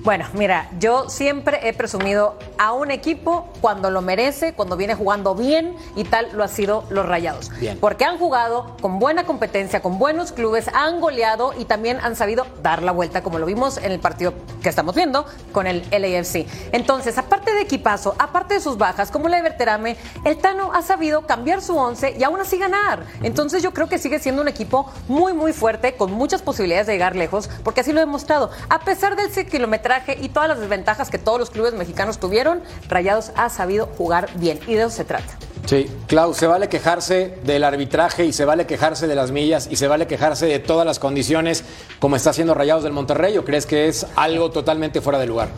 Bueno, 0.08 0.24
mira, 0.32 0.70
yo 0.78 1.10
siempre 1.10 1.68
he 1.68 1.74
presumido 1.74 2.38
a 2.56 2.72
un 2.72 2.90
equipo 2.90 3.46
cuando 3.60 3.90
lo 3.90 4.00
merece, 4.00 4.54
cuando 4.54 4.74
viene 4.74 4.94
jugando 4.94 5.34
bien 5.34 5.76
y 5.96 6.04
tal 6.04 6.30
lo 6.32 6.44
ha 6.44 6.48
sido 6.48 6.84
los 6.88 7.04
Rayados. 7.04 7.50
Bien. 7.60 7.76
Porque 7.78 8.06
han 8.06 8.16
jugado 8.16 8.74
con 8.80 8.98
buena 9.00 9.26
competencia, 9.26 9.82
con 9.82 9.98
buenos 9.98 10.32
clubes, 10.32 10.68
han 10.72 11.02
goleado 11.02 11.52
y 11.58 11.66
también 11.66 11.98
han 12.00 12.16
sabido 12.16 12.46
dar 12.62 12.82
la 12.82 12.92
vuelta, 12.92 13.22
como 13.22 13.38
lo 13.38 13.44
vimos 13.44 13.76
en 13.76 13.92
el 13.92 14.00
partido 14.00 14.32
que 14.62 14.70
estamos 14.70 14.94
viendo 14.94 15.26
con 15.52 15.66
el 15.66 15.82
LAFC. 15.90 16.46
Entonces, 16.72 17.18
aparte 17.18 17.52
de 17.52 17.60
equipazo, 17.60 18.14
aparte 18.18 18.54
de 18.54 18.60
sus 18.60 18.78
bajas, 18.78 19.10
como 19.10 19.28
la 19.28 19.36
de 19.36 19.42
Berterame, 19.42 19.98
el 20.24 20.38
Tano 20.38 20.72
ha 20.72 20.80
sabido 20.80 21.26
cambiar 21.26 21.60
su 21.60 21.76
once 21.76 22.16
y 22.18 22.24
aún 22.24 22.40
así 22.40 22.56
ganar. 22.56 23.04
Entonces, 23.22 23.62
yo 23.62 23.74
creo 23.74 23.90
que 23.90 23.98
sigue 23.98 24.18
siendo 24.20 24.40
un 24.40 24.48
equipo 24.48 24.90
muy, 25.06 25.34
muy 25.34 25.52
fuerte, 25.52 25.96
con 25.96 26.12
muchas 26.12 26.40
posibilidades 26.40 26.86
de 26.86 26.94
llegar 26.94 27.14
lejos, 27.14 27.50
porque 27.62 27.82
así 27.82 27.92
lo 27.92 28.00
he 28.00 28.04
demostrado. 28.04 28.50
A 28.70 28.78
pesar 28.78 29.14
del 29.14 29.28
kilometraje 29.46 29.97
y 30.20 30.28
todas 30.28 30.48
las 30.48 30.60
desventajas 30.60 31.10
que 31.10 31.18
todos 31.18 31.38
los 31.38 31.50
clubes 31.50 31.74
mexicanos 31.74 32.18
tuvieron, 32.18 32.62
Rayados 32.88 33.32
ha 33.36 33.48
sabido 33.48 33.86
jugar 33.86 34.28
bien 34.36 34.60
y 34.66 34.74
de 34.74 34.80
eso 34.80 34.90
se 34.90 35.04
trata. 35.04 35.38
Sí, 35.66 35.86
Clau, 36.06 36.32
se 36.32 36.46
vale 36.46 36.68
quejarse 36.68 37.38
del 37.44 37.62
arbitraje 37.62 38.24
y 38.24 38.32
se 38.32 38.46
vale 38.46 38.66
quejarse 38.66 39.06
de 39.06 39.14
las 39.14 39.32
millas 39.32 39.68
y 39.70 39.76
se 39.76 39.86
vale 39.86 40.06
quejarse 40.06 40.46
de 40.46 40.58
todas 40.60 40.86
las 40.86 40.98
condiciones 40.98 41.62
como 41.98 42.16
está 42.16 42.30
haciendo 42.30 42.54
Rayados 42.54 42.84
del 42.84 42.92
Monterrey 42.92 43.36
o 43.36 43.44
crees 43.44 43.66
que 43.66 43.86
es 43.86 44.06
algo 44.16 44.50
totalmente 44.50 45.02
fuera 45.02 45.18
de 45.18 45.26
lugar? 45.26 45.48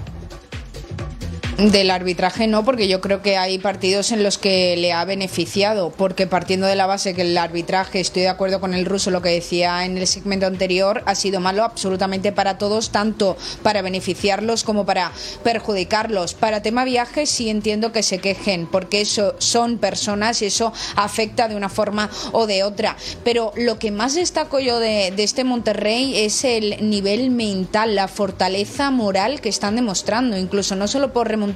Del 1.61 1.91
arbitraje 1.91 2.47
no, 2.47 2.65
porque 2.65 2.89
yo 2.89 3.03
creo 3.03 3.21
que 3.21 3.37
hay 3.37 3.59
partidos 3.59 4.13
en 4.13 4.23
los 4.23 4.39
que 4.39 4.79
le 4.79 4.95
ha 4.95 5.05
beneficiado, 5.05 5.91
porque 5.91 6.27
partiendo 6.27 6.67
de 6.67 6.75
la 6.75 6.87
base 6.87 7.15
que 7.15 7.21
el 7.21 7.37
arbitraje, 7.37 8.01
estoy 8.01 8.23
de 8.23 8.31
acuerdo 8.31 8.61
con 8.61 8.73
el 8.73 8.87
ruso, 8.87 9.11
lo 9.11 9.21
que 9.21 9.29
decía 9.29 9.85
en 9.85 9.99
el 9.99 10.07
segmento 10.07 10.47
anterior, 10.47 11.03
ha 11.05 11.15
sido 11.15 11.39
malo 11.39 11.63
absolutamente 11.63 12.33
para 12.33 12.57
todos, 12.57 12.93
tanto 12.93 13.37
para 13.63 13.83
beneficiarlos 13.83 14.65
como 14.65 14.87
para 14.87 15.13
perjudicarlos. 15.45 16.33
Para 16.33 16.63
tema 16.63 16.85
viajes 16.85 17.29
sí 17.29 17.51
entiendo 17.51 17.93
que 17.93 18.03
se 18.03 18.21
quejen, 18.21 18.67
porque 18.67 19.03
eso 19.03 19.35
son 19.37 19.77
personas 19.77 20.41
y 20.41 20.47
eso 20.47 20.73
afecta 20.97 21.47
de 21.47 21.57
una 21.57 21.69
forma 21.69 22.09
o 22.33 22.47
de 22.47 22.63
otra. 22.63 22.97
Pero 23.23 23.53
lo 23.55 23.79
que 23.79 23.91
más 23.91 24.15
destaco 24.15 24.61
yo 24.61 24.79
de, 24.81 25.13
de 25.15 25.23
este 25.25 25.45
Monterrey 25.45 26.17
es 26.17 26.43
el 26.43 26.89
nivel 26.89 27.31
mental, 27.31 27.95
la 27.97 28.09
fortaleza 28.09 28.91
moral 28.91 29.43
que 29.43 29.51
están 29.51 29.77
demostrando, 29.77 30.39
incluso 30.39 30.75
no 30.75 30.89
solo 30.89 31.13
por 31.13 31.29
remontar 31.29 31.50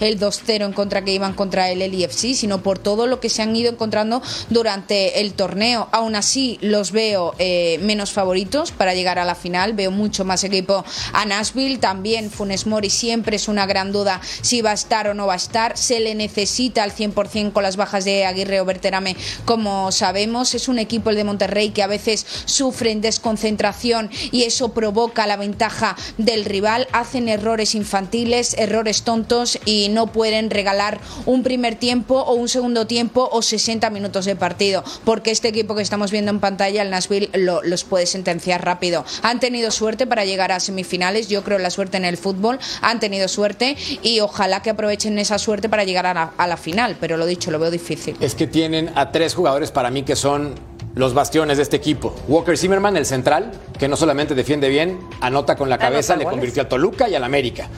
el 0.00 0.18
2-0 0.18 0.64
en 0.64 0.72
contra 0.72 1.04
que 1.04 1.12
iban 1.12 1.34
contra 1.34 1.70
el 1.70 1.80
LFC, 1.80 2.34
sino 2.34 2.62
por 2.62 2.78
todo 2.78 3.06
lo 3.06 3.20
que 3.20 3.28
se 3.28 3.42
han 3.42 3.54
ido 3.54 3.70
encontrando 3.70 4.22
durante 4.50 5.20
el 5.20 5.32
torneo. 5.34 5.88
Aún 5.92 6.16
así, 6.16 6.58
los 6.60 6.92
veo 6.92 7.34
eh, 7.38 7.78
menos 7.82 8.12
favoritos 8.12 8.70
para 8.72 8.94
llegar 8.94 9.18
a 9.18 9.24
la 9.24 9.34
final. 9.34 9.72
Veo 9.72 9.90
mucho 9.90 10.24
más 10.24 10.44
equipo 10.44 10.84
a 11.12 11.24
Nashville. 11.24 11.78
También 11.78 12.30
Funes 12.30 12.66
Mori 12.66 12.90
siempre 12.90 13.36
es 13.36 13.48
una 13.48 13.66
gran 13.66 13.92
duda 13.92 14.20
si 14.42 14.62
va 14.62 14.70
a 14.70 14.74
estar 14.74 15.08
o 15.08 15.14
no 15.14 15.26
va 15.26 15.34
a 15.34 15.36
estar. 15.36 15.76
Se 15.76 16.00
le 16.00 16.14
necesita 16.14 16.82
al 16.82 16.94
100% 16.94 17.52
con 17.52 17.62
las 17.62 17.76
bajas 17.76 18.04
de 18.04 18.24
Aguirre 18.24 18.60
o 18.60 18.64
Berterame, 18.64 19.16
como 19.44 19.92
sabemos. 19.92 20.54
Es 20.54 20.68
un 20.68 20.78
equipo, 20.78 21.10
el 21.10 21.16
de 21.16 21.24
Monterrey, 21.24 21.70
que 21.70 21.82
a 21.82 21.86
veces 21.86 22.26
sufren 22.44 23.00
desconcentración 23.00 24.10
y 24.32 24.44
eso 24.44 24.72
provoca 24.72 25.26
la 25.26 25.36
ventaja 25.36 25.96
del 26.16 26.44
rival. 26.44 26.88
Hacen 26.92 27.28
errores 27.28 27.74
infantiles, 27.74 28.54
errores 28.58 29.02
tontos 29.02 29.27
y 29.64 29.88
no 29.90 30.06
pueden 30.08 30.50
regalar 30.50 30.98
un 31.26 31.42
primer 31.42 31.74
tiempo 31.76 32.16
o 32.20 32.34
un 32.34 32.48
segundo 32.48 32.86
tiempo 32.86 33.28
o 33.30 33.42
60 33.42 33.90
minutos 33.90 34.24
de 34.24 34.34
partido, 34.36 34.82
porque 35.04 35.30
este 35.30 35.48
equipo 35.48 35.74
que 35.74 35.82
estamos 35.82 36.10
viendo 36.10 36.30
en 36.30 36.40
pantalla, 36.40 36.82
el 36.82 36.90
Nashville, 36.90 37.28
lo- 37.34 37.62
los 37.62 37.84
puede 37.84 38.06
sentenciar 38.06 38.64
rápido. 38.64 39.04
Han 39.22 39.40
tenido 39.40 39.70
suerte 39.70 40.06
para 40.06 40.24
llegar 40.24 40.50
a 40.52 40.60
semifinales, 40.60 41.28
yo 41.28 41.44
creo 41.44 41.58
la 41.58 41.70
suerte 41.70 41.96
en 41.98 42.04
el 42.04 42.16
fútbol, 42.16 42.58
han 42.80 43.00
tenido 43.00 43.28
suerte 43.28 43.76
y 44.02 44.20
ojalá 44.20 44.62
que 44.62 44.70
aprovechen 44.70 45.18
esa 45.18 45.38
suerte 45.38 45.68
para 45.68 45.84
llegar 45.84 46.06
a 46.06 46.14
la, 46.14 46.32
a 46.38 46.46
la 46.46 46.56
final, 46.56 46.96
pero 47.00 47.16
lo 47.16 47.26
dicho, 47.26 47.50
lo 47.50 47.58
veo 47.58 47.70
difícil. 47.70 48.16
Es 48.20 48.34
que 48.34 48.46
tienen 48.46 48.90
a 48.94 49.12
tres 49.12 49.34
jugadores 49.34 49.70
para 49.70 49.90
mí 49.90 50.02
que 50.04 50.16
son 50.16 50.54
los 50.94 51.14
bastiones 51.14 51.58
de 51.58 51.62
este 51.62 51.76
equipo. 51.76 52.14
Walker 52.26 52.56
Zimmerman, 52.58 52.96
el 52.96 53.06
central, 53.06 53.52
que 53.78 53.86
no 53.86 53.96
solamente 53.96 54.34
defiende 54.34 54.68
bien, 54.68 54.98
anota 55.20 55.54
con 55.54 55.68
la 55.70 55.78
cabeza, 55.78 56.16
le 56.16 56.24
goles. 56.24 56.36
convirtió 56.38 56.62
a 56.62 56.68
Toluca 56.68 57.08
y 57.08 57.14
al 57.14 57.22
América. 57.24 57.68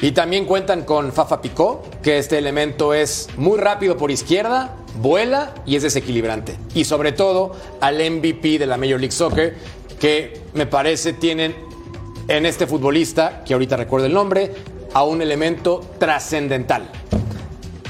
Y 0.00 0.12
también 0.12 0.44
cuentan 0.44 0.84
con 0.84 1.12
Fafa 1.12 1.40
Picó, 1.40 1.82
que 2.02 2.18
este 2.18 2.38
elemento 2.38 2.94
es 2.94 3.28
muy 3.36 3.58
rápido 3.58 3.96
por 3.96 4.12
izquierda, 4.12 4.76
vuela 5.00 5.54
y 5.66 5.74
es 5.74 5.82
desequilibrante. 5.82 6.56
Y 6.74 6.84
sobre 6.84 7.10
todo 7.12 7.56
al 7.80 7.96
MVP 7.96 8.58
de 8.58 8.66
la 8.66 8.76
Major 8.76 9.00
League 9.00 9.12
Soccer, 9.12 9.56
que 9.98 10.40
me 10.54 10.66
parece 10.66 11.14
tienen 11.14 11.56
en 12.28 12.46
este 12.46 12.66
futbolista, 12.66 13.42
que 13.44 13.54
ahorita 13.54 13.76
recuerdo 13.76 14.06
el 14.06 14.12
nombre, 14.12 14.52
a 14.94 15.02
un 15.02 15.20
elemento 15.20 15.80
trascendental. 15.98 16.90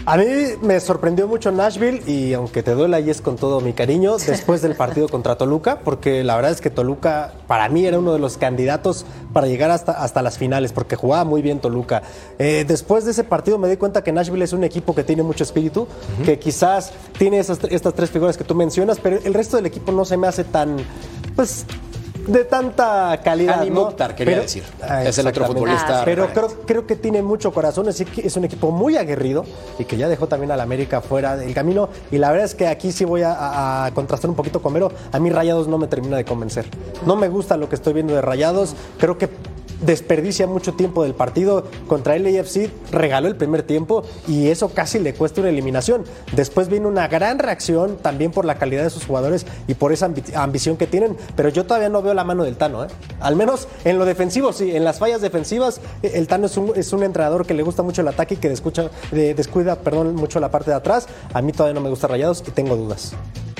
A 0.08 0.16
mí 0.16 0.24
me 0.62 0.80
sorprendió 0.80 1.28
mucho 1.28 1.52
Nashville 1.52 2.02
y 2.06 2.32
aunque 2.32 2.62
te 2.62 2.70
duela 2.70 2.98
y 2.98 3.10
es 3.10 3.20
con 3.20 3.36
todo 3.36 3.60
mi 3.60 3.74
cariño, 3.74 4.16
después 4.26 4.62
del 4.62 4.74
partido 4.74 5.06
contra 5.06 5.36
Toluca, 5.36 5.80
porque 5.80 6.24
la 6.24 6.34
verdad 6.34 6.50
es 6.50 6.62
que 6.62 6.70
Toluca 6.70 7.34
para 7.46 7.68
mí 7.68 7.84
era 7.84 7.98
uno 7.98 8.14
de 8.14 8.18
los 8.18 8.38
candidatos 8.38 9.04
para 9.34 9.48
llegar 9.48 9.70
hasta, 9.70 9.92
hasta 9.92 10.22
las 10.22 10.38
finales, 10.38 10.72
porque 10.72 10.96
jugaba 10.96 11.24
muy 11.24 11.42
bien 11.42 11.60
Toluca. 11.60 12.04
Eh, 12.38 12.64
después 12.66 13.04
de 13.04 13.10
ese 13.10 13.22
partido 13.22 13.58
me 13.58 13.68
di 13.68 13.76
cuenta 13.76 14.02
que 14.02 14.10
Nashville 14.10 14.44
es 14.44 14.54
un 14.54 14.64
equipo 14.64 14.94
que 14.94 15.04
tiene 15.04 15.22
mucho 15.22 15.44
espíritu, 15.44 15.86
que 16.24 16.38
quizás 16.38 16.90
tiene 17.18 17.38
esas, 17.38 17.58
estas 17.64 17.92
tres 17.92 18.08
figuras 18.08 18.38
que 18.38 18.44
tú 18.44 18.54
mencionas, 18.54 18.98
pero 19.00 19.18
el 19.22 19.34
resto 19.34 19.58
del 19.58 19.66
equipo 19.66 19.92
no 19.92 20.06
se 20.06 20.16
me 20.16 20.26
hace 20.26 20.42
tan, 20.42 20.78
pues 21.36 21.66
de 22.28 22.44
tanta 22.44 23.18
calidad. 23.24 23.60
Hani 23.60 23.70
¿no? 23.70 23.86
Mukhtar, 23.86 24.14
quería 24.14 24.34
Pero- 24.34 24.42
decir. 24.42 24.62
Ah, 24.82 25.02
Es 25.04 25.18
el 25.18 25.26
otro 25.26 25.46
futbolista. 25.46 26.02
Pero 26.04 26.28
creo, 26.32 26.48
creo 26.66 26.86
que 26.86 26.94
tiene 26.96 27.22
mucho 27.22 27.52
corazón, 27.52 27.88
es, 27.88 28.00
es 28.00 28.36
un 28.36 28.44
equipo 28.44 28.70
muy 28.70 28.96
aguerrido 28.96 29.44
y 29.78 29.84
que 29.84 29.96
ya 29.96 30.08
dejó 30.08 30.26
también 30.28 30.50
al 30.52 30.60
América 30.60 31.00
fuera 31.00 31.36
del 31.36 31.52
camino. 31.54 31.88
Y 32.10 32.18
la 32.18 32.30
verdad 32.30 32.44
es 32.46 32.54
que 32.54 32.68
aquí 32.68 32.92
sí 32.92 33.04
voy 33.04 33.22
a 33.24 33.90
contrastar 33.94 34.30
un 34.30 34.36
poquito 34.36 34.62
con 34.62 34.72
Vero. 34.74 34.92
A 35.10 35.18
mí 35.18 35.30
Rayados 35.30 35.66
no 35.68 35.78
me 35.78 35.88
termina 35.88 36.16
de 36.16 36.24
convencer. 36.24 36.66
No 37.06 37.16
me 37.16 37.28
gusta 37.28 37.56
lo 37.56 37.68
que 37.68 37.74
estoy 37.74 37.94
viendo 37.94 38.14
de 38.14 38.20
Rayados. 38.22 38.74
Creo 38.98 39.16
que 39.18 39.28
desperdicia 39.80 40.46
mucho 40.46 40.74
tiempo 40.74 41.02
del 41.02 41.14
partido 41.14 41.64
contra 41.86 42.16
el 42.16 42.26
AFC, 42.26 42.70
regaló 42.90 43.28
el 43.28 43.36
primer 43.36 43.62
tiempo 43.62 44.02
y 44.26 44.48
eso 44.48 44.70
casi 44.70 44.98
le 44.98 45.14
cuesta 45.14 45.40
una 45.40 45.50
eliminación. 45.50 46.04
Después 46.34 46.68
viene 46.68 46.86
una 46.86 47.08
gran 47.08 47.38
reacción 47.38 47.96
también 47.96 48.30
por 48.30 48.44
la 48.44 48.56
calidad 48.58 48.82
de 48.82 48.90
sus 48.90 49.04
jugadores 49.06 49.46
y 49.66 49.74
por 49.74 49.92
esa 49.92 50.08
ambi- 50.08 50.34
ambición 50.34 50.76
que 50.76 50.86
tienen, 50.86 51.16
pero 51.36 51.48
yo 51.48 51.64
todavía 51.66 51.88
no 51.88 52.02
veo 52.02 52.14
la 52.14 52.24
mano 52.24 52.44
del 52.44 52.56
Tano, 52.56 52.84
¿eh? 52.84 52.88
Al 53.20 53.36
menos 53.36 53.68
en 53.84 53.98
lo 53.98 54.04
defensivo, 54.04 54.52
sí, 54.52 54.74
en 54.74 54.84
las 54.84 54.98
fallas 54.98 55.20
defensivas, 55.20 55.80
eh, 56.02 56.12
el 56.14 56.26
Tano 56.26 56.46
es 56.46 56.56
un, 56.56 56.72
es 56.74 56.92
un 56.92 57.02
entrenador 57.02 57.46
que 57.46 57.54
le 57.54 57.62
gusta 57.62 57.82
mucho 57.82 58.02
el 58.02 58.08
ataque 58.08 58.34
y 58.34 58.36
que 58.38 58.48
descuida 58.48 59.76
perdón, 59.76 60.14
mucho 60.14 60.40
la 60.40 60.50
parte 60.50 60.70
de 60.70 60.76
atrás. 60.76 61.06
A 61.32 61.42
mí 61.42 61.52
todavía 61.52 61.74
no 61.74 61.80
me 61.80 61.90
gusta 61.90 62.06
Rayados 62.06 62.42
y 62.46 62.50
tengo 62.50 62.76
dudas. 62.76 63.12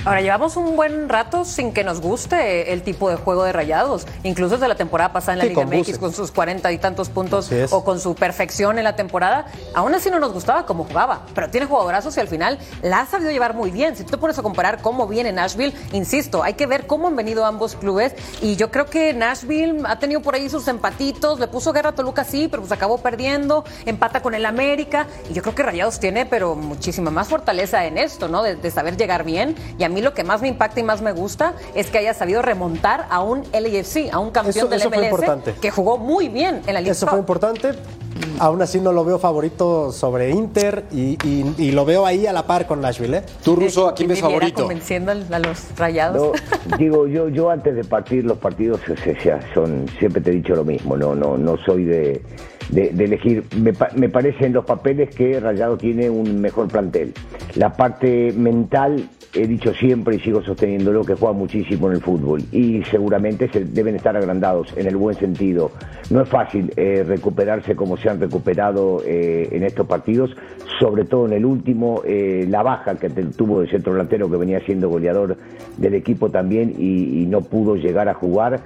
Ahora, 0.04 0.20
llevamos 0.20 0.56
un 0.56 0.76
buen 0.76 1.08
rato 1.08 1.44
sin 1.44 1.72
que 1.72 1.84
nos 1.84 2.00
guste 2.00 2.72
el 2.72 2.82
tipo 2.82 3.10
de 3.10 3.16
juego 3.16 3.44
de 3.44 3.52
rayados, 3.52 4.06
incluso 4.22 4.54
desde 4.54 4.68
la 4.68 4.74
temporada 4.76 5.12
pasada 5.12 5.34
en 5.34 5.38
la 5.38 5.44
Sí, 5.44 5.50
Liga 5.50 5.64
MX 5.66 5.86
Buse. 5.86 5.98
con 5.98 6.12
sus 6.12 6.30
cuarenta 6.32 6.72
y 6.72 6.78
tantos 6.78 7.08
puntos 7.08 7.50
o 7.70 7.84
con 7.84 8.00
su 8.00 8.14
perfección 8.14 8.78
en 8.78 8.84
la 8.84 8.96
temporada. 8.96 9.46
Aún 9.74 9.94
así 9.94 10.10
no 10.10 10.18
nos 10.18 10.32
gustaba 10.32 10.64
cómo 10.66 10.84
jugaba, 10.84 11.22
pero 11.34 11.50
tiene 11.50 11.66
jugadorazos 11.66 12.16
y 12.16 12.20
al 12.20 12.28
final 12.28 12.58
la 12.82 13.00
ha 13.00 13.06
sabido 13.06 13.30
llevar 13.30 13.54
muy 13.54 13.70
bien. 13.70 13.96
Si 13.96 14.04
tú 14.04 14.12
te 14.12 14.18
pones 14.18 14.38
a 14.38 14.42
comparar 14.42 14.80
cómo 14.80 15.06
viene 15.06 15.32
Nashville, 15.32 15.74
insisto, 15.92 16.42
hay 16.42 16.54
que 16.54 16.66
ver 16.66 16.86
cómo 16.86 17.08
han 17.08 17.16
venido 17.16 17.44
ambos 17.44 17.74
clubes 17.74 18.14
y 18.40 18.56
yo 18.56 18.70
creo 18.70 18.86
que 18.86 19.12
Nashville 19.12 19.82
ha 19.86 19.98
tenido 19.98 20.22
por 20.22 20.34
ahí 20.34 20.48
sus 20.48 20.68
empatitos, 20.68 21.38
le 21.40 21.48
puso 21.48 21.72
guerra 21.72 21.90
a 21.90 21.94
Toluca 21.94 22.24
sí, 22.24 22.48
pero 22.48 22.62
pues 22.62 22.72
acabó 22.72 22.98
perdiendo, 22.98 23.64
empata 23.84 24.22
con 24.22 24.34
el 24.34 24.46
América 24.46 25.06
y 25.28 25.34
yo 25.34 25.42
creo 25.42 25.54
que 25.54 25.62
Rayados 25.62 26.00
tiene 26.00 26.24
pero 26.26 26.54
muchísima 26.54 27.10
más 27.10 27.28
fortaleza 27.28 27.84
en 27.84 27.98
esto, 27.98 28.28
¿no? 28.28 28.42
De, 28.42 28.56
de 28.56 28.70
saber 28.70 28.96
llegar 28.96 29.24
bien 29.24 29.54
y 29.78 29.84
a 29.84 29.87
mí 29.88 30.00
lo 30.02 30.14
que 30.14 30.24
más 30.24 30.42
me 30.42 30.48
impacta 30.48 30.80
y 30.80 30.82
más 30.82 31.02
me 31.02 31.12
gusta 31.12 31.54
es 31.74 31.88
que 31.90 31.98
haya 31.98 32.14
sabido 32.14 32.42
remontar 32.42 33.06
a 33.10 33.22
un 33.22 33.42
LAFC, 33.52 34.10
a 34.12 34.18
un 34.18 34.30
campeón 34.30 34.56
Eso- 34.56 34.66
del 34.68 34.80
eso 34.80 34.90
MLS 34.90 35.04
importante. 35.10 35.54
que 35.60 35.70
jugó 35.70 35.98
muy 35.98 36.28
bien 36.28 36.60
en 36.66 36.74
la 36.74 36.80
Liga 36.80 36.92
Eso 36.92 37.06
fue 37.06 37.18
importante. 37.18 37.70
Aún 38.40 38.60
así 38.62 38.80
no 38.80 38.92
lo 38.92 39.04
veo 39.04 39.18
favorito 39.18 39.92
sobre 39.92 40.30
Inter 40.30 40.84
y, 40.90 41.16
y- 41.24 41.54
y 41.56 41.70
lo 41.72 41.84
veo 41.84 42.04
ahí 42.04 42.26
a 42.26 42.32
la 42.32 42.46
par 42.46 42.66
con 42.66 42.80
Nashville. 42.80 43.18
¿eh? 43.18 43.22
Tú, 43.44 43.54
Ruso, 43.54 43.86
¿a 43.88 43.94
quién 43.94 44.08
ves 44.08 44.20
favorito? 44.20 44.62
convenciendo 44.62 45.12
a 45.12 45.38
los 45.38 45.76
Rayados. 45.76 46.32
No, 46.68 46.76
digo, 46.78 47.06
yo, 47.06 47.28
yo 47.28 47.50
antes 47.50 47.76
de 47.76 47.84
partir 47.84 48.24
los 48.24 48.38
partidos, 48.38 48.80
o 48.90 48.96
sea, 49.22 49.40
son, 49.54 49.86
siempre 49.98 50.20
te 50.20 50.30
he 50.30 50.34
dicho 50.34 50.54
lo 50.54 50.64
mismo, 50.64 50.96
no, 50.96 51.14
no, 51.14 51.36
no 51.38 51.56
soy 51.64 51.84
de, 51.84 52.22
de- 52.70 52.90
de 52.90 53.04
elegir. 53.04 53.44
Me, 53.56 53.72
pa- 53.72 53.90
me 53.94 54.08
parece 54.08 54.46
en 54.46 54.52
los 54.52 54.64
papeles 54.64 55.14
que 55.14 55.38
Rayado 55.38 55.76
tiene 55.76 56.10
un 56.10 56.40
mejor 56.40 56.66
plantel. 56.68 57.14
La 57.54 57.72
parte 57.72 58.32
mental, 58.32 59.08
he 59.34 59.46
dicho 59.46 59.72
siempre 59.74 60.16
y 60.16 60.20
sigo 60.20 60.42
sosteniéndolo, 60.42 61.04
que 61.04 61.14
juega 61.14 61.34
muchísimo 61.34 61.88
en 61.88 61.94
el 61.94 62.00
fútbol 62.00 62.42
y 62.52 62.82
seguramente 62.84 63.48
se 63.48 63.64
deben 63.64 63.96
estar 63.96 64.16
agrandados 64.16 64.74
en 64.76 64.86
el 64.86 64.96
buen 64.96 65.14
sentido. 65.16 65.70
No 66.10 66.22
es 66.22 66.28
fácil 66.28 66.72
eh, 66.76 67.04
recuperarse 67.06 67.76
como 67.76 67.96
se 67.96 68.08
han 68.08 68.20
recuperado 68.20 69.02
eh, 69.04 69.48
en 69.52 69.62
estos 69.62 69.86
partidos, 69.86 70.30
sobre 70.78 71.04
todo 71.04 71.26
en 71.26 71.34
el 71.34 71.44
último, 71.44 72.02
eh, 72.04 72.46
la 72.48 72.62
baja 72.62 72.94
que 72.96 73.10
tuvo 73.10 73.62
el 73.62 73.70
centro 73.70 73.92
delantero 73.92 74.30
que 74.30 74.36
venía 74.36 74.60
siendo 74.60 74.88
goleador 74.88 75.36
del 75.76 75.94
equipo 75.94 76.30
también 76.30 76.74
y, 76.78 77.18
no 77.28 77.42
pudo 77.42 77.76
llegar 77.76 78.08
a 78.08 78.14
jugar. 78.14 78.60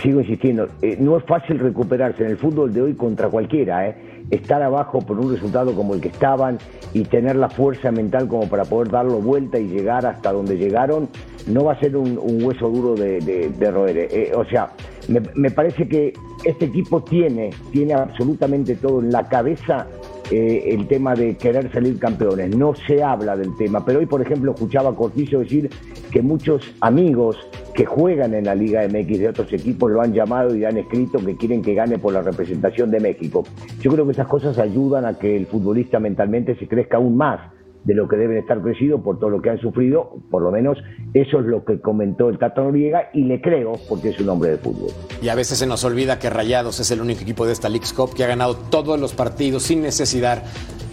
Sigo 0.00 0.20
insistiendo, 0.20 0.68
no 1.00 1.16
es 1.16 1.24
fácil 1.24 1.58
recuperarse 1.58 2.22
en 2.22 2.30
el 2.30 2.36
fútbol 2.36 2.72
de 2.72 2.82
hoy 2.82 2.94
contra 2.94 3.28
cualquiera, 3.28 3.96
estar 4.30 4.62
abajo 4.62 5.00
por 5.00 5.18
un 5.18 5.32
resultado 5.32 5.74
como 5.74 5.94
el 5.94 6.00
que 6.00 6.08
estaban 6.08 6.58
y 6.92 7.04
tener 7.04 7.36
la 7.36 7.48
fuerza 7.48 7.90
mental 7.90 8.28
como 8.28 8.48
para 8.48 8.64
poder 8.64 8.90
darlo 8.90 9.20
vuelta 9.20 9.47
y 9.56 9.68
llegar 9.68 10.04
hasta 10.04 10.32
donde 10.32 10.56
llegaron, 10.56 11.08
no 11.46 11.64
va 11.64 11.74
a 11.74 11.80
ser 11.80 11.96
un, 11.96 12.18
hueso 12.42 12.68
duro 12.68 12.94
de, 12.94 13.20
de- 13.20 13.70
roer. 13.70 14.08
Eh, 14.10 14.32
o 14.34 14.44
sea, 14.44 14.72
me, 15.08 15.22
me 15.34 15.50
parece 15.50 15.88
que 15.88 16.12
este 16.44 16.66
equipo 16.66 17.02
tiene, 17.02 17.50
tiene 17.70 17.94
absolutamente 17.94 18.76
todo 18.76 19.00
en 19.00 19.12
la 19.12 19.28
cabeza 19.28 19.86
eh, 20.30 20.74
el 20.74 20.86
tema 20.86 21.14
de 21.14 21.36
querer 21.36 21.72
salir 21.72 21.98
campeones. 21.98 22.54
No 22.54 22.74
se 22.74 23.02
habla 23.02 23.34
del 23.36 23.56
tema, 23.56 23.84
pero 23.84 24.00
hoy, 24.00 24.06
por 24.06 24.20
ejemplo, 24.20 24.52
escuchaba 24.52 24.90
a 24.90 24.94
Cortizo 24.94 25.38
decir 25.38 25.70
que 26.10 26.20
muchos 26.20 26.62
amigos 26.80 27.38
que 27.74 27.86
juegan 27.86 28.34
en 28.34 28.44
la 28.44 28.54
Liga 28.54 28.86
MX 28.86 29.18
de 29.20 29.28
otros 29.28 29.52
equipos 29.52 29.90
lo 29.90 30.02
han 30.02 30.12
llamado 30.12 30.54
y 30.54 30.64
han 30.64 30.76
escrito 30.76 31.18
que 31.24 31.36
quieren 31.36 31.62
que 31.62 31.74
gane 31.74 31.98
por 31.98 32.12
la 32.12 32.20
representación 32.20 32.90
de 32.90 33.00
México. 33.00 33.44
Yo 33.80 33.90
creo 33.90 34.04
que 34.04 34.12
esas 34.12 34.26
cosas 34.26 34.58
ayudan 34.58 35.06
a 35.06 35.18
que 35.18 35.34
el 35.34 35.46
futbolista 35.46 35.98
mentalmente 35.98 36.56
se 36.56 36.66
crezca 36.66 36.98
aún 36.98 37.16
más 37.16 37.40
de 37.84 37.94
lo 37.94 38.08
que 38.08 38.16
deben 38.16 38.38
estar 38.38 38.60
crecidos 38.60 39.00
por 39.02 39.18
todo 39.18 39.30
lo 39.30 39.40
que 39.40 39.50
han 39.50 39.60
sufrido, 39.60 40.16
por 40.30 40.42
lo 40.42 40.50
menos 40.50 40.78
eso 41.14 41.40
es 41.40 41.46
lo 41.46 41.64
que 41.64 41.80
comentó 41.80 42.28
el 42.28 42.38
Tata 42.38 42.62
Noriega 42.62 43.10
y 43.14 43.24
le 43.24 43.40
creo 43.40 43.72
porque 43.88 44.10
es 44.10 44.20
un 44.20 44.28
hombre 44.28 44.50
de 44.50 44.56
fútbol. 44.58 44.90
Y 45.22 45.28
a 45.28 45.34
veces 45.34 45.58
se 45.58 45.66
nos 45.66 45.84
olvida 45.84 46.18
que 46.18 46.30
Rayados 46.30 46.80
es 46.80 46.90
el 46.90 47.00
único 47.00 47.22
equipo 47.22 47.46
de 47.46 47.52
esta 47.52 47.68
League's 47.68 47.92
Cup 47.92 48.14
que 48.14 48.24
ha 48.24 48.26
ganado 48.26 48.56
todos 48.56 48.98
los 49.00 49.14
partidos 49.14 49.62
sin 49.62 49.82
necesidad 49.82 50.42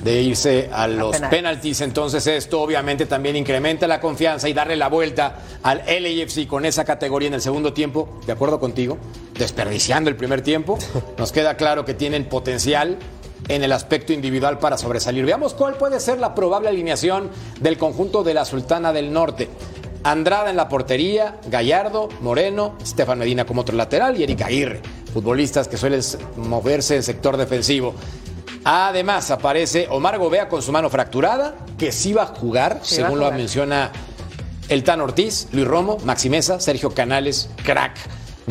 de 0.06 0.22
irse 0.22 0.70
a 0.72 0.88
los 0.88 1.20
penaltis. 1.20 1.82
Entonces 1.82 2.28
esto 2.28 2.62
obviamente 2.62 3.08
también 3.08 3.36
incrementa 3.36 3.88
la 3.88 4.00
confianza 4.00 4.48
y 4.48 4.54
darle 4.54 4.76
la 4.76 4.88
vuelta 4.88 5.40
al 5.64 5.80
LAFC 5.80 6.48
con 6.48 6.64
esa 6.66 6.86
categoría 6.86 7.28
en 7.28 7.34
el 7.34 7.42
segundo 7.42 7.74
tiempo, 7.74 8.20
de 8.28 8.32
acuerdo 8.32 8.60
contigo, 8.60 8.98
desperdiciando 9.38 10.10
el 10.10 10.16
primer 10.16 10.42
tiempo. 10.42 10.78
Nos 11.18 11.32
queda 11.32 11.58
claro 11.58 11.86
que 11.86 11.96
tienen 11.96 12.26
potencial 12.26 13.00
en 13.48 13.64
el 13.64 13.72
aspecto 13.72 14.14
individual 14.14 14.60
para 14.60 14.78
sobresalir. 14.78 15.26
Veamos 15.26 15.54
cuál 15.54 15.76
puede 15.76 16.00
ser 16.00 16.20
la 16.20 16.36
probable 16.36 16.70
alineación 16.70 17.30
del 17.60 17.78
conjunto 17.78 18.24
de 18.24 18.34
la 18.34 18.46
Sultana 18.46 18.94
del 18.94 19.14
Norte. 19.14 19.50
Andrada 20.04 20.50
en 20.50 20.56
la 20.56 20.70
portería, 20.70 21.40
Gallardo, 21.48 22.10
Moreno, 22.22 22.78
Estefan 22.82 23.20
Medina 23.20 23.46
como 23.46 23.62
otro 23.62 23.76
lateral 23.76 24.20
y 24.20 24.24
Eric 24.24 24.42
Aguirre, 24.44 24.82
futbolistas 25.14 25.68
que 25.68 25.78
suelen 25.78 26.02
moverse 26.38 26.96
en 26.96 27.04
sector 27.04 27.38
defensivo. 27.38 27.96
Además 28.64 29.32
aparece 29.32 29.88
Omar 29.90 30.18
Gobea 30.18 30.48
con 30.48 30.62
su 30.62 30.72
mano 30.72 30.90
fracturada, 30.90 31.56
que 31.78 31.92
sí 31.92 32.14
va 32.14 32.24
a 32.24 32.28
jugar, 32.28 32.80
Sí 32.84 33.02
va 33.02 33.08
a 33.08 33.10
según 33.10 33.20
lo 33.20 33.32
menciona 33.32 33.92
el 34.70 34.84
Tan 34.84 35.02
Ortiz, 35.02 35.48
Luis 35.52 35.68
Romo, 35.68 35.98
Maxi 36.04 36.30
Mesa, 36.30 36.60
Sergio 36.60 36.92
Canales, 36.92 37.50
crack, 37.64 37.96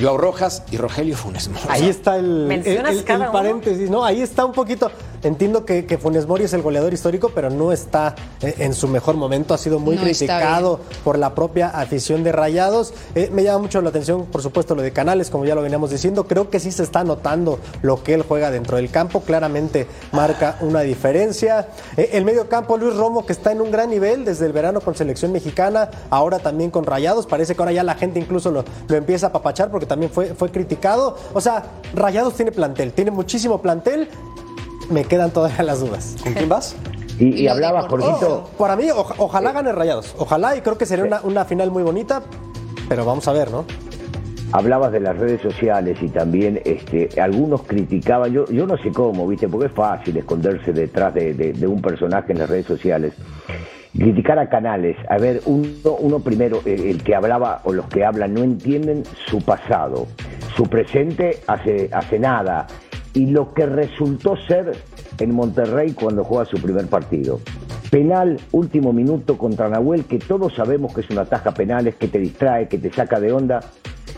Joao 0.00 0.16
Rojas 0.16 0.62
y 0.70 0.76
Rogelio 0.76 1.16
Funes 1.16 1.48
Mori. 1.48 1.64
Ahí 1.68 1.88
está 1.88 2.16
el, 2.16 2.24
el- 2.24 2.46
¿Mencionas 2.48 2.94
el- 2.96 3.04
paréntesis, 3.32 3.90
¿no? 3.90 4.04
Ahí 4.04 4.22
está 4.22 4.44
un 4.44 4.52
poquito. 4.52 4.90
Entiendo 5.24 5.64
que, 5.64 5.86
que 5.86 5.96
Funes 5.96 6.26
Mori 6.26 6.44
es 6.44 6.52
el 6.52 6.60
goleador 6.60 6.92
histórico, 6.92 7.30
pero 7.34 7.48
no 7.48 7.72
está 7.72 8.14
eh, 8.42 8.56
en 8.58 8.74
su 8.74 8.88
mejor 8.88 9.16
momento. 9.16 9.54
Ha 9.54 9.58
sido 9.58 9.78
muy 9.78 9.96
No 9.96 10.02
criticado 10.02 10.80
por 11.02 11.18
la 11.18 11.34
propia 11.34 11.68
afición 11.68 12.22
de 12.22 12.30
Rayados. 12.30 12.92
Eh, 13.14 13.30
me 13.32 13.42
llama 13.42 13.60
mucho 13.60 13.80
la 13.80 13.88
atención, 13.88 14.26
por 14.26 14.42
supuesto, 14.42 14.74
lo 14.74 14.82
de 14.82 14.92
Canales, 14.92 15.30
como 15.30 15.46
ya 15.46 15.54
lo 15.54 15.62
veníamos 15.62 15.90
diciendo. 15.90 16.26
Creo 16.26 16.50
que 16.50 16.60
sí 16.60 16.70
se 16.70 16.82
está 16.82 17.04
notando 17.04 17.58
lo 17.80 18.02
que 18.02 18.12
él 18.12 18.22
juega 18.22 18.50
dentro 18.50 18.76
del 18.76 18.90
campo. 18.90 19.22
Claramente 19.22 19.86
marca 20.12 20.58
una 20.60 20.80
diferencia. 20.82 21.68
Eh, 21.96 22.10
el 22.12 22.24
medio 22.24 22.48
campo, 22.48 22.76
Luis 22.76 22.94
Romo, 22.94 23.24
que 23.24 23.32
está 23.32 23.50
en 23.50 23.62
un 23.62 23.70
gran 23.70 23.88
nivel 23.88 24.26
desde 24.26 24.44
el 24.44 24.52
verano 24.52 24.82
con 24.82 24.94
selección 24.94 25.32
mexicana, 25.32 25.88
ahora 26.10 26.38
también 26.38 26.70
con 26.70 26.84
Rayados. 26.84 27.26
Parece 27.26 27.54
que 27.54 27.62
ahora 27.62 27.72
ya 27.72 27.82
la 27.82 27.94
gente 27.94 28.18
incluso 28.18 28.50
lo, 28.50 28.64
lo 28.88 28.96
empieza 28.96 29.28
a 29.28 29.32
papachar 29.32 29.70
porque 29.70 29.86
también 29.86 30.12
fue, 30.12 30.34
fue 30.34 30.50
criticado. 30.50 31.16
O 31.32 31.40
sea, 31.40 31.64
Rayados 31.94 32.34
tiene 32.34 32.52
plantel, 32.52 32.92
tiene 32.92 33.10
muchísimo 33.10 33.62
plantel. 33.62 34.08
Me 34.90 35.04
quedan 35.04 35.30
todavía 35.30 35.62
las 35.62 35.80
dudas. 35.80 36.16
¿Con 36.22 36.32
quién 36.34 36.48
vas? 36.48 36.76
Y, 37.18 37.42
Y 37.42 37.48
hablaba. 37.48 37.88
Jorgito, 37.88 38.50
Para 38.58 38.76
mí, 38.76 38.90
oja- 38.90 39.14
ojalá 39.18 39.52
gane 39.52 39.72
Rayados. 39.72 40.14
Ojalá 40.18 40.56
y 40.56 40.60
creo 40.62 40.76
que 40.78 40.84
sería 40.86 41.04
una, 41.04 41.20
una 41.22 41.44
final 41.44 41.70
muy 41.70 41.82
bonita, 41.82 42.22
pero 42.88 43.04
vamos 43.04 43.26
a 43.28 43.32
ver, 43.32 43.50
¿no? 43.50 43.64
hablabas 44.52 44.92
de 44.92 45.00
las 45.00 45.16
redes 45.18 45.40
sociales 45.42 45.98
y 46.00 46.08
también 46.10 46.60
este, 46.64 47.20
algunos 47.20 47.62
criticaban, 47.62 48.30
yo, 48.32 48.44
yo 48.46 48.68
no 48.68 48.76
sé 48.76 48.90
cómo, 48.92 49.26
¿viste? 49.26 49.48
Porque 49.48 49.66
es 49.66 49.72
fácil 49.72 50.16
esconderse 50.16 50.72
detrás 50.72 51.12
de, 51.12 51.34
de- 51.34 51.52
de 51.54 51.66
un 51.66 51.82
personaje 51.82 52.30
en 52.32 52.38
las 52.38 52.48
redes 52.48 52.66
sociales. 52.66 53.14
Criticar 53.96 54.38
a 54.38 54.48
canales, 54.48 54.96
a 55.08 55.18
ver, 55.18 55.40
uno, 55.46 55.66
uno 55.98 56.20
primero, 56.20 56.60
eh, 56.66 56.86
el 56.88 57.02
que 57.02 57.16
hablaba 57.16 57.62
o 57.64 57.72
los 57.72 57.86
que 57.86 58.04
hablan 58.04 58.34
no 58.34 58.44
entienden 58.44 59.02
su 59.26 59.38
pasado, 59.42 60.06
su 60.56 60.64
presente 60.68 61.40
hace, 61.48 61.88
hace 61.92 62.20
nada 62.20 62.68
y 63.14 63.26
lo 63.26 63.54
que 63.54 63.66
resultó 63.66 64.36
ser 64.36 64.72
en 65.18 65.34
Monterrey 65.34 65.92
cuando 65.92 66.24
juega 66.24 66.44
su 66.44 66.60
primer 66.60 66.86
partido. 66.88 67.40
Penal, 67.90 68.40
último 68.50 68.92
minuto 68.92 69.38
contra 69.38 69.68
Nahuel, 69.68 70.04
que 70.04 70.18
todos 70.18 70.52
sabemos 70.54 70.92
que 70.92 71.02
es 71.02 71.10
una 71.10 71.24
taja 71.24 71.54
penal, 71.54 71.86
es 71.86 71.94
que 71.94 72.08
te 72.08 72.18
distrae, 72.18 72.68
que 72.68 72.78
te 72.78 72.92
saca 72.92 73.20
de 73.20 73.32
onda. 73.32 73.60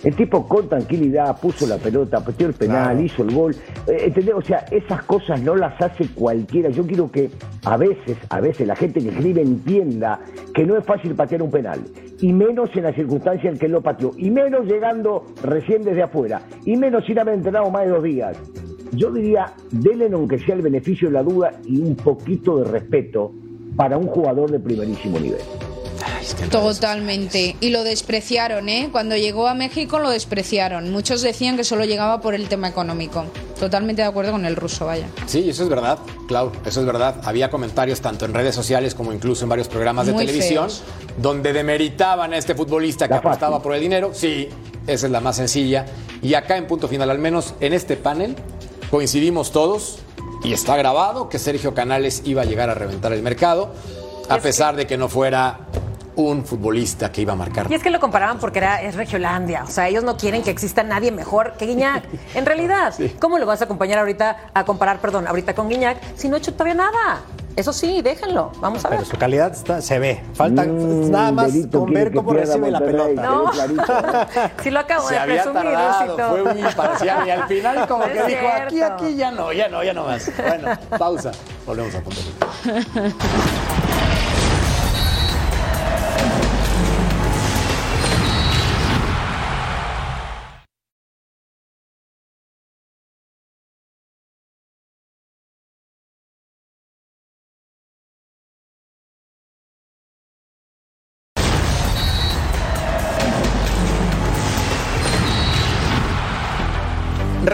El 0.03 0.15
tipo 0.15 0.47
con 0.47 0.69
tranquilidad 0.69 1.39
puso 1.41 1.67
la 1.67 1.79
pelota, 1.79 2.21
pateó 2.21 2.47
el 2.47 2.55
penal, 2.55 3.03
hizo 3.03 3.23
el 3.23 3.35
gol. 3.35 3.57
Eh, 3.87 4.05
¿entendés? 4.05 4.35
O 4.35 4.43
sea, 4.43 4.65
esas 4.71 5.03
cosas 5.03 5.43
no 5.43 5.57
las 5.57 5.81
hace 5.81 6.07
cualquiera. 6.09 6.71
Yo 6.71 6.87
quiero 6.87 7.11
que 7.11 7.31
a 7.65 7.77
veces, 7.77 8.17
a 8.29 8.41
veces 8.41 8.67
la 8.67 8.77
gente 8.77 9.01
que 9.01 9.09
escribe 9.09 9.43
entienda 9.43 10.21
que 10.55 10.65
no 10.65 10.77
es 10.77 10.85
fácil 10.85 11.15
patear 11.15 11.43
un 11.43 11.51
penal. 11.51 11.81
Y 12.21 12.33
menos 12.33 12.71
en 12.75 12.85
la 12.85 12.93
circunstancia 12.93 13.51
en 13.51 13.59
que 13.59 13.67
él 13.67 13.73
lo 13.73 13.83
pateó. 13.83 14.13
Y 14.17 14.31
menos 14.31 14.67
llegando 14.67 15.25
recién 15.43 15.83
desde 15.83 16.03
afuera. 16.03 16.43
Y 16.65 16.77
menos 16.77 17.05
sin 17.05 17.19
haber 17.19 17.35
entrenado 17.35 17.71
más 17.71 17.85
de 17.85 17.91
dos 17.91 18.03
días. 18.03 18.37
Yo 18.97 19.11
diría, 19.11 19.53
denle 19.71 20.09
aunque 20.13 20.39
sea 20.39 20.55
el 20.55 20.63
beneficio 20.63 21.09
de 21.09 21.15
la 21.15 21.23
duda 21.23 21.53
y 21.67 21.79
un 21.79 21.95
poquito 21.97 22.57
de 22.59 22.65
respeto 22.65 23.33
para 23.77 23.97
un 23.99 24.07
jugador 24.07 24.51
de 24.51 24.59
primerísimo 24.59 25.19
nivel. 25.21 25.41
Totalmente. 26.51 27.57
Y 27.61 27.71
lo 27.71 27.85
despreciaron, 27.85 28.69
¿eh? 28.69 28.89
Cuando 28.91 29.17
llegó 29.17 29.47
a 29.49 29.55
México 29.55 29.99
lo 29.99 30.11
despreciaron. 30.11 30.91
Muchos 30.91 31.23
decían 31.23 31.57
que 31.57 31.65
solo 31.65 31.85
llegaba 31.85 32.21
por 32.21 32.35
el 32.35 32.49
tema 32.49 32.69
económico. 32.69 33.25
Totalmente 33.59 34.03
de 34.03 34.09
acuerdo 34.09 34.33
con 34.33 34.45
el 34.45 34.57
ruso, 34.57 34.87
vaya. 34.87 35.07
Sí, 35.27 35.49
eso 35.49 35.63
es 35.63 35.69
verdad, 35.69 35.99
Clau, 36.29 36.53
eso 36.67 36.81
es 36.81 36.87
verdad. 36.87 37.21
Había 37.25 37.49
comentarios 37.51 38.01
tanto 38.01 38.25
en 38.25 38.35
redes 38.35 38.55
sociales 38.55 38.95
como 38.95 39.13
incluso 39.13 39.45
en 39.45 39.49
varios 39.51 39.69
programas 39.69 40.07
de 40.07 40.13
Muy 40.13 40.27
televisión 40.27 40.65
feos. 40.69 40.83
donde 41.19 41.53
demeritaban 41.53 42.33
a 42.33 42.39
este 42.39 42.55
futbolista 42.55 43.07
que 43.09 43.15
La 43.15 43.21
fácil. 43.21 43.29
apostaba 43.31 43.63
por 43.63 43.75
el 43.75 43.81
dinero. 43.81 44.11
Sí, 44.13 44.49
esa 44.87 45.07
es 45.07 45.13
la 45.13 45.21
más 45.21 45.37
sencilla. 45.37 45.87
Y 46.23 46.35
acá 46.35 46.57
en 46.57 46.67
punto 46.67 46.89
final, 46.89 47.09
al 47.11 47.19
menos 47.19 47.55
en 47.61 47.73
este 47.73 47.97
panel, 47.97 48.35
coincidimos 48.91 49.53
todos 49.53 49.99
y 50.43 50.53
está 50.53 50.77
grabado 50.77 51.29
que 51.29 51.39
Sergio 51.39 51.75
Canales 51.75 52.23
iba 52.25 52.43
a 52.43 52.45
llegar 52.45 52.71
a 52.71 52.75
reventar 52.75 53.13
el 53.13 53.23
mercado, 53.23 53.73
a 54.29 54.39
pesar 54.39 54.77
de 54.77 54.87
que 54.87 54.97
no 54.97 55.09
fuera 55.09 55.61
un 56.17 56.45
futbolista 56.45 57.13
que 57.13 57.21
iba 57.21 57.35
a 57.35 57.37
marcar 57.37 57.71
Y 57.71 57.75
es 57.75 57.83
que 57.83 57.91
lo 57.91 58.01
comparaban 58.01 58.39
porque 58.39 58.59
era, 58.59 58.81
es 58.81 58.95
Regiolandia. 58.95 59.65
O 59.65 59.71
sea, 59.71 59.89
ellos 59.89 60.03
no 60.03 60.17
quieren 60.17 60.43
que 60.43 60.51
exista 60.51 60.83
nadie 60.83 61.13
mejor 61.13 61.55
que 61.59 61.67
Guiñac. 61.67 62.05
En 62.35 62.47
realidad, 62.47 62.95
¿cómo 63.21 63.39
lo 63.39 63.47
vas 63.47 63.61
a 63.61 63.65
acompañar 63.65 63.99
ahorita, 63.99 64.51
a 64.55 64.65
comparar, 64.65 65.01
perdón, 65.01 65.27
ahorita 65.27 65.55
con 65.55 65.69
Guiñac 65.69 65.99
si 66.17 66.29
no 66.29 66.37
ha 66.37 66.39
hecho 66.39 66.53
todavía 66.53 66.75
nada? 66.75 67.21
Eso 67.57 67.73
sí, 67.73 68.03
déjenlo. 68.03 68.53
Vamos 68.61 68.85
a 68.85 68.91
ver. 68.91 68.99
Pero 68.99 69.11
su 69.11 69.17
calidad 69.17 69.51
está- 69.51 69.81
se 69.81 69.99
ve. 69.99 70.23
Falta 70.35 70.65
Mm, 70.65 71.11
nada 71.11 71.33
más 71.33 71.53
Delito 71.55 71.81
con 71.81 71.93
ver 71.93 72.13
cómo 72.13 72.35
recibe 72.35 72.71
la 72.71 72.79
pelota. 72.81 73.23
No. 73.23 73.51
Sí 74.63 74.71
lo 74.71 74.81
acabo 74.81 75.09
Se 75.09 75.15
de 75.15 75.21
había 75.21 75.43
presumir, 75.43 75.73
tardado, 75.73 76.29
fue 76.29 76.43
muy 76.55 76.61
imparcial 76.63 77.27
y 77.27 77.31
al 77.31 77.49
final 77.49 77.89
como 77.89 78.07
No 78.07 78.13
que 78.13 78.23
dijo, 78.25 78.47
aquí, 78.63 78.83
aquí, 78.83 79.17
ya 79.17 79.31
no, 79.31 79.53
ya 79.53 79.69
no, 79.69 79.83
ya 79.83 79.95
no 79.95 80.05
más. 80.05 80.31
Bueno, 80.37 80.69
pausa. 80.99 81.33
Volvemos 81.67 81.95
a 81.95 82.01
punto. 82.01 82.21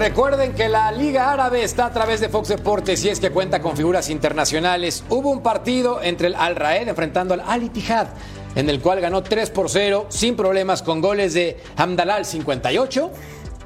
Recuerden 0.02 0.52
que 0.54 0.68
la 0.68 0.90
Liga 0.90 1.30
Árabe 1.30 1.62
está 1.62 1.86
a 1.86 1.92
través 1.92 2.18
de 2.18 2.28
Fox 2.28 2.48
Deportes 2.48 3.04
y 3.04 3.08
es 3.08 3.20
que 3.20 3.30
cuenta 3.30 3.62
con 3.62 3.76
figuras 3.76 4.10
internacionales. 4.10 5.04
Hubo 5.08 5.30
un 5.30 5.44
partido 5.44 6.02
entre 6.02 6.26
el 6.26 6.34
Al 6.34 6.56
Raed 6.56 6.88
enfrentando 6.88 7.34
al 7.34 7.40
Al 7.46 7.62
Ittihad, 7.62 8.08
en 8.56 8.68
el 8.68 8.80
cual 8.80 9.00
ganó 9.00 9.22
3 9.22 9.50
por 9.50 9.70
0 9.70 10.06
sin 10.08 10.34
problemas 10.34 10.82
con 10.82 11.00
goles 11.00 11.34
de 11.34 11.56
Hamdallah 11.76 12.16
al 12.16 12.26
58. 12.26 13.12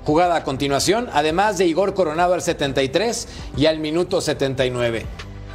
Jugada 0.05 0.37
a 0.37 0.45
continuación, 0.45 1.09
además 1.15 1.57
de 1.57 1.69
Igor 1.69 1.95
Coronado 1.95 2.35
al 2.35 2.43
73 2.43 3.29
y 3.57 3.65
al 3.65 3.79
minuto 3.79 4.21
79. 4.21 5.07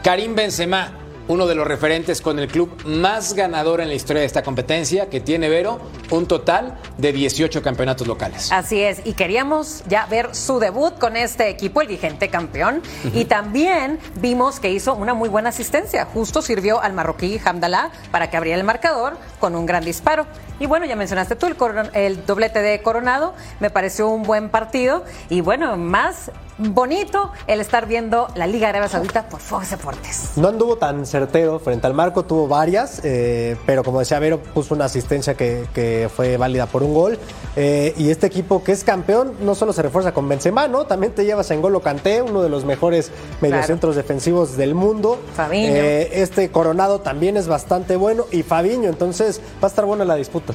Karim 0.02 0.34
Benzema, 0.34 1.01
uno 1.32 1.48
de 1.48 1.56
los 1.56 1.66
referentes 1.66 2.20
con 2.20 2.40
el 2.40 2.50
club 2.50 2.70
más 2.86 3.34
ganador 3.34 3.80
en 3.80 3.88
la 3.88 3.94
historia 3.94 4.20
de 4.20 4.26
esta 4.26 4.44
competencia, 4.44 5.10
que 5.10 5.22
tiene 5.22 5.48
Vero 5.48 5.80
un 6.10 6.26
total 6.26 6.78
de 6.98 7.14
18 7.14 7.62
campeonatos 7.62 8.06
locales. 8.06 8.52
Así 8.52 8.82
es, 8.82 9.02
y 9.06 9.14
queríamos 9.14 9.82
ya 9.88 10.06
ver 10.08 10.36
su 10.36 10.60
debut 10.60 11.00
con 11.00 11.16
este 11.16 11.48
equipo, 11.48 11.80
el 11.80 11.88
vigente 11.88 12.28
campeón, 12.28 12.82
y 13.14 13.24
también 13.26 13.98
vimos 14.20 14.60
que 14.60 14.72
hizo 14.72 14.94
una 14.94 15.14
muy 15.14 15.30
buena 15.30 15.50
asistencia. 15.50 16.04
Justo 16.04 16.42
sirvió 16.42 16.82
al 16.82 16.92
marroquí 16.92 17.40
Hamdallah 17.44 17.92
para 18.12 18.30
que 18.30 18.36
abriera 18.36 18.60
el 18.60 18.66
marcador 18.66 19.18
con 19.40 19.56
un 19.56 19.66
gran 19.66 19.86
disparo. 19.86 20.26
Y 20.60 20.66
bueno, 20.66 20.86
ya 20.86 20.98
mencionaste 20.98 21.38
tú 21.38 21.46
el, 21.48 21.56
el 21.94 22.26
doblete 22.26 22.62
de 22.62 22.82
Coronado, 22.82 23.34
me 23.62 23.70
pareció 23.70 24.10
un 24.10 24.24
buen 24.24 24.50
partido, 24.50 25.06
y 25.30 25.40
bueno, 25.40 25.78
más 25.78 26.30
bonito 26.58 27.32
el 27.48 27.60
estar 27.60 27.88
viendo 27.88 28.28
la 28.36 28.48
Liga 28.48 28.70
Arabia 28.70 28.88
Saudita 28.88 29.28
por 29.28 29.40
Fox 29.40 29.72
Deportes. 29.72 30.32
No 30.36 30.50
anduvo 30.50 30.78
tan 30.78 31.06
certero 31.22 31.60
frente 31.60 31.86
al 31.88 31.94
marco, 31.94 32.24
tuvo 32.24 32.48
varias, 32.48 33.02
eh, 33.04 33.56
pero 33.66 33.84
como 33.84 34.00
decía 34.00 34.18
Vero, 34.20 34.40
puso 34.40 34.74
una 34.74 34.86
asistencia 34.86 35.36
que, 35.36 35.66
que 35.74 36.10
fue 36.14 36.38
válida 36.38 36.66
por 36.66 36.84
un 36.84 36.94
gol. 36.94 37.20
Eh, 37.56 37.94
y 37.98 38.10
este 38.10 38.28
equipo 38.28 38.64
que 38.64 38.72
es 38.72 38.84
campeón 38.84 39.34
no 39.42 39.54
solo 39.56 39.74
se 39.74 39.82
refuerza 39.82 40.14
con 40.14 40.28
Benzema, 40.28 40.68
¿no? 40.68 40.86
También 40.86 41.14
te 41.14 41.26
llevas 41.26 41.52
a 41.52 41.56
N'Golo 41.56 41.82
Kanté, 41.82 42.22
uno 42.22 42.42
de 42.42 42.50
los 42.50 42.66
mejores 42.66 43.12
mediocentros 43.40 43.96
defensivos 43.96 44.58
del 44.58 44.74
mundo. 44.74 45.20
Fabiño. 45.36 45.68
Eh, 45.68 46.22
este 46.22 46.50
Coronado 46.50 47.02
también 47.02 47.38
es 47.38 47.48
bastante 47.48 47.96
bueno 47.96 48.26
y 48.32 48.44
Fabiño, 48.44 48.90
entonces 48.90 49.40
va 49.62 49.68
a 49.68 49.70
estar 49.70 49.86
buena 49.86 50.06
la 50.06 50.16
disputa. 50.16 50.54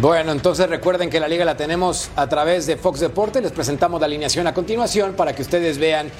Bueno, 0.00 0.32
entonces 0.32 0.68
recuerden 0.68 1.10
que 1.10 1.20
la 1.20 1.28
liga 1.28 1.44
la 1.44 1.56
tenemos 1.56 2.10
a 2.16 2.26
través 2.26 2.66
de 2.66 2.76
Fox 2.76 3.00
Deportes. 3.00 3.42
Les 3.42 3.52
presentamos 3.52 4.00
la 4.00 4.06
alineación 4.06 4.46
a 4.46 4.54
continuación 4.54 5.12
para 5.12 5.34
que 5.34 5.42
ustedes 5.42 5.78
vean 5.78 6.10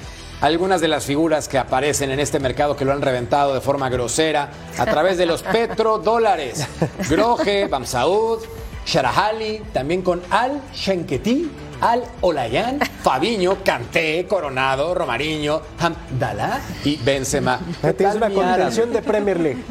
algunas 0.43 0.81
de 0.81 0.89
las 0.89 1.07
figuras 1.07 1.49
que 1.49 1.57
aparecen 1.57 2.11
en 2.11 2.19
este 2.19 2.41
mercado 2.41 2.77
que 2.77 2.85
lo 2.85 2.93
han 2.93 3.01
reventado 3.01 3.55
de 3.55 3.61
forma 3.61 3.89
grosera 3.89 4.51
a 4.77 4.85
través 4.85 5.17
de 5.17 5.25
los 5.25 5.43
petrodólares. 5.53 6.67
Groje, 7.09 7.69
Bamsaud, 7.69 8.41
Sharahali, 8.85 9.63
también 9.73 10.03
con 10.03 10.21
Al 10.31 10.61
Shenketi, 10.75 11.49
Al 11.81 12.03
Olayan, 12.23 12.81
Fabiño, 12.81 13.59
Kanté, 13.65 14.27
Coronado, 14.27 14.93
Romariño, 14.97 15.63
Hamdallah 15.79 16.61
y 16.85 16.97
Benzema. 16.97 17.61
¿Qué 17.81 17.93
Tienes 17.93 18.17
una 18.17 18.29
combinación 18.31 18.93
de 18.93 19.01
Premier 19.01 19.39
League. 19.39 19.63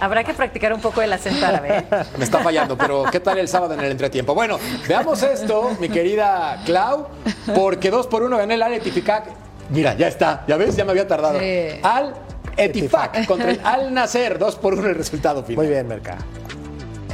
Habrá 0.00 0.24
que 0.24 0.34
practicar 0.34 0.72
un 0.72 0.80
poco 0.80 1.02
el 1.02 1.12
acento 1.12 1.46
árabe. 1.46 1.78
¿eh? 1.78 1.84
Me 2.18 2.24
está 2.24 2.40
fallando, 2.40 2.76
pero 2.76 3.04
¿qué 3.12 3.20
tal 3.20 3.38
el 3.38 3.46
sábado 3.46 3.74
en 3.74 3.80
el 3.80 3.92
entretiempo? 3.92 4.34
Bueno, 4.34 4.58
veamos 4.88 5.22
esto, 5.22 5.76
mi 5.78 5.88
querida 5.88 6.62
Clau, 6.66 7.06
porque 7.54 7.92
dos 7.92 8.08
por 8.08 8.24
uno 8.24 8.36
gané 8.36 8.54
el 8.54 8.62
Al 8.62 8.72
Etificac. 8.72 9.45
Mira, 9.70 9.94
ya 9.94 10.08
está, 10.08 10.44
ya 10.46 10.56
ves, 10.56 10.76
ya 10.76 10.84
me 10.84 10.92
había 10.92 11.06
tardado. 11.06 11.38
Sí. 11.40 11.68
Al 11.82 12.14
Etifac 12.56 13.26
contra 13.26 13.50
el 13.50 13.60
Al 13.64 13.92
Nacer, 13.92 14.38
dos 14.38 14.56
por 14.56 14.74
uno 14.74 14.88
el 14.88 14.94
resultado 14.94 15.42
final. 15.42 15.64
Muy 15.64 15.72
bien, 15.72 15.86
Merca. 15.86 16.18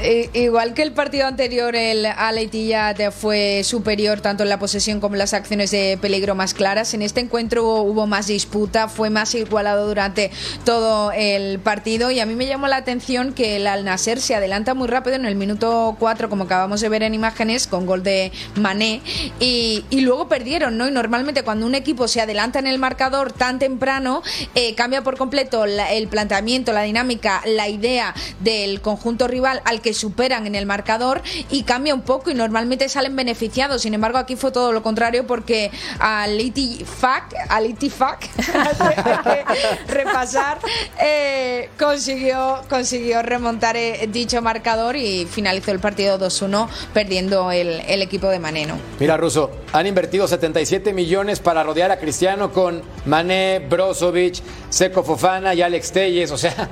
Eh, 0.04 0.30
igual 0.32 0.74
que 0.74 0.82
el 0.82 0.90
partido 0.90 1.28
anterior, 1.28 1.76
el 1.76 2.04
Al-Ittihad 2.06 3.12
fue 3.12 3.62
superior 3.62 4.20
tanto 4.20 4.42
en 4.42 4.48
la 4.48 4.58
posesión 4.58 4.98
como 4.98 5.14
en 5.14 5.20
las 5.20 5.32
acciones 5.32 5.70
de 5.70 5.96
peligro 6.00 6.34
más 6.34 6.54
claras. 6.54 6.92
En 6.92 7.02
este 7.02 7.20
encuentro 7.20 7.82
hubo, 7.82 8.08
más 8.08 8.26
disputa, 8.26 8.88
fue 8.88 9.10
más 9.10 9.32
igualado 9.36 9.86
durante 9.86 10.32
todo 10.64 11.12
el 11.12 11.60
partido 11.60 12.10
y 12.10 12.18
a 12.18 12.26
mí 12.26 12.34
me 12.34 12.48
llamó 12.48 12.66
la 12.66 12.78
atención 12.78 13.32
que 13.32 13.54
el 13.54 13.66
Al-Nasser 13.68 14.20
se 14.20 14.34
adelanta 14.34 14.74
muy 14.74 14.88
rápido 14.88 15.14
en 15.14 15.24
el 15.24 15.36
minuto 15.36 15.94
4, 16.00 16.28
como 16.28 16.44
acabamos 16.44 16.80
de 16.80 16.88
ver 16.88 17.04
en 17.04 17.14
imágenes, 17.14 17.68
con 17.68 17.86
gol 17.86 18.02
de 18.02 18.32
Mané 18.56 19.02
y, 19.38 19.84
luego 20.00 20.26
perdieron, 20.26 20.78
¿no? 20.78 20.88
Y 20.88 20.90
normalmente 20.90 21.44
cuando 21.44 21.64
un 21.64 21.76
equipo 21.76 22.08
se 22.08 22.20
adelanta 22.20 22.58
en 22.58 22.66
el 22.66 22.80
marcador 22.80 23.32
tan 23.32 23.60
temprano, 23.60 24.24
eh, 24.56 24.74
cambia 24.74 25.04
por 25.04 25.16
completo 25.16 25.64
el 25.64 26.08
planteamiento, 26.08 26.72
la 26.72 26.82
dinámica, 26.82 27.40
la 27.46 27.68
idea 27.68 28.12
del 28.40 28.80
conjunto 28.80 29.28
rival 29.28 29.62
al 29.64 29.80
que 29.80 29.91
superan 29.94 30.46
en 30.46 30.54
el 30.54 30.66
marcador 30.66 31.22
y 31.50 31.62
cambia 31.62 31.94
un 31.94 32.02
poco 32.02 32.30
y 32.30 32.34
normalmente 32.34 32.88
salen 32.88 33.16
beneficiados. 33.16 33.82
Sin 33.82 33.94
embargo, 33.94 34.18
aquí 34.18 34.36
fue 34.36 34.52
todo 34.52 34.72
lo 34.72 34.82
contrario 34.82 35.26
porque 35.26 35.70
al 35.98 36.40
Itifak, 36.40 37.34
al 37.48 37.72
que 37.76 39.44
repasar, 39.88 40.58
eh, 41.00 41.70
consiguió, 41.78 42.62
consiguió 42.68 43.22
remontar 43.22 43.76
eh, 43.76 44.08
dicho 44.10 44.42
marcador 44.42 44.96
y 44.96 45.26
finalizó 45.26 45.72
el 45.72 45.78
partido 45.78 46.18
2-1 46.18 46.68
perdiendo 46.92 47.50
el, 47.50 47.80
el 47.86 48.02
equipo 48.02 48.28
de 48.28 48.38
Maneno. 48.38 48.78
Mira, 48.98 49.16
Russo, 49.16 49.50
han 49.72 49.86
invertido 49.86 50.28
77 50.28 50.92
millones 50.92 51.40
para 51.40 51.62
rodear 51.62 51.90
a 51.90 51.98
Cristiano 51.98 52.52
con 52.52 52.82
Mané, 53.06 53.60
Brozovic, 53.68 54.42
Seco 54.68 55.02
Fofana 55.02 55.54
y 55.54 55.62
Alex 55.62 55.92
Telles. 55.92 56.30
O 56.30 56.38
sea, 56.38 56.68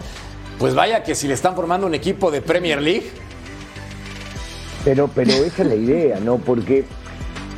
pues 0.61 0.75
vaya 0.77 1.03
que 1.03 1.17
si 1.17 1.27
le 1.27 1.35
están 1.35 1.57
formando 1.57 1.89
un 1.89 1.95
equipo 1.95 2.31
de 2.31 2.41
Premier 2.43 2.81
League. 2.81 3.11
Pero, 4.85 5.09
pero 5.15 5.31
esa 5.33 5.63
es 5.63 5.69
la 5.69 5.75
idea, 5.75 6.21
¿no? 6.21 6.37
Porque 6.39 6.85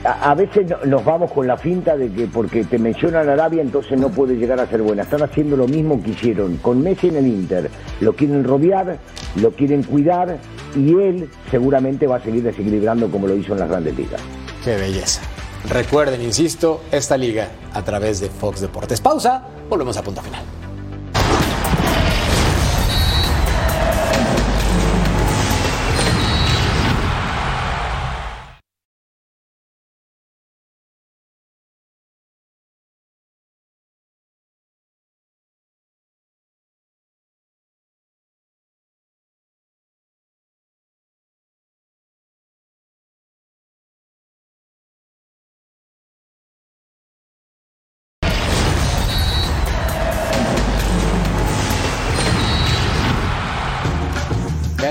a, 0.04 0.30
a 0.30 0.34
veces 0.34 0.68
no- 0.68 0.78
nos 0.86 1.04
vamos 1.04 1.30
con 1.30 1.46
la 1.46 1.56
finta 1.56 1.96
de 1.96 2.10
que 2.12 2.26
porque 2.26 2.64
te 2.64 2.78
mencionan 2.78 3.28
Arabia 3.28 3.62
entonces 3.62 3.98
no 3.98 4.08
puede 4.08 4.34
llegar 4.36 4.58
a 4.60 4.66
ser 4.66 4.82
buena. 4.82 5.02
Están 5.02 5.22
haciendo 5.22 5.56
lo 5.56 5.68
mismo 5.68 6.02
que 6.02 6.10
hicieron 6.10 6.56
con 6.56 6.82
Messi 6.82 7.08
en 7.08 7.16
el 7.16 7.26
Inter. 7.26 7.70
Lo 8.00 8.14
quieren 8.14 8.42
rodear, 8.44 8.98
lo 9.36 9.50
quieren 9.52 9.82
cuidar 9.84 10.38
y 10.74 10.94
él 10.94 11.28
seguramente 11.50 12.06
va 12.06 12.16
a 12.16 12.20
seguir 12.22 12.42
desequilibrando 12.42 13.08
como 13.10 13.26
lo 13.28 13.36
hizo 13.36 13.52
en 13.52 13.60
las 13.60 13.68
grandes 13.68 13.96
ligas. 13.96 14.20
Qué 14.64 14.76
belleza. 14.76 15.20
Recuerden, 15.68 16.22
insisto, 16.22 16.82
esta 16.90 17.16
liga 17.16 17.48
a 17.72 17.82
través 17.84 18.18
de 18.20 18.28
Fox 18.30 18.60
Deportes. 18.60 19.00
Pausa, 19.00 19.44
volvemos 19.68 19.96
a 19.96 20.02
punto 20.02 20.20
final. 20.22 20.42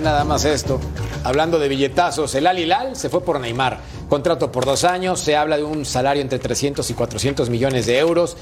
Nada 0.01 0.23
más 0.23 0.45
esto. 0.45 0.79
Hablando 1.23 1.59
de 1.59 1.67
billetazos, 1.67 2.33
el 2.33 2.47
Al 2.47 2.57
Hilal 2.57 2.95
se 2.95 3.09
fue 3.09 3.21
por 3.23 3.39
Neymar. 3.39 3.79
Contrato 4.09 4.51
por 4.51 4.65
dos 4.65 4.83
años, 4.83 5.19
se 5.19 5.35
habla 5.35 5.57
de 5.57 5.63
un 5.63 5.85
salario 5.85 6.23
entre 6.23 6.39
300 6.39 6.89
y 6.89 6.93
400 6.95 7.51
millones 7.51 7.85
de 7.85 7.99
euros. 7.99 8.35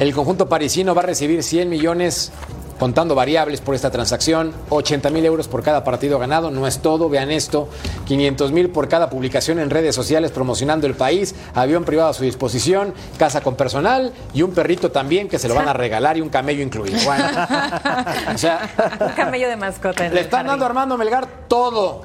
El 0.00 0.12
conjunto 0.12 0.48
parisino 0.48 0.96
va 0.96 1.02
a 1.02 1.06
recibir 1.06 1.44
100 1.44 1.68
millones 1.68 2.32
contando 2.78 3.14
variables 3.14 3.60
por 3.60 3.74
esta 3.74 3.90
transacción, 3.90 4.52
80 4.70 5.10
mil 5.10 5.24
euros 5.24 5.48
por 5.48 5.62
cada 5.62 5.84
partido 5.84 6.18
ganado, 6.18 6.50
no 6.50 6.66
es 6.66 6.78
todo, 6.80 7.08
vean 7.08 7.30
esto, 7.30 7.68
500 8.06 8.52
mil 8.52 8.70
por 8.70 8.88
cada 8.88 9.10
publicación 9.10 9.58
en 9.58 9.70
redes 9.70 9.94
sociales 9.94 10.30
promocionando 10.30 10.86
el 10.86 10.94
país, 10.94 11.34
avión 11.54 11.84
privado 11.84 12.10
a 12.10 12.14
su 12.14 12.22
disposición, 12.24 12.94
casa 13.18 13.40
con 13.40 13.54
personal 13.56 14.12
y 14.34 14.42
un 14.42 14.52
perrito 14.52 14.90
también 14.90 15.28
que 15.28 15.38
se 15.38 15.48
lo 15.48 15.54
van 15.54 15.68
a 15.68 15.72
regalar 15.74 16.16
y 16.16 16.20
un 16.20 16.28
camello 16.28 16.62
incluido. 16.62 16.98
Bueno, 17.04 17.24
o 18.34 18.38
sea, 18.38 18.70
Un 19.00 19.12
camello 19.12 19.48
de 19.48 19.56
mascota. 19.56 20.06
en 20.06 20.12
le 20.14 20.20
el 20.20 20.24
están 20.26 20.38
jardín. 20.40 20.50
dando 20.50 20.64
a 20.64 20.68
Armando 20.68 20.98
Melgar 20.98 21.26
todo. 21.48 22.02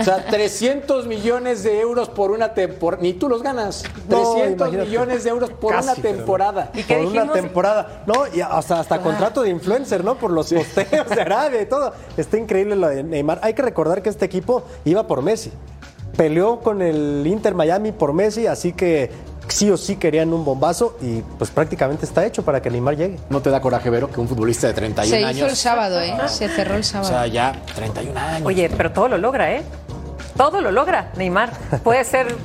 O 0.00 0.04
sea, 0.04 0.24
300 0.26 1.06
millones 1.06 1.62
de 1.64 1.80
euros 1.80 2.08
por 2.08 2.30
una 2.30 2.54
temporada. 2.54 3.02
Ni 3.02 3.12
tú 3.14 3.28
los 3.28 3.42
ganas. 3.42 3.84
No, 4.08 4.32
300 4.34 4.68
imagínate. 4.68 4.88
millones 4.88 5.24
de 5.24 5.30
euros 5.30 5.50
por 5.50 5.72
Casi, 5.72 5.88
una 5.88 5.94
temporada. 5.96 6.70
por 6.86 6.98
una 6.98 7.32
temporada. 7.32 8.02
No, 8.06 8.14
y 8.32 8.40
hasta, 8.40 8.80
hasta 8.80 9.00
contrato 9.00 9.42
de 9.42 9.50
influencer, 9.50 10.04
¿no? 10.04 10.16
Por 10.16 10.30
los 10.30 10.52
posteos 10.52 11.08
de 11.08 11.20
Arabia 11.20 11.62
y 11.62 11.66
todo. 11.66 11.92
Está 12.16 12.38
increíble 12.38 12.76
lo 12.76 12.88
de 12.88 13.02
Neymar. 13.02 13.40
Hay 13.42 13.54
que 13.54 13.62
recordar 13.62 14.02
que 14.02 14.08
este 14.08 14.24
equipo 14.24 14.62
iba 14.84 15.06
por 15.06 15.22
Messi. 15.22 15.52
Peleó 16.16 16.60
con 16.60 16.80
el 16.80 17.26
Inter 17.26 17.54
Miami 17.54 17.92
por 17.92 18.12
Messi, 18.12 18.46
así 18.46 18.72
que 18.72 19.10
sí 19.56 19.70
o 19.70 19.76
sí 19.78 19.96
querían 19.96 20.34
un 20.34 20.44
bombazo 20.44 20.98
y 21.00 21.22
pues 21.38 21.50
prácticamente 21.50 22.04
está 22.04 22.26
hecho 22.26 22.44
para 22.44 22.60
que 22.60 22.68
Neymar 22.70 22.94
llegue. 22.96 23.16
¿No 23.30 23.40
te 23.40 23.48
da 23.48 23.60
coraje, 23.60 23.88
Vero, 23.88 24.10
que 24.10 24.20
un 24.20 24.28
futbolista 24.28 24.66
de 24.66 24.74
31 24.74 25.10
Se 25.10 25.18
hizo 25.20 25.28
años... 25.28 25.50
el 25.50 25.56
sábado, 25.56 26.00
¿eh? 26.00 26.14
Se 26.26 26.48
cerró 26.48 26.74
el 26.74 26.80
O 26.80 26.84
sábado. 26.84 27.08
sea, 27.08 27.26
ya 27.26 27.62
31 27.74 28.20
años. 28.20 28.42
Oye, 28.46 28.68
pero 28.76 28.92
todo 28.92 29.08
lo 29.08 29.16
logra, 29.16 29.52
¿eh? 29.54 29.62
Todo 30.36 30.60
lo 30.60 30.70
logra, 30.70 31.10
Neymar. 31.16 31.52
Puede 31.82 32.04
ser. 32.04 32.36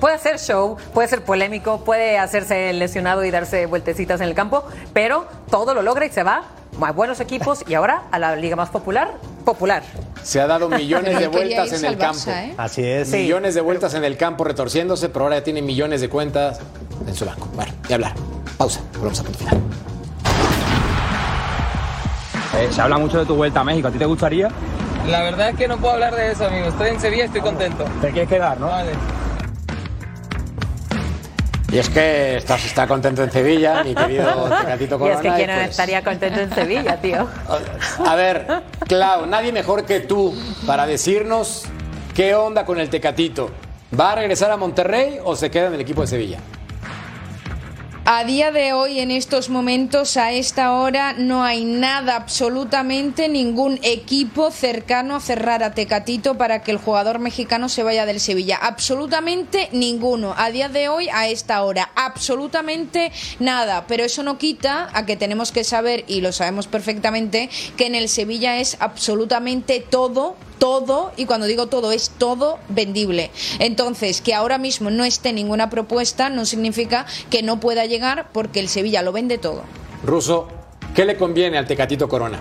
Puede 0.00 0.14
hacer 0.16 0.40
show, 0.40 0.76
puede 0.92 1.06
ser 1.06 1.22
polémico, 1.22 1.84
puede 1.84 2.18
hacerse 2.18 2.72
lesionado 2.72 3.24
y 3.24 3.30
darse 3.30 3.66
vueltecitas 3.66 4.20
en 4.20 4.26
el 4.26 4.34
campo, 4.34 4.64
pero 4.92 5.26
todo 5.48 5.74
lo 5.74 5.82
logra 5.82 6.06
y 6.06 6.10
se 6.10 6.24
va 6.24 6.42
a 6.80 6.92
buenos 6.92 7.20
equipos 7.20 7.64
y 7.66 7.74
ahora 7.74 8.04
a 8.10 8.18
la 8.18 8.36
liga 8.36 8.56
más 8.56 8.70
popular, 8.70 9.12
popular. 9.44 9.82
Se 10.22 10.40
ha 10.40 10.46
dado 10.46 10.68
millones 10.68 11.18
de 11.18 11.28
vueltas 11.28 11.72
en 11.72 11.84
el 11.84 11.96
campo. 11.98 12.18
Barça, 12.18 12.44
¿eh? 12.44 12.54
Así 12.56 12.84
es. 12.84 13.10
Millones 13.10 13.54
de 13.54 13.60
vueltas 13.60 13.94
en 13.94 14.04
el 14.04 14.16
campo 14.16 14.44
retorciéndose, 14.44 15.08
pero 15.08 15.24
ahora 15.26 15.38
ya 15.38 15.44
tiene 15.44 15.62
millones 15.62 16.00
de 16.00 16.08
cuentas 16.08 16.60
en 17.06 17.14
su 17.14 17.24
banco. 17.24 17.48
Bueno, 17.54 17.72
y 17.88 17.92
hablar. 17.92 18.14
Pausa. 18.56 18.80
Volvemos 18.94 19.20
a 19.20 19.22
punto 19.24 19.38
final. 19.38 19.60
Eh, 22.56 22.68
se 22.70 22.80
habla 22.80 22.98
mucho 22.98 23.18
de 23.18 23.26
tu 23.26 23.34
vuelta 23.36 23.60
a 23.60 23.64
México. 23.64 23.88
¿A 23.88 23.90
ti 23.90 23.98
te 23.98 24.04
gustaría? 24.04 24.48
La 25.08 25.22
verdad 25.22 25.50
es 25.50 25.56
que 25.56 25.66
no 25.66 25.78
puedo 25.78 25.94
hablar 25.94 26.14
de 26.14 26.32
eso, 26.32 26.46
amigo. 26.46 26.68
Estoy 26.68 26.88
en 26.90 27.00
Sevilla 27.00 27.22
y 27.24 27.26
estoy 27.26 27.40
contento. 27.40 27.84
Te 28.02 28.10
quieres 28.10 28.28
quedar, 28.28 28.60
¿no? 28.60 28.66
Vale. 28.66 28.92
Y 31.72 31.78
es 31.78 31.88
que 31.88 32.36
estás, 32.36 32.64
está 32.64 32.86
contento 32.88 33.22
en 33.22 33.30
Sevilla, 33.30 33.84
mi 33.84 33.94
querido 33.94 34.48
Tecatito 34.48 34.94
Y 34.96 34.98
Corona. 34.98 35.14
es 35.14 35.20
que 35.20 35.34
quién 35.36 35.50
no 35.50 35.56
pues, 35.56 35.70
estaría 35.70 36.02
contento 36.02 36.40
en 36.40 36.54
Sevilla, 36.54 36.96
tío. 37.00 37.28
A 38.04 38.14
ver, 38.16 38.46
Clau, 38.88 39.26
nadie 39.26 39.52
mejor 39.52 39.84
que 39.84 40.00
tú 40.00 40.34
para 40.66 40.86
decirnos 40.86 41.64
qué 42.14 42.34
onda 42.34 42.64
con 42.64 42.80
el 42.80 42.90
Tecatito. 42.90 43.50
¿Va 43.98 44.12
a 44.12 44.14
regresar 44.16 44.50
a 44.50 44.56
Monterrey 44.56 45.18
o 45.22 45.36
se 45.36 45.50
queda 45.50 45.68
en 45.68 45.74
el 45.74 45.80
equipo 45.80 46.00
de 46.00 46.06
Sevilla? 46.08 46.38
A 48.12 48.24
día 48.24 48.50
de 48.50 48.72
hoy, 48.72 48.98
en 48.98 49.12
estos 49.12 49.50
momentos, 49.50 50.16
a 50.16 50.32
esta 50.32 50.72
hora, 50.72 51.12
no 51.12 51.44
hay 51.44 51.64
nada, 51.64 52.16
absolutamente 52.16 53.28
ningún 53.28 53.78
equipo 53.84 54.50
cercano 54.50 55.14
a 55.14 55.20
cerrar 55.20 55.62
a 55.62 55.74
Tecatito 55.74 56.36
para 56.36 56.60
que 56.60 56.72
el 56.72 56.78
jugador 56.78 57.20
mexicano 57.20 57.68
se 57.68 57.84
vaya 57.84 58.06
del 58.06 58.18
Sevilla. 58.18 58.58
Absolutamente 58.60 59.68
ninguno. 59.70 60.34
A 60.36 60.50
día 60.50 60.68
de 60.68 60.88
hoy, 60.88 61.08
a 61.08 61.28
esta 61.28 61.62
hora, 61.62 61.92
absolutamente 61.94 63.12
nada. 63.38 63.84
Pero 63.86 64.02
eso 64.02 64.24
no 64.24 64.38
quita 64.38 64.90
a 64.92 65.06
que 65.06 65.14
tenemos 65.14 65.52
que 65.52 65.62
saber, 65.62 66.02
y 66.08 66.20
lo 66.20 66.32
sabemos 66.32 66.66
perfectamente, 66.66 67.48
que 67.76 67.86
en 67.86 67.94
el 67.94 68.08
Sevilla 68.08 68.58
es 68.58 68.76
absolutamente 68.80 69.78
todo 69.78 70.34
todo, 70.60 71.10
y 71.16 71.26
cuando 71.26 71.46
digo 71.46 71.66
todo, 71.66 71.90
es 71.90 72.10
todo 72.10 72.60
vendible. 72.68 73.30
Entonces, 73.58 74.20
que 74.20 74.34
ahora 74.34 74.58
mismo 74.58 74.90
no 74.90 75.04
esté 75.04 75.32
ninguna 75.32 75.70
propuesta 75.70 76.28
no 76.28 76.44
significa 76.44 77.06
que 77.30 77.42
no 77.42 77.58
pueda 77.58 77.86
llegar 77.86 78.28
porque 78.32 78.60
el 78.60 78.68
Sevilla 78.68 79.02
lo 79.02 79.10
vende 79.10 79.38
todo. 79.38 79.62
Ruso, 80.04 80.46
¿qué 80.94 81.04
le 81.04 81.16
conviene 81.16 81.58
al 81.58 81.66
Tecatito 81.66 82.08
Corona? 82.08 82.38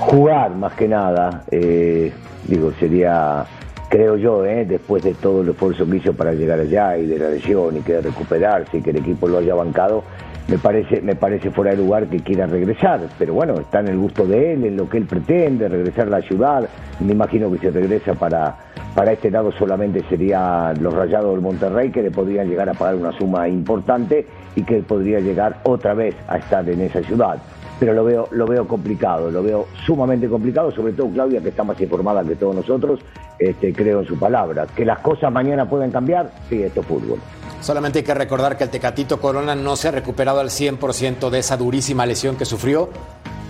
Jugar 0.00 0.54
más 0.56 0.74
que 0.74 0.88
nada, 0.88 1.44
eh, 1.50 2.12
digo, 2.46 2.72
sería, 2.80 3.46
creo 3.88 4.16
yo, 4.16 4.44
eh, 4.44 4.64
después 4.64 5.02
de 5.04 5.14
todo 5.14 5.42
el 5.42 5.50
esfuerzo 5.50 5.88
que 5.88 5.98
hizo 5.98 6.12
para 6.14 6.32
llegar 6.32 6.58
allá 6.58 6.98
y 6.98 7.06
de 7.06 7.18
la 7.18 7.28
lesión 7.28 7.76
y 7.76 7.80
que 7.80 8.00
recuperarse 8.00 8.78
y 8.78 8.82
que 8.82 8.90
el 8.90 8.96
equipo 8.96 9.28
lo 9.28 9.38
haya 9.38 9.54
bancado, 9.54 10.02
me 10.50 10.58
parece, 10.58 11.00
me 11.00 11.14
parece 11.14 11.50
fuera 11.52 11.70
de 11.70 11.76
lugar 11.76 12.06
que 12.08 12.18
quiera 12.18 12.44
regresar, 12.46 13.00
pero 13.18 13.34
bueno, 13.34 13.54
está 13.60 13.78
en 13.78 13.88
el 13.88 13.98
gusto 13.98 14.26
de 14.26 14.52
él, 14.52 14.64
en 14.64 14.76
lo 14.76 14.88
que 14.88 14.98
él 14.98 15.04
pretende, 15.04 15.68
regresar 15.68 16.08
a 16.08 16.10
la 16.10 16.22
ciudad, 16.22 16.68
me 16.98 17.12
imagino 17.12 17.52
que 17.52 17.58
si 17.58 17.70
regresa 17.70 18.14
para, 18.14 18.56
para 18.96 19.12
este 19.12 19.30
lado 19.30 19.52
solamente 19.52 20.02
serían 20.08 20.82
los 20.82 20.92
rayados 20.92 21.32
del 21.32 21.40
Monterrey 21.40 21.90
que 21.90 22.02
le 22.02 22.10
podrían 22.10 22.48
llegar 22.48 22.68
a 22.68 22.74
pagar 22.74 22.96
una 22.96 23.12
suma 23.12 23.48
importante 23.48 24.26
y 24.56 24.62
que 24.64 24.82
podría 24.82 25.20
llegar 25.20 25.58
otra 25.62 25.94
vez 25.94 26.16
a 26.26 26.38
estar 26.38 26.68
en 26.68 26.80
esa 26.80 27.00
ciudad 27.02 27.38
pero 27.80 27.94
lo 27.94 28.04
veo, 28.04 28.28
lo 28.30 28.46
veo 28.46 28.68
complicado, 28.68 29.30
lo 29.30 29.42
veo 29.42 29.66
sumamente 29.86 30.28
complicado, 30.28 30.70
sobre 30.70 30.92
todo 30.92 31.08
Claudia, 31.08 31.40
que 31.40 31.48
está 31.48 31.64
más 31.64 31.80
informada 31.80 32.22
que 32.22 32.36
todos 32.36 32.54
nosotros, 32.54 33.00
este, 33.38 33.72
creo 33.72 34.00
en 34.00 34.06
su 34.06 34.18
palabra. 34.18 34.66
Que 34.76 34.84
las 34.84 34.98
cosas 34.98 35.32
mañana 35.32 35.68
pueden 35.68 35.90
cambiar, 35.90 36.30
sí, 36.50 36.62
esto 36.62 36.82
es 36.82 36.86
fútbol. 36.86 37.18
Solamente 37.62 38.00
hay 38.00 38.04
que 38.04 38.12
recordar 38.12 38.58
que 38.58 38.64
el 38.64 38.70
Tecatito 38.70 39.18
Corona 39.18 39.54
no 39.54 39.76
se 39.76 39.88
ha 39.88 39.92
recuperado 39.92 40.40
al 40.40 40.50
100% 40.50 41.30
de 41.30 41.38
esa 41.38 41.56
durísima 41.56 42.04
lesión 42.04 42.36
que 42.36 42.44
sufrió, 42.44 42.90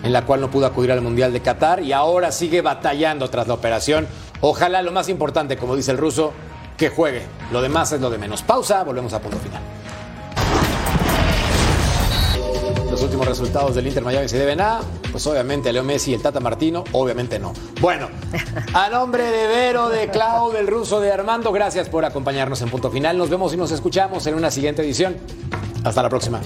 en 0.05 0.13
la 0.13 0.25
cual 0.25 0.41
no 0.41 0.49
pudo 0.49 0.67
acudir 0.67 0.93
al 0.93 1.03
Mundial 1.03 1.33
de 1.33 1.41
Qatar 1.41 1.83
y 1.83 1.93
ahora 1.93 2.31
sigue 2.31 2.63
batallando 2.63 3.29
tras 3.31 3.49
la 3.49 3.55
operación. 3.55 4.07
Ojalá 4.41 4.81
lo 4.83 4.93
más 4.93 5.09
importante, 5.09 5.57
como 5.57 5.75
dice 5.75 5.91
el 5.91 5.99
ruso, 5.99 6.33
que 6.77 6.89
juegue. 6.89 7.23
Lo 7.53 7.61
demás 7.61 7.91
es 7.93 8.01
lo 8.01 8.11
de 8.11 8.19
menos. 8.19 8.43
Pausa, 8.43 8.85
volvemos 8.85 9.13
a 9.13 9.21
punto 9.21 9.39
final. 9.39 9.80
Los 13.01 13.07
últimos 13.07 13.29
resultados 13.29 13.75
del 13.75 13.87
Inter 13.87 14.05
Miami 14.05 14.29
se 14.29 14.39
deben 14.39 14.61
a, 14.61 14.83
pues 15.11 15.27
obviamente 15.27 15.73
Leo 15.73 15.83
Messi 15.83 16.11
y 16.11 16.15
el 16.15 16.21
Tata 16.21 16.39
Martino, 16.39 16.85
obviamente 16.93 17.39
no. 17.39 17.55
Bueno, 17.81 18.11
a 18.75 18.91
nombre 18.91 19.23
de 19.23 19.47
Vero, 19.47 19.89
de 19.89 20.11
Clau, 20.11 20.53
del 20.53 20.67
ruso, 20.67 21.01
de 21.01 21.11
Armando, 21.11 21.51
gracias 21.51 21.89
por 21.89 22.05
acompañarnos 22.05 22.61
en 22.61 22.69
punto 22.69 22.91
final. 22.91 23.17
Nos 23.17 23.31
vemos 23.31 23.55
y 23.55 23.57
nos 23.57 23.71
escuchamos 23.71 24.27
en 24.27 24.35
una 24.35 24.51
siguiente 24.51 24.83
edición. 24.83 25.17
Hasta 25.83 26.03
la 26.03 26.11
próxima. 26.11 26.43